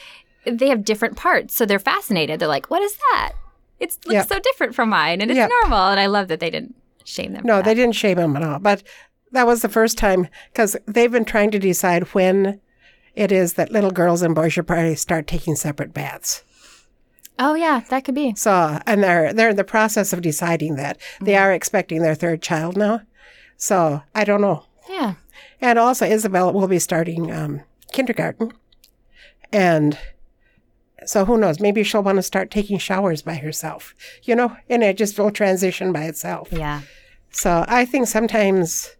they 0.44 0.68
have 0.68 0.84
different 0.84 1.16
parts, 1.16 1.54
so 1.54 1.66
they're 1.66 1.78
fascinated. 1.78 2.40
They're 2.40 2.48
like, 2.48 2.70
"What 2.70 2.82
is 2.82 2.96
that? 3.12 3.32
It 3.80 3.96
looks 4.06 4.14
Yep. 4.14 4.28
so 4.28 4.38
different 4.40 4.74
from 4.74 4.88
mine, 4.88 5.20
and 5.20 5.30
it's 5.30 5.36
Yep. 5.38 5.50
normal." 5.62 5.78
And 5.88 6.00
I 6.00 6.06
love 6.06 6.28
that 6.28 6.40
they 6.40 6.50
didn't 6.50 6.74
shame 7.04 7.32
them. 7.32 7.42
No, 7.44 7.60
they 7.62 7.74
didn't 7.74 7.94
shame 7.94 8.16
them 8.16 8.36
at 8.36 8.42
all. 8.42 8.58
But 8.58 8.82
that 9.32 9.46
was 9.46 9.62
the 9.62 9.68
first 9.68 9.98
time 9.98 10.26
because 10.52 10.76
they've 10.86 11.12
been 11.12 11.24
trying 11.24 11.50
to 11.52 11.58
decide 11.58 12.04
when 12.14 12.60
it 13.14 13.30
is 13.32 13.54
that 13.54 13.70
little 13.72 13.90
girls 13.90 14.22
and 14.22 14.34
boys 14.34 14.52
should 14.52 14.66
probably 14.66 14.94
start 14.94 15.26
taking 15.26 15.54
separate 15.54 15.92
baths. 15.92 16.44
Oh 17.38 17.54
yeah, 17.54 17.80
that 17.90 18.04
could 18.04 18.14
be. 18.14 18.34
So, 18.34 18.80
and 18.86 19.02
they're 19.02 19.32
they're 19.32 19.50
in 19.50 19.56
the 19.56 19.64
process 19.64 20.12
of 20.12 20.22
deciding 20.22 20.76
that. 20.76 20.98
They 21.20 21.32
Mm-hmm. 21.32 21.42
are 21.42 21.52
expecting 21.52 22.02
their 22.02 22.14
third 22.14 22.42
child 22.42 22.76
now. 22.76 23.02
So 23.56 24.02
I 24.14 24.24
don't 24.24 24.40
know. 24.40 24.64
Yeah. 24.88 25.14
And 25.60 25.78
also, 25.78 26.06
Isabel 26.06 26.52
will 26.52 26.68
be 26.68 26.78
starting 26.78 27.30
um, 27.32 27.62
kindergarten. 27.92 28.52
And 29.52 29.98
so 31.06 31.24
who 31.24 31.38
knows? 31.38 31.60
Maybe 31.60 31.82
she'll 31.82 32.02
want 32.02 32.16
to 32.16 32.22
start 32.22 32.50
taking 32.50 32.78
showers 32.78 33.22
by 33.22 33.36
herself, 33.36 33.94
you 34.22 34.34
know, 34.34 34.56
and 34.68 34.82
it 34.82 34.96
just 34.96 35.18
will 35.18 35.30
transition 35.30 35.92
by 35.92 36.04
itself. 36.04 36.48
Yeah. 36.52 36.82
So 37.30 37.64
I 37.68 37.84
think 37.84 38.08
sometimes 38.08 38.96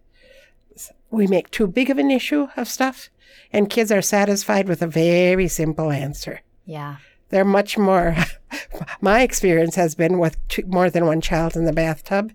we 1.10 1.26
make 1.26 1.50
too 1.50 1.66
big 1.66 1.90
of 1.90 1.98
an 1.98 2.10
issue 2.10 2.48
of 2.56 2.68
stuff, 2.68 3.08
and 3.52 3.68
kids 3.70 3.90
are 3.90 4.02
satisfied 4.02 4.68
with 4.68 4.82
a 4.82 4.86
very 4.86 5.48
simple 5.48 5.90
answer. 5.90 6.40
Yeah. 6.64 6.96
They're 7.30 7.44
much 7.44 7.76
more, 7.76 8.16
my 9.00 9.22
experience 9.22 9.74
has 9.74 9.94
been 9.94 10.18
with 10.18 10.36
two, 10.48 10.64
more 10.66 10.90
than 10.90 11.06
one 11.06 11.20
child 11.20 11.56
in 11.56 11.64
the 11.64 11.72
bathtub, 11.72 12.32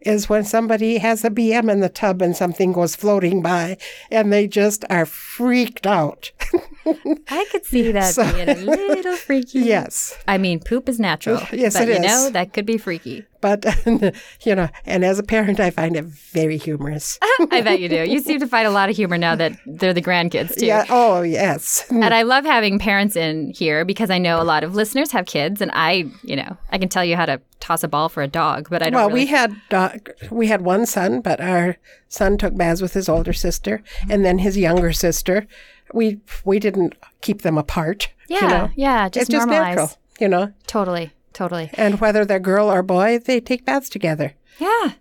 is 0.00 0.28
when 0.28 0.44
somebody 0.44 0.98
has 0.98 1.24
a 1.24 1.30
BM 1.30 1.70
in 1.70 1.80
the 1.80 1.88
tub 1.88 2.22
and 2.22 2.36
something 2.36 2.72
goes 2.72 2.96
floating 2.96 3.42
by 3.42 3.76
and 4.10 4.32
they 4.32 4.46
just 4.46 4.84
are 4.88 5.06
freaked 5.06 5.86
out. 5.86 6.32
I 7.28 7.46
could 7.50 7.64
see 7.64 7.92
that 7.92 8.14
So- 8.14 8.30
being 8.32 8.48
a 8.48 8.54
little 8.54 9.16
freaky. 9.16 9.60
yes. 9.60 10.16
I 10.26 10.38
mean, 10.38 10.60
poop 10.60 10.88
is 10.88 10.98
natural. 10.98 11.40
Yes, 11.52 11.74
but 11.74 11.88
it 11.88 11.98
you 11.98 12.04
is. 12.04 12.06
know, 12.06 12.30
that 12.30 12.52
could 12.52 12.64
be 12.66 12.78
freaky. 12.78 13.24
But, 13.42 13.64
you 14.44 14.54
know, 14.54 14.68
and 14.84 15.02
as 15.02 15.18
a 15.18 15.22
parent, 15.22 15.60
I 15.60 15.70
find 15.70 15.96
it 15.96 16.04
very 16.04 16.58
humorous. 16.58 17.18
I 17.50 17.62
bet 17.62 17.80
you 17.80 17.88
do. 17.88 18.04
You 18.04 18.18
seem 18.20 18.38
to 18.40 18.46
find 18.46 18.66
a 18.66 18.70
lot 18.70 18.90
of 18.90 18.96
humor 18.96 19.16
now 19.16 19.34
that 19.34 19.52
they're 19.64 19.94
the 19.94 20.02
grandkids 20.02 20.56
too. 20.58 20.66
Yeah. 20.66 20.84
Oh, 20.90 21.22
yes. 21.22 21.86
And 21.90 22.12
I 22.12 22.20
love 22.22 22.44
having 22.44 22.78
parents 22.78 23.16
in 23.16 23.50
here 23.56 23.86
because 23.86 24.10
I 24.10 24.18
know 24.18 24.42
a 24.42 24.44
lot 24.44 24.62
of 24.62 24.74
listeners 24.74 25.10
have 25.12 25.24
kids, 25.24 25.62
and 25.62 25.70
I, 25.72 26.04
you 26.22 26.36
know, 26.36 26.54
I 26.70 26.76
can 26.76 26.90
tell 26.90 27.04
you 27.04 27.16
how 27.16 27.24
to 27.24 27.40
toss 27.60 27.82
a 27.82 27.88
ball 27.88 28.10
for 28.10 28.22
a 28.22 28.28
dog, 28.28 28.68
but 28.68 28.82
I 28.82 28.90
don't. 28.90 28.94
Well, 28.98 29.08
really- 29.08 29.20
we 29.22 29.26
had 29.26 29.54
dog, 29.70 30.10
we 30.30 30.48
had 30.48 30.60
one 30.60 30.84
son, 30.84 31.22
but 31.22 31.40
our 31.40 31.78
son 32.08 32.36
took 32.36 32.54
baths 32.56 32.82
with 32.82 32.92
his 32.92 33.08
older 33.08 33.32
sister, 33.32 33.82
and 34.10 34.22
then 34.22 34.38
his 34.38 34.58
younger 34.58 34.92
sister. 34.92 35.46
We 35.92 36.20
we 36.44 36.58
didn't 36.58 36.94
keep 37.20 37.42
them 37.42 37.58
apart. 37.58 38.10
yeah, 38.28 38.40
you 38.42 38.48
know? 38.48 38.70
yeah, 38.76 39.08
just 39.08 39.22
it's 39.22 39.30
just 39.30 39.48
natural, 39.48 39.90
you 40.20 40.28
know. 40.28 40.52
Totally, 40.66 41.12
totally. 41.32 41.70
And 41.74 42.00
whether 42.00 42.24
they're 42.24 42.38
girl 42.38 42.70
or 42.70 42.82
boy, 42.82 43.18
they 43.18 43.40
take 43.40 43.64
baths 43.64 43.88
together. 43.88 44.34
Yeah, 44.58 44.92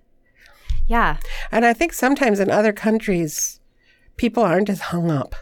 yeah, 0.88 1.18
And 1.52 1.66
I 1.66 1.74
think 1.74 1.94
sometimes 1.94 2.40
in 2.40 2.50
other 2.50 2.74
countries, 2.74 3.60
people 4.18 4.44
aren't 4.44 4.70
as 4.70 4.82
hung 4.82 5.12
up. 5.12 5.36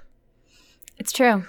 it's 0.97 1.11
true. 1.13 1.45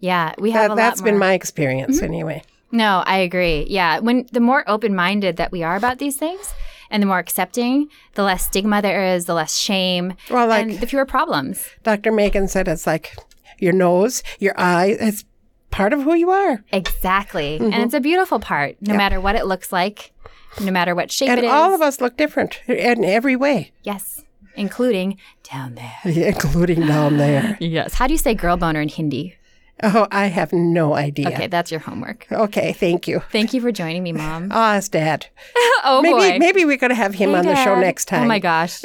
Yeah, 0.00 0.34
we 0.38 0.50
have 0.50 0.62
That, 0.62 0.66
a 0.66 0.70
lot 0.70 0.76
that's 0.76 1.00
been 1.02 1.14
Mm-hmm. 1.14 1.20
my 1.20 1.32
experience 1.34 2.02
anyway. 2.02 2.42
No, 2.72 3.02
I 3.06 3.18
agree. 3.18 3.66
Yeah, 3.68 4.00
when 4.00 4.26
the 4.32 4.40
more 4.40 4.64
open-minded 4.68 5.36
that 5.36 5.52
we 5.52 5.62
are 5.62 5.76
about 5.76 5.98
these 5.98 6.16
things, 6.16 6.52
and 6.90 7.02
the 7.02 7.06
more 7.06 7.18
accepting, 7.18 7.88
the 8.14 8.22
less 8.22 8.46
stigma 8.46 8.80
there 8.82 9.14
is, 9.14 9.24
the 9.26 9.34
less 9.34 9.56
shame, 9.56 10.14
Well, 10.30 10.46
like- 10.48 10.62
and 10.68 10.80
the 10.80 10.86
fewer 10.86 11.06
problems. 11.06 11.68
Dr. 11.82 12.12
Megan 12.12 12.48
said 12.48 12.68
it's 12.68 12.86
like 12.86 13.16
your 13.58 13.72
nose, 13.72 14.22
your 14.38 14.54
eye, 14.58 14.96
it's 15.00 15.24
part 15.70 15.92
of 15.92 16.02
who 16.02 16.14
you 16.14 16.30
are. 16.30 16.64
Exactly, 16.72 17.58
Mm-hmm. 17.58 17.72
and 17.72 17.82
it's 17.82 17.94
a 17.94 18.00
beautiful 18.00 18.38
part, 18.40 18.76
no 18.80 18.94
matter 18.96 19.20
what 19.20 19.34
it 19.36 19.46
looks 19.46 19.72
like, 19.72 20.12
no 20.60 20.70
matter 20.72 20.94
what 20.94 21.10
shape 21.12 21.28
And 21.28 21.38
it 21.38 21.44
is. 21.44 21.50
all 21.50 21.74
of 21.74 21.82
us 21.82 22.00
look 22.00 22.16
different 22.16 22.60
in 22.66 23.04
every 23.04 23.36
way, 23.36 23.72
Yes, 23.82 24.24
including 24.54 25.18
down 25.42 25.74
there. 25.74 25.94
including 26.04 26.86
down 26.86 27.16
there. 27.18 27.56
Yes. 27.60 27.94
How 27.94 28.06
do 28.06 28.14
you 28.14 28.18
say 28.18 28.34
girl 28.34 28.56
boner 28.56 28.80
in 28.80 28.88
Hindi? 28.88 29.36
Oh, 29.82 30.06
I 30.10 30.26
have 30.26 30.54
no 30.54 30.94
idea. 30.94 31.28
Okay, 31.28 31.48
that's 31.48 31.70
your 31.70 31.80
homework. 31.80 32.26
Okay, 32.32 32.72
thank 32.72 33.06
you. 33.06 33.20
Thank 33.30 33.52
you 33.52 33.60
for 33.60 33.70
joining 33.70 34.02
me, 34.02 34.12
Mom. 34.12 34.50
Oh, 34.50 34.72
it's 34.76 34.88
Dad. 34.88 35.26
oh 35.84 36.00
Maybe 36.02 36.14
boy. 36.14 36.38
maybe 36.38 36.64
we 36.64 36.78
could 36.78 36.90
have 36.92 37.12
him 37.14 37.30
Hey, 37.30 37.36
on 37.36 37.44
the 37.44 37.54
show 37.62 37.78
next 37.78 38.06
time. 38.06 38.24
Oh 38.24 38.26
my 38.26 38.38
gosh. 38.38 38.80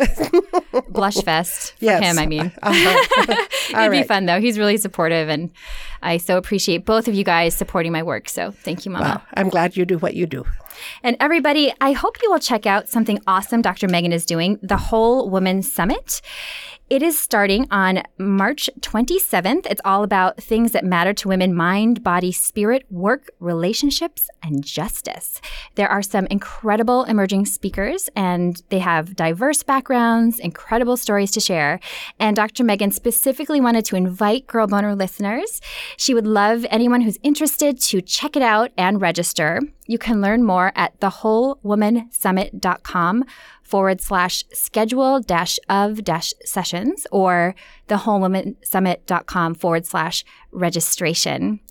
Blush 0.89 1.15
fest 1.23 1.73
for 1.79 1.85
Yes. 1.85 2.03
him, 2.03 2.19
I 2.19 2.25
mean. 2.25 2.51
Uh-huh. 2.61 3.45
It'd 3.83 3.91
be 3.91 4.03
fun 4.03 4.25
though. 4.25 4.41
He's 4.41 4.59
really 4.59 4.75
supportive 4.77 5.29
and 5.29 5.51
I 6.01 6.17
so 6.17 6.37
appreciate 6.37 6.85
both 6.85 7.07
of 7.07 7.13
you 7.13 7.23
guys 7.23 7.55
supporting 7.55 7.91
my 7.93 8.03
work. 8.03 8.27
So 8.27 8.51
thank 8.51 8.85
you, 8.85 8.91
Mama. 8.91 9.05
Well, 9.05 9.21
I'm 9.35 9.49
glad 9.49 9.77
you 9.77 9.85
do 9.85 9.97
what 9.97 10.13
you 10.15 10.25
do. 10.25 10.45
And 11.03 11.15
everybody, 11.19 11.71
I 11.79 11.91
hope 11.93 12.17
you 12.21 12.31
will 12.31 12.39
check 12.39 12.65
out 12.65 12.89
something 12.89 13.19
awesome 13.27 13.61
Dr. 13.61 13.87
Megan 13.87 14.11
is 14.11 14.25
doing, 14.25 14.57
the 14.61 14.77
Whole 14.77 15.29
Woman 15.29 15.61
Summit. 15.61 16.21
It 16.91 17.01
is 17.01 17.17
starting 17.17 17.65
on 17.71 18.03
March 18.17 18.69
27th. 18.81 19.65
It's 19.65 19.79
all 19.85 20.03
about 20.03 20.43
things 20.43 20.73
that 20.73 20.83
matter 20.83 21.13
to 21.13 21.29
women 21.29 21.55
mind, 21.55 22.03
body, 22.03 22.33
spirit, 22.33 22.85
work, 22.89 23.29
relationships, 23.39 24.29
and 24.43 24.61
justice. 24.61 25.39
There 25.75 25.87
are 25.87 26.01
some 26.01 26.25
incredible 26.25 27.05
emerging 27.05 27.45
speakers, 27.45 28.09
and 28.13 28.61
they 28.67 28.79
have 28.79 29.15
diverse 29.15 29.63
backgrounds, 29.63 30.37
incredible 30.37 30.97
stories 30.97 31.31
to 31.31 31.39
share. 31.39 31.79
And 32.19 32.35
Dr. 32.35 32.65
Megan 32.65 32.91
specifically 32.91 33.61
wanted 33.61 33.85
to 33.85 33.95
invite 33.95 34.47
Girl 34.47 34.67
Boner 34.67 34.93
listeners. 34.93 35.61
She 35.95 36.13
would 36.13 36.27
love 36.27 36.65
anyone 36.69 36.99
who's 36.99 37.19
interested 37.23 37.79
to 37.83 38.01
check 38.01 38.35
it 38.35 38.43
out 38.43 38.71
and 38.77 38.99
register. 38.99 39.61
You 39.87 39.97
can 39.97 40.19
learn 40.19 40.43
more 40.43 40.73
at 40.75 40.99
thewholewomansummit.com 40.99 43.23
forward 43.71 44.01
slash 44.01 44.43
schedule 44.51 45.21
dash 45.21 45.57
of 45.69 46.03
dash 46.03 46.33
sessions 46.43 47.07
or 47.11 47.55
thewholewomansummit.com 47.87 49.55
forward 49.55 49.85
slash 49.85 50.25
registration. 50.51 51.61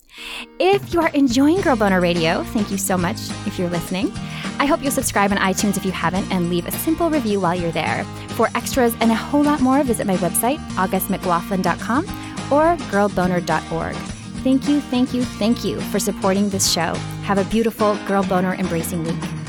If 0.58 0.92
you 0.92 1.00
are 1.00 1.10
enjoying 1.10 1.60
Girl 1.60 1.76
Boner 1.76 2.00
Radio, 2.00 2.42
thank 2.42 2.70
you 2.70 2.78
so 2.78 2.96
much 2.96 3.16
if 3.46 3.58
you're 3.58 3.70
listening. 3.70 4.10
I 4.58 4.66
hope 4.66 4.82
you'll 4.82 4.90
subscribe 4.90 5.30
on 5.30 5.38
iTunes 5.38 5.76
if 5.76 5.84
you 5.84 5.92
haven't 5.92 6.30
and 6.32 6.50
leave 6.50 6.66
a 6.66 6.72
simple 6.72 7.10
review 7.10 7.40
while 7.40 7.54
you're 7.54 7.70
there. 7.70 8.04
For 8.30 8.48
extras 8.54 8.94
and 9.00 9.10
a 9.10 9.14
whole 9.14 9.42
lot 9.42 9.60
more, 9.60 9.82
visit 9.82 10.06
my 10.06 10.16
website, 10.16 10.58
augustmclaughlin.com 10.70 12.04
or 12.50 12.76
girlboner.org. 12.90 13.96
Thank 14.42 14.68
you, 14.68 14.80
thank 14.80 15.12
you, 15.14 15.22
thank 15.22 15.64
you 15.64 15.80
for 15.92 15.98
supporting 15.98 16.48
this 16.48 16.70
show. 16.72 16.94
Have 17.24 17.38
a 17.38 17.44
beautiful 17.44 17.96
Girl 18.06 18.22
Boner 18.22 18.54
embracing 18.54 19.04
week. 19.04 19.39